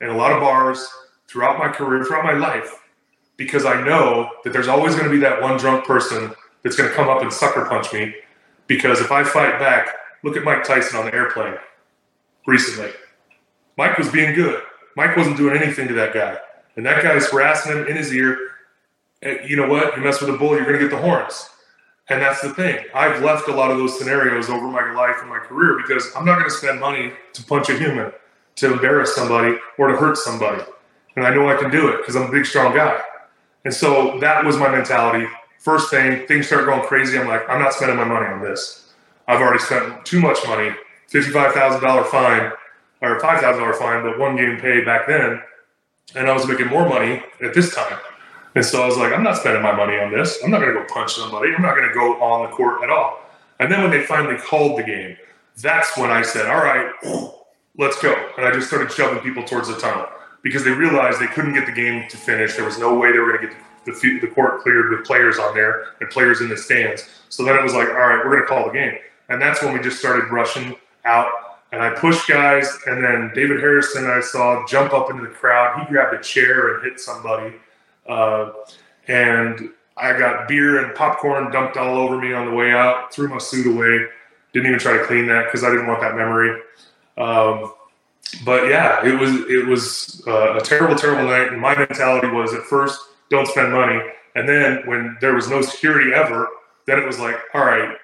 [0.00, 0.86] and a lot of bars
[1.28, 2.82] throughout my career, throughout my life,
[3.36, 6.32] because I know that there's always going to be that one drunk person
[6.62, 8.14] that's going to come up and sucker punch me.
[8.66, 9.88] Because if I fight back,
[10.22, 11.54] look at Mike Tyson on the airplane
[12.46, 12.90] recently.
[13.78, 14.60] Mike was being good.
[14.96, 16.36] Mike wasn't doing anything to that guy.
[16.76, 18.36] And that guy guy's harassing him in his ear.
[19.22, 19.96] And you know what?
[19.96, 21.48] You mess with a bull, you're going to get the horns.
[22.10, 22.84] And that's the thing.
[22.92, 26.24] I've left a lot of those scenarios over my life and my career because I'm
[26.24, 28.12] not going to spend money to punch a human,
[28.56, 30.60] to embarrass somebody, or to hurt somebody.
[31.14, 33.00] And I know I can do it because I'm a big, strong guy.
[33.64, 35.28] And so that was my mentality.
[35.60, 37.16] First thing, things start going crazy.
[37.16, 38.92] I'm like, I'm not spending my money on this.
[39.28, 40.74] I've already spent too much money.
[41.12, 42.52] $55,000 fine
[43.02, 45.40] or $5,000 fine, but one game pay back then.
[46.16, 47.98] And I was making more money at this time.
[48.54, 50.38] And so I was like, I'm not spending my money on this.
[50.42, 51.54] I'm not going to go punch somebody.
[51.54, 53.20] I'm not going to go on the court at all.
[53.60, 55.16] And then when they finally called the game,
[55.58, 56.90] that's when I said, all right,
[57.76, 58.14] let's go.
[58.36, 60.06] And I just started shoving people towards the tunnel
[60.42, 62.56] because they realized they couldn't get the game to finish.
[62.56, 65.38] There was no way they were going to get the, the court cleared with players
[65.38, 67.08] on there and players in the stands.
[67.28, 68.96] So then it was like, all right, we're going to call the game.
[69.28, 70.74] And that's when we just started rushing
[71.04, 71.30] out.
[71.72, 75.80] And I pushed guys, and then David Harrison I saw jump up into the crowd.
[75.80, 77.54] He grabbed a chair and hit somebody.
[78.08, 78.52] Uh,
[79.08, 83.28] and I got beer and popcorn dumped all over me on the way out, threw
[83.28, 84.06] my suit away.
[84.52, 86.60] Didn't even try to clean that because I didn't want that memory.
[87.16, 87.72] Um,
[88.44, 91.52] but yeah, it was it was uh, a terrible, terrible night.
[91.52, 92.98] And my mentality was at first,
[93.28, 94.00] don't spend money,
[94.34, 96.48] and then when there was no security ever,
[96.86, 97.96] then it was like, all right,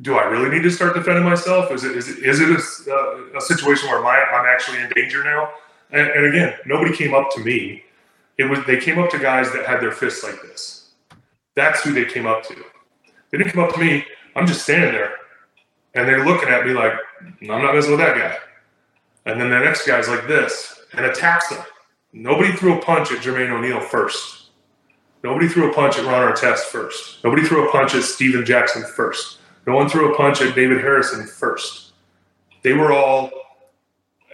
[0.00, 1.70] do I really need to start defending myself?
[1.70, 4.90] Is it is it, is it a, uh, a situation where my, I'm actually in
[4.94, 5.50] danger now?
[5.90, 7.84] And, and again, nobody came up to me.
[8.38, 10.90] It was they came up to guys that had their fists like this.
[11.54, 12.54] That's who they came up to.
[13.30, 14.04] They didn't come up to me.
[14.34, 15.12] I'm just standing there,
[15.94, 18.36] and they're looking at me like I'm not messing with that guy.
[19.26, 21.64] And then the next guy's like this and attacks them.
[22.12, 24.50] Nobody threw a punch at Jermaine O'Neal first.
[25.22, 27.22] Nobody threw a punch at Ron Artest first.
[27.22, 29.38] Nobody threw a punch at Stephen Jackson first.
[29.66, 31.92] No one threw a punch at David Harrison first.
[32.62, 33.30] They were all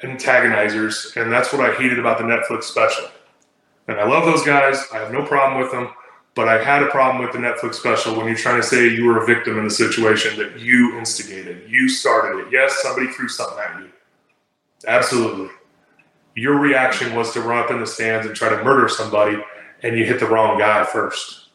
[0.02, 3.04] antagonizers, and that's what I hated about the Netflix special.
[3.88, 4.86] And I love those guys.
[4.92, 5.88] I have no problem with them.
[6.34, 9.06] But I had a problem with the Netflix special when you're trying to say you
[9.06, 11.68] were a victim in the situation that you instigated.
[11.68, 12.52] You started it.
[12.52, 13.88] Yes, somebody threw something at you.
[14.86, 15.48] Absolutely.
[16.36, 19.42] Your reaction was to run up in the stands and try to murder somebody,
[19.82, 21.48] and you hit the wrong guy first.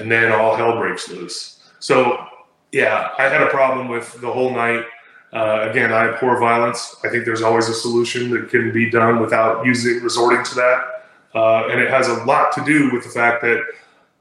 [0.00, 1.70] And then all hell breaks loose.
[1.78, 2.26] So,
[2.72, 4.84] yeah, I had a problem with the whole night.
[5.32, 6.96] Uh, again, I abhor violence.
[7.04, 10.93] I think there's always a solution that can be done without using resorting to that.
[11.34, 13.60] Uh, and it has a lot to do with the fact that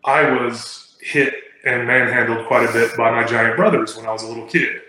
[0.04, 1.34] I was hit
[1.66, 4.82] and manhandled quite a bit by my giant brothers when I was a little kid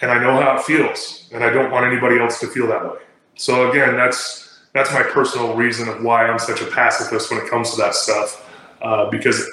[0.00, 2.84] and I know how it feels, and I don't want anybody else to feel that
[2.84, 2.98] way.
[3.36, 7.50] So again, that's that's my personal reason of why I'm such a pacifist when it
[7.50, 8.48] comes to that stuff,
[8.82, 9.44] uh, because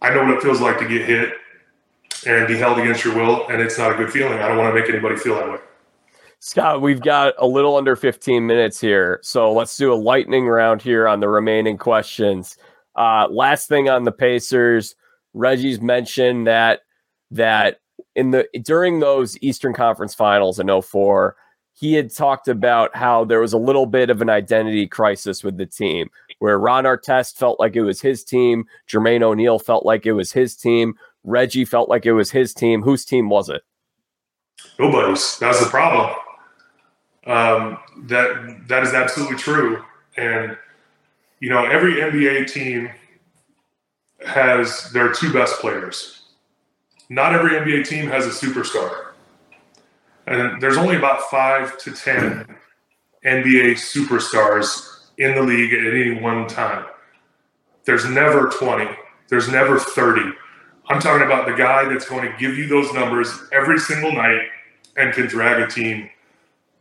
[0.00, 1.34] I know what it feels like to get hit
[2.26, 4.40] and be held against your will, and it's not a good feeling.
[4.40, 5.58] I don't want to make anybody feel that way.
[6.40, 10.82] Scott, we've got a little under 15 minutes here, so let's do a lightning round
[10.82, 12.56] here on the remaining questions.
[12.94, 14.94] Uh, last thing on the Pacers,
[15.34, 16.80] Reggie's mentioned that
[17.30, 17.80] that
[18.14, 21.36] in the during those Eastern Conference Finals in 04,
[21.72, 25.58] he had talked about how there was a little bit of an identity crisis with
[25.58, 26.08] the team,
[26.38, 30.32] where Ron Artest felt like it was his team, Jermaine O'Neal felt like it was
[30.32, 30.94] his team,
[31.26, 32.82] Reggie felt like it was his team.
[32.82, 33.62] Whose team was it?
[34.78, 35.38] Nobody's.
[35.38, 36.16] That's the problem.
[37.26, 39.82] Um, that that is absolutely true,
[40.16, 40.56] and
[41.40, 42.90] you know every NBA team
[44.24, 46.16] has their two best players
[47.08, 49.12] not every NBA team has a superstar.
[50.26, 52.56] And there's only about five to 10
[53.24, 56.84] NBA superstars in the league at any one time.
[57.84, 58.88] There's never 20,
[59.28, 60.32] there's never 30.
[60.88, 64.48] I'm talking about the guy that's going to give you those numbers every single night
[64.96, 66.10] and can drag a team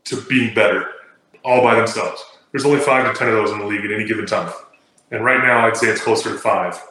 [0.06, 0.90] to being better
[1.44, 2.24] all by themselves.
[2.52, 4.52] There's only five to 10 of those in the league at any given time.
[5.12, 6.82] And right now, I'd say it's closer to five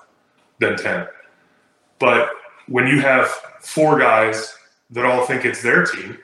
[0.60, 1.06] than 10.
[1.98, 2.30] But
[2.68, 3.28] when you have
[3.60, 4.56] four guys
[4.90, 6.18] that all think it's their team,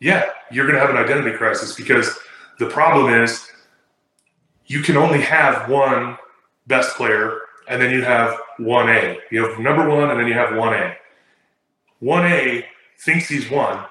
[0.00, 2.18] yeah, you're going to have an identity crisis because
[2.58, 3.46] the problem is
[4.66, 6.16] you can only have one
[6.66, 9.18] best player and then you have 1A.
[9.30, 10.94] You have number one and then you have 1A.
[12.02, 12.64] 1A
[12.98, 13.84] thinks he's one,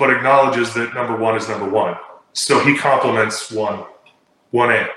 [0.00, 1.94] but acknowledges that number one is number one.
[2.32, 3.84] So he compliments one,
[4.52, 4.88] 1A.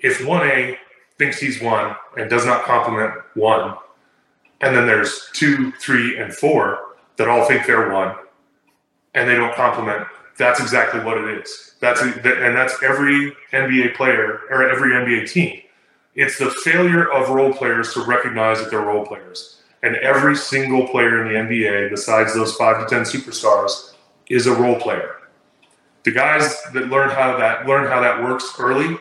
[0.00, 0.76] If 1A
[1.18, 3.74] thinks he's one and does not compliment one,
[4.60, 8.14] and then there's two, three, and four that all think they're one,
[9.14, 10.06] and they don't compliment.
[10.36, 11.76] That's exactly what it is.
[11.80, 15.62] That's a, and that's every NBA player or every NBA team.
[16.14, 19.62] It's the failure of role players to recognize that they're role players.
[19.82, 23.93] And every single player in the NBA, besides those five to ten superstars,
[24.28, 25.16] is a role player.
[26.04, 28.98] The guys that learn how that learn how that works early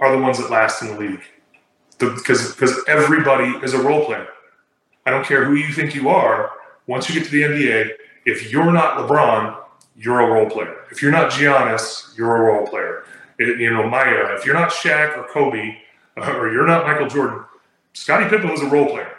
[0.00, 1.22] are the ones that last in the league.
[1.98, 4.26] Because because everybody is a role player.
[5.06, 6.50] I don't care who you think you are.
[6.86, 7.90] Once you get to the NBA,
[8.26, 9.56] if you're not LeBron,
[9.96, 10.76] you're a role player.
[10.90, 13.04] If you're not Giannis, you're a role player.
[13.38, 14.34] It, you know, Maya.
[14.36, 15.76] If you're not Shaq or Kobe,
[16.16, 17.44] or you're not Michael Jordan,
[17.92, 19.14] Scottie Pippen was a role player.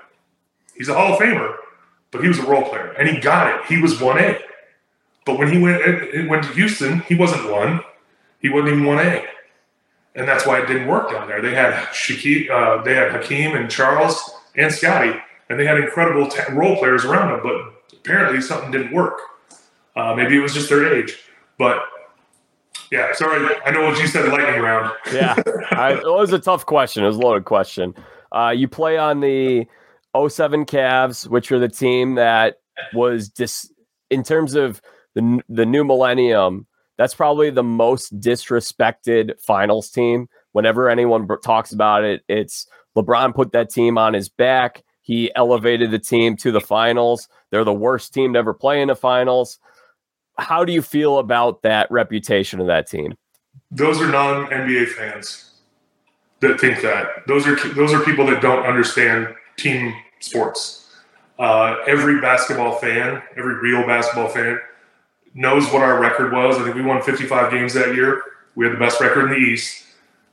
[0.75, 1.55] He's a Hall of Famer,
[2.11, 3.65] but he was a role player, and he got it.
[3.67, 4.39] He was one A.
[5.25, 7.81] But when he went went to Houston, he wasn't one.
[8.39, 9.25] He wasn't even one A,
[10.15, 11.41] and that's why it didn't work down there.
[11.41, 14.21] They had Shaquille, uh, they had Hakeem and Charles
[14.55, 15.17] and Scottie,
[15.49, 19.19] and they had incredible t- role players around them, but apparently something didn't work.
[19.95, 21.17] Uh, maybe it was just their age,
[21.57, 21.83] but
[22.91, 23.13] yeah.
[23.13, 24.27] Sorry, I know what you said.
[24.29, 24.91] Lightning round.
[25.13, 25.35] yeah,
[25.71, 27.03] I, it was a tough question.
[27.03, 27.95] It was a loaded question.
[28.31, 29.65] Uh, you play on the
[30.15, 32.59] 07 Cavs, which are the team that
[32.93, 33.71] was dis
[34.09, 34.81] in terms of
[35.13, 36.67] the the new millennium.
[36.97, 40.29] That's probably the most disrespected finals team.
[40.51, 44.83] Whenever anyone talks about it, it's LeBron put that team on his back.
[45.01, 47.27] He elevated the team to the finals.
[47.49, 49.59] They're the worst team to ever play in the finals.
[50.37, 53.15] how do you feel about that reputation of that team?
[53.71, 55.51] Those are non NBA fans
[56.39, 57.27] that think that.
[57.27, 60.79] Those are those are people that don't understand team sports.
[61.39, 64.59] Uh, every basketball fan, every real basketball fan,
[65.33, 66.57] knows what our record was.
[66.57, 68.21] I think we won 55 games that year.
[68.55, 69.83] We had the best record in the East.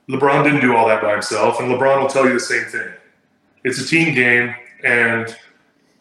[0.09, 2.89] LeBron didn't do all that by himself, and LeBron will tell you the same thing.
[3.63, 4.53] It's a team game,
[4.83, 5.35] and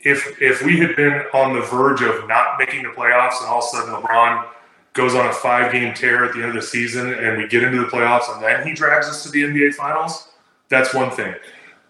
[0.01, 3.59] if if we had been on the verge of not making the playoffs, and all
[3.59, 4.47] of a sudden LeBron
[4.94, 7.62] goes on a five game tear at the end of the season, and we get
[7.62, 10.28] into the playoffs, and then he drags us to the NBA Finals,
[10.68, 11.35] that's one thing.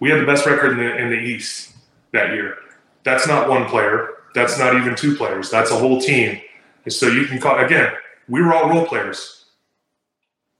[0.00, 1.74] We had the best record in the in the East
[2.12, 2.56] that year.
[3.04, 4.10] That's not one player.
[4.34, 5.50] That's not even two players.
[5.50, 6.40] That's a whole team.
[6.84, 7.92] And so you can call again.
[8.28, 9.46] We were all role players,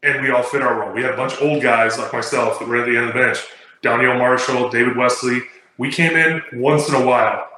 [0.02, 0.92] and we all fit our role.
[0.92, 3.14] We had a bunch of old guys like myself that were at the end of
[3.14, 3.38] the bench.
[3.82, 5.40] Donyell Marshall, David Wesley.
[5.78, 7.48] We came in once in a while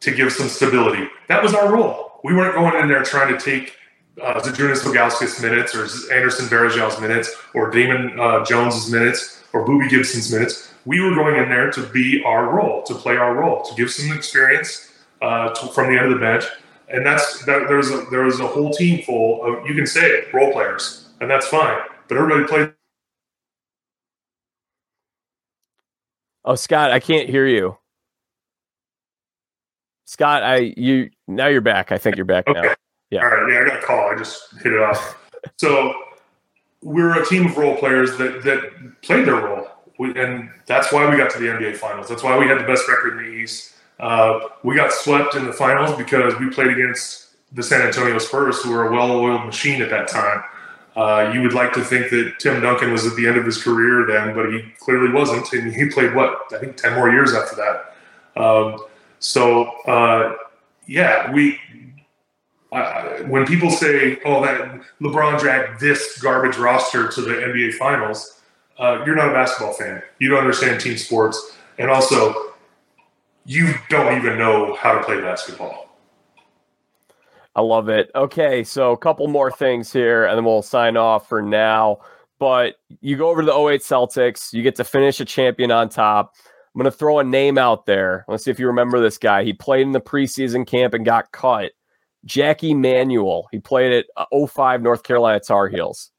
[0.00, 1.08] to give some stability.
[1.28, 2.20] That was our role.
[2.24, 3.76] We weren't going in there trying to take
[4.22, 5.84] uh, Ilgauskas minutes or
[6.14, 10.72] Anderson Varejão's minutes or Damon uh, Jones's minutes or Boobie Gibson's minutes.
[10.84, 13.90] We were going in there to be our role, to play our role, to give
[13.90, 14.92] some experience
[15.22, 16.44] uh, to, from the end of the bench.
[16.90, 17.68] And that's that.
[17.68, 20.52] There was a, there was a whole team full of you can say it role
[20.52, 21.78] players, and that's fine.
[22.08, 22.72] But everybody played
[26.44, 27.76] Oh, Scott, I can't hear you.
[30.06, 31.92] Scott, I you now you're back.
[31.92, 32.60] I think you're back okay.
[32.60, 32.74] now.
[33.10, 33.22] Yeah.
[33.22, 33.52] All right.
[33.52, 34.10] Yeah, I got a call.
[34.10, 35.16] I just hit it off.
[35.58, 35.94] so
[36.82, 39.68] we're a team of role players that that played their role,
[39.98, 42.08] we, and that's why we got to the NBA Finals.
[42.08, 43.74] That's why we had the best record in the East.
[44.00, 48.62] Uh, we got swept in the finals because we played against the San Antonio Spurs,
[48.62, 50.42] who were a well-oiled machine at that time.
[50.96, 53.62] Uh, you would like to think that Tim Duncan was at the end of his
[53.62, 55.52] career then, but he clearly wasn't.
[55.52, 58.42] And he played what I think ten more years after that.
[58.42, 58.84] Um,
[59.18, 60.36] so uh,
[60.86, 61.58] yeah, we.
[63.26, 68.40] When people say, "Oh, that LeBron dragged this garbage roster to the NBA Finals,"
[68.78, 70.02] uh, you're not a basketball fan.
[70.20, 72.49] You don't understand team sports, and also,
[73.44, 75.88] you don't even know how to play basketball.
[77.56, 78.10] I love it.
[78.14, 81.98] Okay, so a couple more things here, and then we'll sign off for now.
[82.38, 85.88] But you go over to the 08 Celtics, you get to finish a champion on
[85.88, 86.34] top.
[86.74, 88.24] I'm going to throw a name out there.
[88.28, 89.42] Let's see if you remember this guy.
[89.42, 91.72] He played in the preseason camp and got cut.
[92.24, 93.48] Jackie Manuel.
[93.50, 96.12] He played at uh, 05 North Carolina Tar Heels.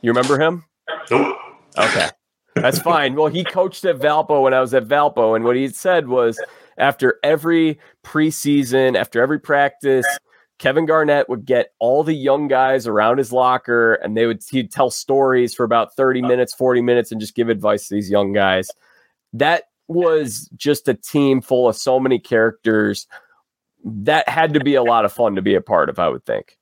[0.00, 0.64] You remember him?
[1.10, 1.36] Nope.
[1.78, 2.08] Okay.
[2.54, 3.14] That's fine.
[3.14, 6.38] Well, he coached at Valpo when I was at Valpo, and what he said was
[6.76, 10.06] after every preseason, after every practice,
[10.58, 14.70] Kevin Garnett would get all the young guys around his locker and they would he'd
[14.70, 18.32] tell stories for about 30 minutes, 40 minutes and just give advice to these young
[18.32, 18.70] guys.
[19.32, 23.08] That was just a team full of so many characters.
[23.84, 26.24] That had to be a lot of fun to be a part of, I would
[26.24, 26.56] think.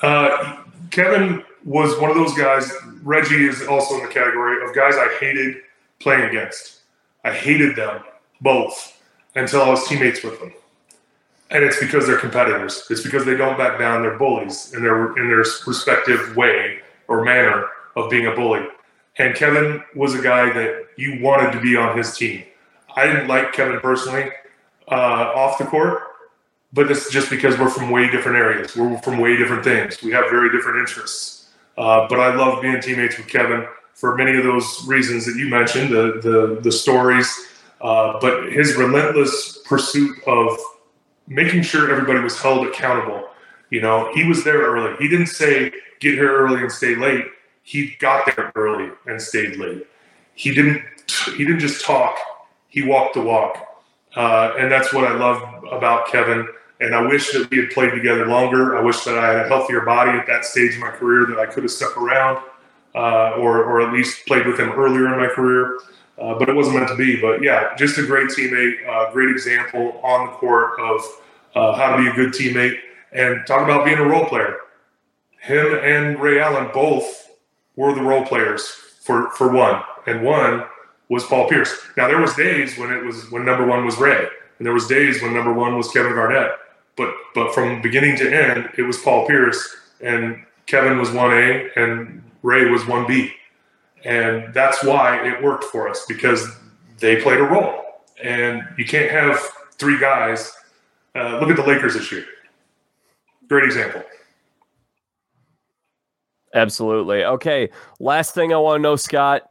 [0.00, 2.72] Uh, Kevin was one of those guys.
[3.02, 5.56] Reggie is also in the category of guys I hated
[5.98, 6.80] playing against.
[7.24, 8.02] I hated them
[8.40, 8.98] both
[9.34, 10.54] until I was teammates with them.
[11.50, 12.86] And it's because they're competitors.
[12.88, 14.02] It's because they don't back down.
[14.02, 16.78] They're bullies in their in their respective way
[17.08, 17.66] or manner
[17.96, 18.66] of being a bully.
[19.18, 22.44] And Kevin was a guy that you wanted to be on his team.
[22.94, 24.30] I didn't like Kevin personally
[24.90, 26.00] uh, off the court,
[26.72, 28.76] but it's just because we're from way different areas.
[28.76, 30.02] We're from way different things.
[30.02, 31.35] We have very different interests.
[31.76, 35.48] Uh, but I love being teammates with Kevin for many of those reasons that you
[35.48, 37.28] mentioned, the the, the stories,
[37.80, 40.58] uh, but his relentless pursuit of
[41.26, 43.28] making sure everybody was held accountable.
[43.70, 44.96] You know, he was there early.
[44.98, 47.24] He didn't say get here early and stay late.
[47.62, 49.86] He got there early and stayed late.
[50.34, 50.82] He didn't.
[51.36, 52.16] He didn't just talk.
[52.68, 53.56] He walked the walk,
[54.14, 56.46] uh, and that's what I love about Kevin.
[56.80, 58.76] And I wish that we had played together longer.
[58.76, 61.38] I wish that I had a healthier body at that stage of my career that
[61.38, 62.44] I could have stuck around,
[62.94, 65.78] uh, or or at least played with him earlier in my career.
[66.18, 67.20] Uh, but it wasn't meant to be.
[67.20, 71.00] But yeah, just a great teammate, uh, great example on the court of
[71.54, 72.78] uh, how to be a good teammate,
[73.12, 74.58] and talk about being a role player.
[75.40, 77.30] Him and Ray Allen both
[77.76, 78.68] were the role players
[79.00, 80.64] for for one, and one
[81.08, 81.74] was Paul Pierce.
[81.96, 84.26] Now there was days when it was when number one was Ray,
[84.58, 86.50] and there was days when number one was Kevin Garnett.
[86.96, 91.68] But but from beginning to end, it was Paul Pierce, and Kevin was one A,
[91.76, 93.32] and Ray was one B.
[94.04, 96.48] And that's why it worked for us because
[96.98, 97.82] they played a role.
[98.22, 99.38] And you can't have
[99.78, 100.52] three guys.
[101.14, 102.24] Uh, look at the Lakers this year.
[103.48, 104.02] Great example.
[106.54, 107.24] Absolutely.
[107.24, 107.68] Okay.
[108.00, 109.42] Last thing I want to know, Scott.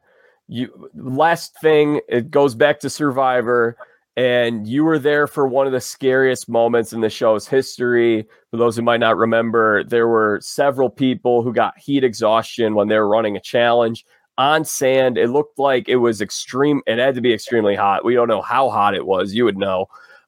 [0.47, 3.77] You last thing, it goes back to Survivor.
[4.17, 8.25] And you were there for one of the scariest moments in the show's history.
[8.49, 12.87] For those who might not remember, there were several people who got heat exhaustion when
[12.87, 14.05] they were running a challenge
[14.37, 15.17] on sand.
[15.17, 16.81] It looked like it was extreme.
[16.87, 18.05] It had to be extremely hot.
[18.05, 19.33] We don't know how hot it was.
[19.33, 19.87] You would know.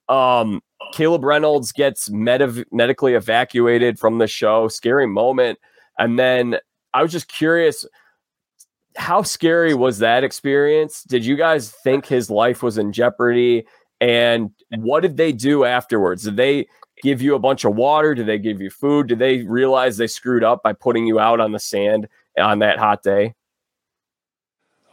[0.10, 0.62] Um,
[0.94, 4.68] Caleb Reynolds gets med- medically evacuated from the show.
[4.68, 5.60] Scary moment.
[5.98, 6.58] And then
[6.94, 7.86] I was just curious
[8.98, 11.04] how scary was that experience?
[11.04, 13.66] Did you guys think his life was in jeopardy?
[14.00, 16.24] And what did they do afterwards?
[16.24, 16.68] Did they
[17.02, 18.14] give you a bunch of water?
[18.14, 19.08] Did they give you food?
[19.08, 22.08] Did they realize they screwed up by putting you out on the sand
[22.38, 23.34] on that hot day?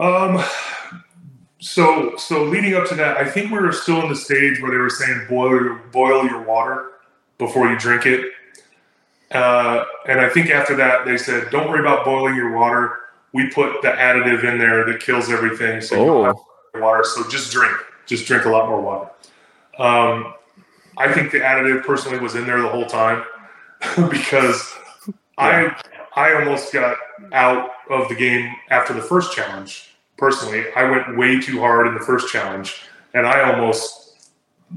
[0.00, 0.42] Um,
[1.60, 4.70] so so leading up to that, I think we were still in the stage where
[4.70, 6.90] they were saying boil your boil your water
[7.38, 8.32] before you drink it.
[9.30, 13.00] Uh, and I think after that they said, don't worry about boiling your water.
[13.32, 16.00] We put the additive in there that kills everything, so oh.
[16.00, 17.04] you don't have water.
[17.04, 17.76] So just drink
[18.06, 19.10] just drink a lot more water.
[19.78, 20.34] Um,
[20.96, 23.24] I think the additive personally was in there the whole time
[24.10, 24.74] because
[25.38, 25.74] yeah.
[26.16, 26.96] I I almost got
[27.32, 29.90] out of the game after the first challenge.
[30.16, 32.82] Personally, I went way too hard in the first challenge,
[33.14, 34.04] and I almost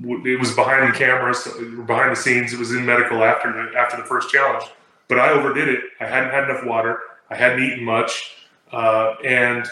[0.03, 1.47] it was behind the cameras,
[1.85, 2.53] behind the scenes.
[2.53, 4.63] It was in medical after the after the first challenge,
[5.07, 5.83] but I overdid it.
[5.99, 6.99] I hadn't had enough water.
[7.29, 8.35] I hadn't eaten much,
[8.71, 9.67] uh, and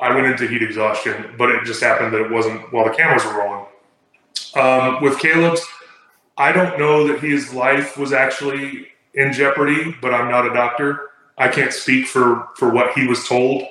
[0.00, 3.24] I went into heat exhaustion, but it just happened that it wasn't while the cameras
[3.24, 3.66] were rolling.
[4.54, 5.66] Um, with Caleb's,
[6.36, 11.10] I don't know that his life was actually in jeopardy, but I'm not a doctor.
[11.36, 13.64] I can't speak for for what he was told.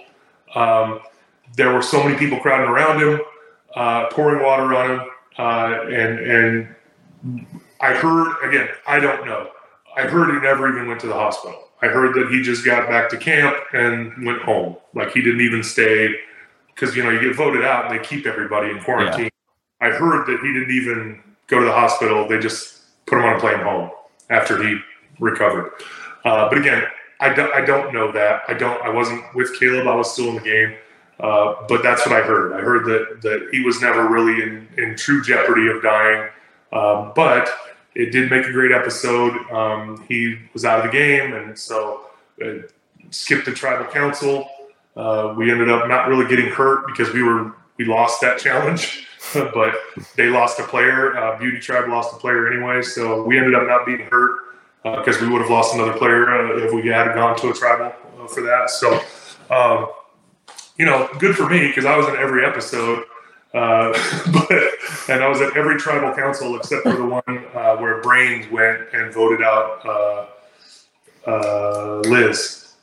[0.56, 1.02] Um,
[1.56, 3.22] there were so many people crowding around him,
[3.76, 6.76] uh, pouring water on him, uh, and and
[7.82, 8.70] I heard again.
[8.86, 9.50] I don't know.
[9.96, 11.67] I heard he never even went to the hospital.
[11.82, 14.78] I heard that he just got back to camp and went home.
[14.94, 16.16] Like he didn't even stay
[16.74, 19.30] because you know you get voted out and they keep everybody in quarantine.
[19.82, 19.88] Yeah.
[19.88, 22.28] I heard that he didn't even go to the hospital.
[22.28, 23.92] They just put him on a plane home
[24.30, 24.80] after he
[25.20, 25.72] recovered.
[26.26, 26.84] Uh, but again,
[27.20, 28.42] I don't, I don't know that.
[28.48, 28.82] I don't.
[28.84, 29.88] I wasn't with Caleb.
[29.88, 30.76] I was still in the game.
[31.20, 32.54] Uh, but that's what I heard.
[32.54, 36.30] I heard that that he was never really in, in true jeopardy of dying.
[36.72, 37.50] Um, but
[37.98, 39.34] it did make a great episode.
[39.52, 42.06] Um, he was out of the game, and so
[42.46, 42.60] uh,
[43.10, 44.48] skipped the tribal council.
[44.96, 49.08] Uh, we ended up not really getting hurt because we were we lost that challenge,
[49.34, 49.74] but
[50.16, 51.18] they lost a player.
[51.18, 54.42] Uh, Beauty Tribe lost a player anyway, so we ended up not being hurt
[54.84, 57.54] because uh, we would have lost another player uh, if we had gone to a
[57.54, 57.96] tribal
[58.28, 58.70] for that.
[58.70, 59.02] So,
[59.50, 59.88] um,
[60.78, 63.06] you know, good for me because I was in every episode.
[63.54, 63.92] Uh,
[64.34, 64.52] but
[65.10, 68.82] and I was at every tribal council except for the one uh, where Brains went
[68.94, 72.74] and voted out uh, uh Liz.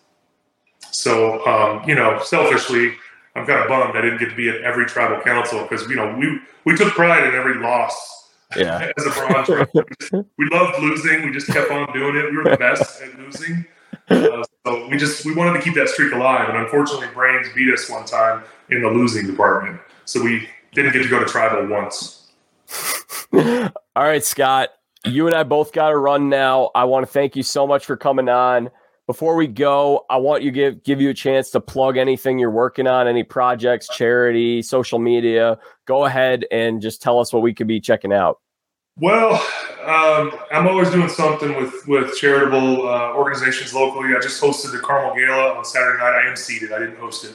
[0.81, 2.95] So um, you know, selfishly,
[3.37, 5.97] I'm kind of bummed I didn't get to be at every tribal council because you
[5.97, 8.13] know we we took pride in every loss.
[8.57, 8.93] Yeah.
[8.97, 11.27] As a Brawns, we loved losing.
[11.27, 12.31] We just kept on doing it.
[12.31, 13.67] We were the best at losing.
[14.09, 17.73] Uh, so we just we wanted to keep that streak alive, and unfortunately, Brains beat
[17.75, 19.81] us one time in the losing department.
[20.05, 22.29] So we didn't get to go to tribal once.
[23.33, 24.71] All right, Scott.
[25.05, 26.71] You and I both got to run now.
[26.75, 28.71] I want to thank you so much for coming on.
[29.07, 32.51] Before we go, I want you give give you a chance to plug anything you're
[32.51, 35.59] working on, any projects, charity, social media.
[35.85, 38.39] Go ahead and just tell us what we could be checking out.
[38.97, 39.35] Well,
[39.85, 44.17] um, I'm always doing something with with charitable uh, organizations locally.
[44.17, 46.23] I just hosted the Carmel Gala on Saturday night.
[46.25, 46.73] I am seated.
[46.73, 47.35] I didn't host it.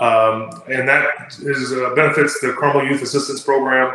[0.00, 3.94] Um, and that is uh, benefits the Carmel Youth Assistance Program.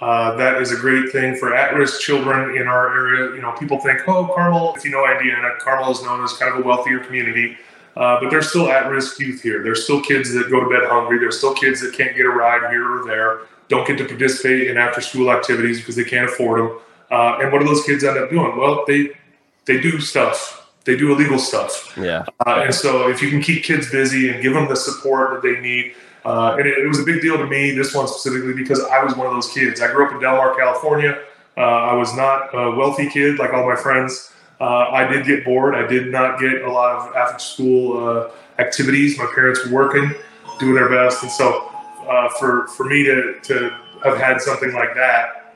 [0.00, 3.34] Uh, that is a great thing for at-risk children in our area.
[3.36, 6.52] You know, people think, oh, Carmel, if you know Indiana, Carmel is known as kind
[6.52, 7.56] of a wealthier community,
[7.96, 9.62] uh, but there's still at-risk youth here.
[9.62, 11.18] There's still kids that go to bed hungry.
[11.18, 14.68] There's still kids that can't get a ride here or there, don't get to participate
[14.68, 16.78] in after-school activities because they can't afford them.
[17.10, 18.56] Uh, and what do those kids end up doing?
[18.56, 19.10] Well, they
[19.64, 21.94] they do stuff they do illegal stuff.
[21.96, 22.24] Yeah.
[22.46, 25.42] Uh, and so if you can keep kids busy and give them the support that
[25.42, 25.94] they need,
[26.24, 29.02] uh, and it, it, was a big deal to me, this one specifically, because I
[29.02, 29.80] was one of those kids.
[29.80, 31.20] I grew up in Del Mar, California.
[31.56, 34.32] Uh, I was not a wealthy kid like all my friends.
[34.60, 35.74] Uh, I did get bored.
[35.74, 38.30] I did not get a lot of after school uh,
[38.60, 39.18] activities.
[39.18, 40.14] My parents were working,
[40.60, 41.22] doing their best.
[41.22, 41.68] And so
[42.08, 45.54] uh, for, for me to, to have had something like that,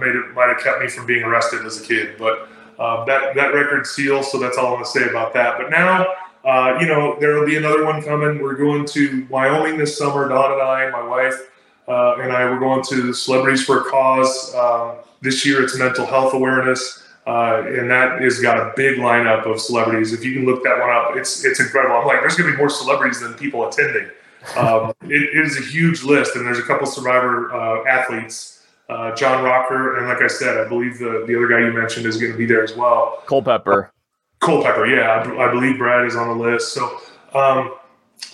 [0.00, 2.16] made it, might have kept me from being arrested as a kid.
[2.18, 2.48] But
[2.78, 5.58] uh, that that record seals, so that's all I'm going to say about that.
[5.58, 6.06] But now,
[6.44, 8.42] uh, you know, there will be another one coming.
[8.42, 10.28] We're going to Wyoming this summer.
[10.28, 11.50] Dawn and I, my wife,
[11.88, 14.54] uh, and I, we're going to Celebrities for a Cause.
[14.54, 17.02] Um, this year, it's mental health awareness.
[17.26, 20.12] Uh, and that has got a big lineup of celebrities.
[20.12, 21.96] If you can look that one up, it's it's incredible.
[21.96, 24.10] I'm like, there's going to be more celebrities than people attending.
[24.56, 28.53] um, it, it is a huge list, and there's a couple Survivor uh, athletes,
[28.88, 32.06] uh, John Rocker, and like I said, I believe the the other guy you mentioned
[32.06, 33.22] is going to be there as well.
[33.26, 33.92] Culpepper.
[34.40, 36.74] Culpepper, yeah, I, I, believe Brad is on the list.
[36.74, 37.00] So
[37.32, 37.76] um,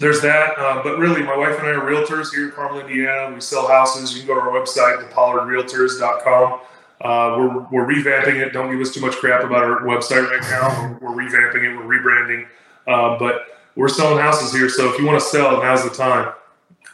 [0.01, 0.59] there's that.
[0.59, 3.33] Uh, but really, my wife and I are realtors here in Carmel, Indiana.
[3.33, 4.13] We sell houses.
[4.13, 6.61] You can go to our website, thepollardrealtors.com.
[7.01, 8.53] Uh, we're, we're revamping it.
[8.53, 10.99] Don't give us too much crap about our website right now.
[11.01, 11.77] We're, we're revamping it.
[11.77, 12.47] We're rebranding.
[12.87, 14.69] Uh, but we're selling houses here.
[14.69, 16.33] So if you want to sell, now's the time.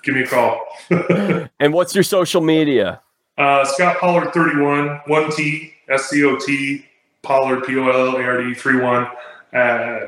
[0.03, 0.67] Give me a call.
[1.59, 3.01] and what's your social media?
[3.39, 6.85] Uh, Scott Pollard 31, 1T, S C O T,
[7.23, 9.05] Pollard, P O L L A R D 31.
[9.05, 9.11] Uh,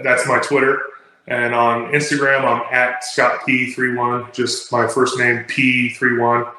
[0.02, 0.80] that's my Twitter.
[1.26, 6.50] And on Instagram, I'm at Scott P31, just my first name, P31.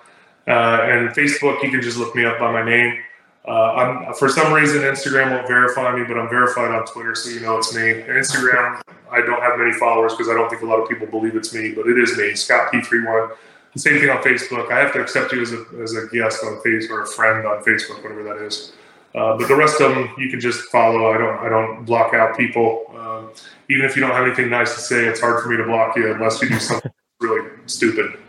[0.48, 3.00] Uh, and Facebook, you can just look me up by my name.
[3.46, 7.40] Uh, for some reason, Instagram won't verify me, but I'm verified on Twitter, so you
[7.40, 7.82] know it's me.
[7.82, 8.80] Instagram,
[9.12, 11.52] I don't have many followers because I don't think a lot of people believe it's
[11.52, 13.36] me, but it is me, Scott P31.
[13.76, 14.72] Same thing on Facebook.
[14.72, 17.46] I have to accept you as a, as a guest on Facebook or a friend
[17.46, 18.74] on Facebook, whatever that is.
[19.16, 21.12] Uh, but the rest of them you can just follow.
[21.12, 22.86] I don't I don't block out people.
[22.96, 23.32] Um,
[23.70, 25.96] even if you don't have anything nice to say, it's hard for me to block
[25.96, 28.20] you unless you do something really stupid.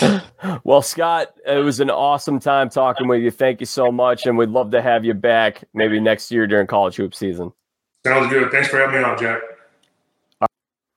[0.64, 3.30] well, Scott, it was an awesome time talking with you.
[3.30, 6.66] Thank you so much, and we'd love to have you back maybe next year during
[6.66, 7.52] college hoop season.
[8.04, 8.50] Sounds good.
[8.50, 9.40] Thanks for having me on, Jack.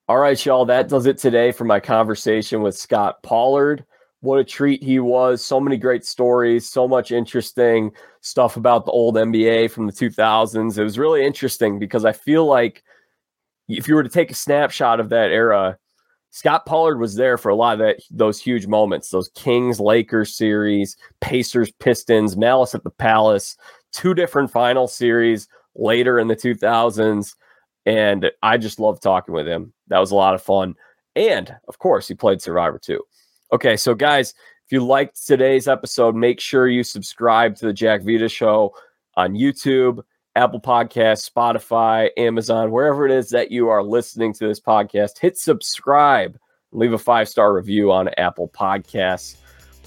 [0.10, 0.65] All right, y'all.
[0.65, 3.86] That does it today for my conversation with Scott Pollard.
[4.22, 5.45] What a treat he was.
[5.45, 7.91] So many great stories, so much interesting
[8.22, 10.80] stuff about the old NBA from the 2000s.
[10.80, 12.81] It was really interesting because I feel like
[13.68, 15.77] if you were to take a snapshot of that era,
[16.31, 20.36] Scott Pollard was there for a lot of that those huge moments, those Kings Lakers
[20.36, 23.57] series, Pacers Pistons, Malice at the Palace,
[23.91, 27.36] two different final series later in the 2000s
[27.89, 29.73] and I just love talking with him.
[29.87, 30.75] That was a lot of fun.
[31.15, 33.01] And of course, he played Survivor too.
[33.51, 38.03] Okay, so guys, if you liked today's episode, make sure you subscribe to the Jack
[38.03, 38.75] Vita show
[39.15, 40.03] on YouTube.
[40.35, 45.35] Apple Podcasts, Spotify, Amazon, wherever it is that you are listening to this podcast, hit
[45.39, 46.37] subscribe,
[46.71, 49.37] leave a five star review on Apple Podcasts.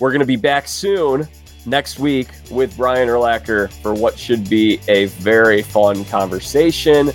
[0.00, 1.28] We're going to be back soon
[1.66, 7.12] next week with Brian Urlacher for what should be a very fun conversation.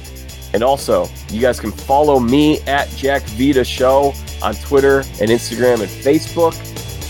[0.53, 5.81] And also, you guys can follow me at Jack Vita Show on Twitter and Instagram
[5.81, 6.55] and Facebook.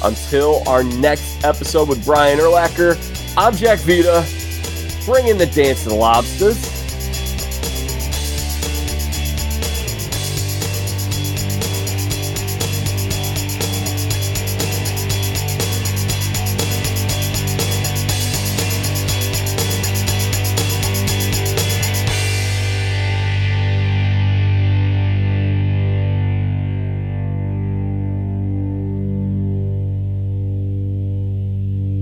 [0.03, 2.95] Until our next episode with Brian Urlacher,
[3.37, 4.25] I'm Jack Vita.
[5.05, 6.86] Bring in the dance of the lobsters.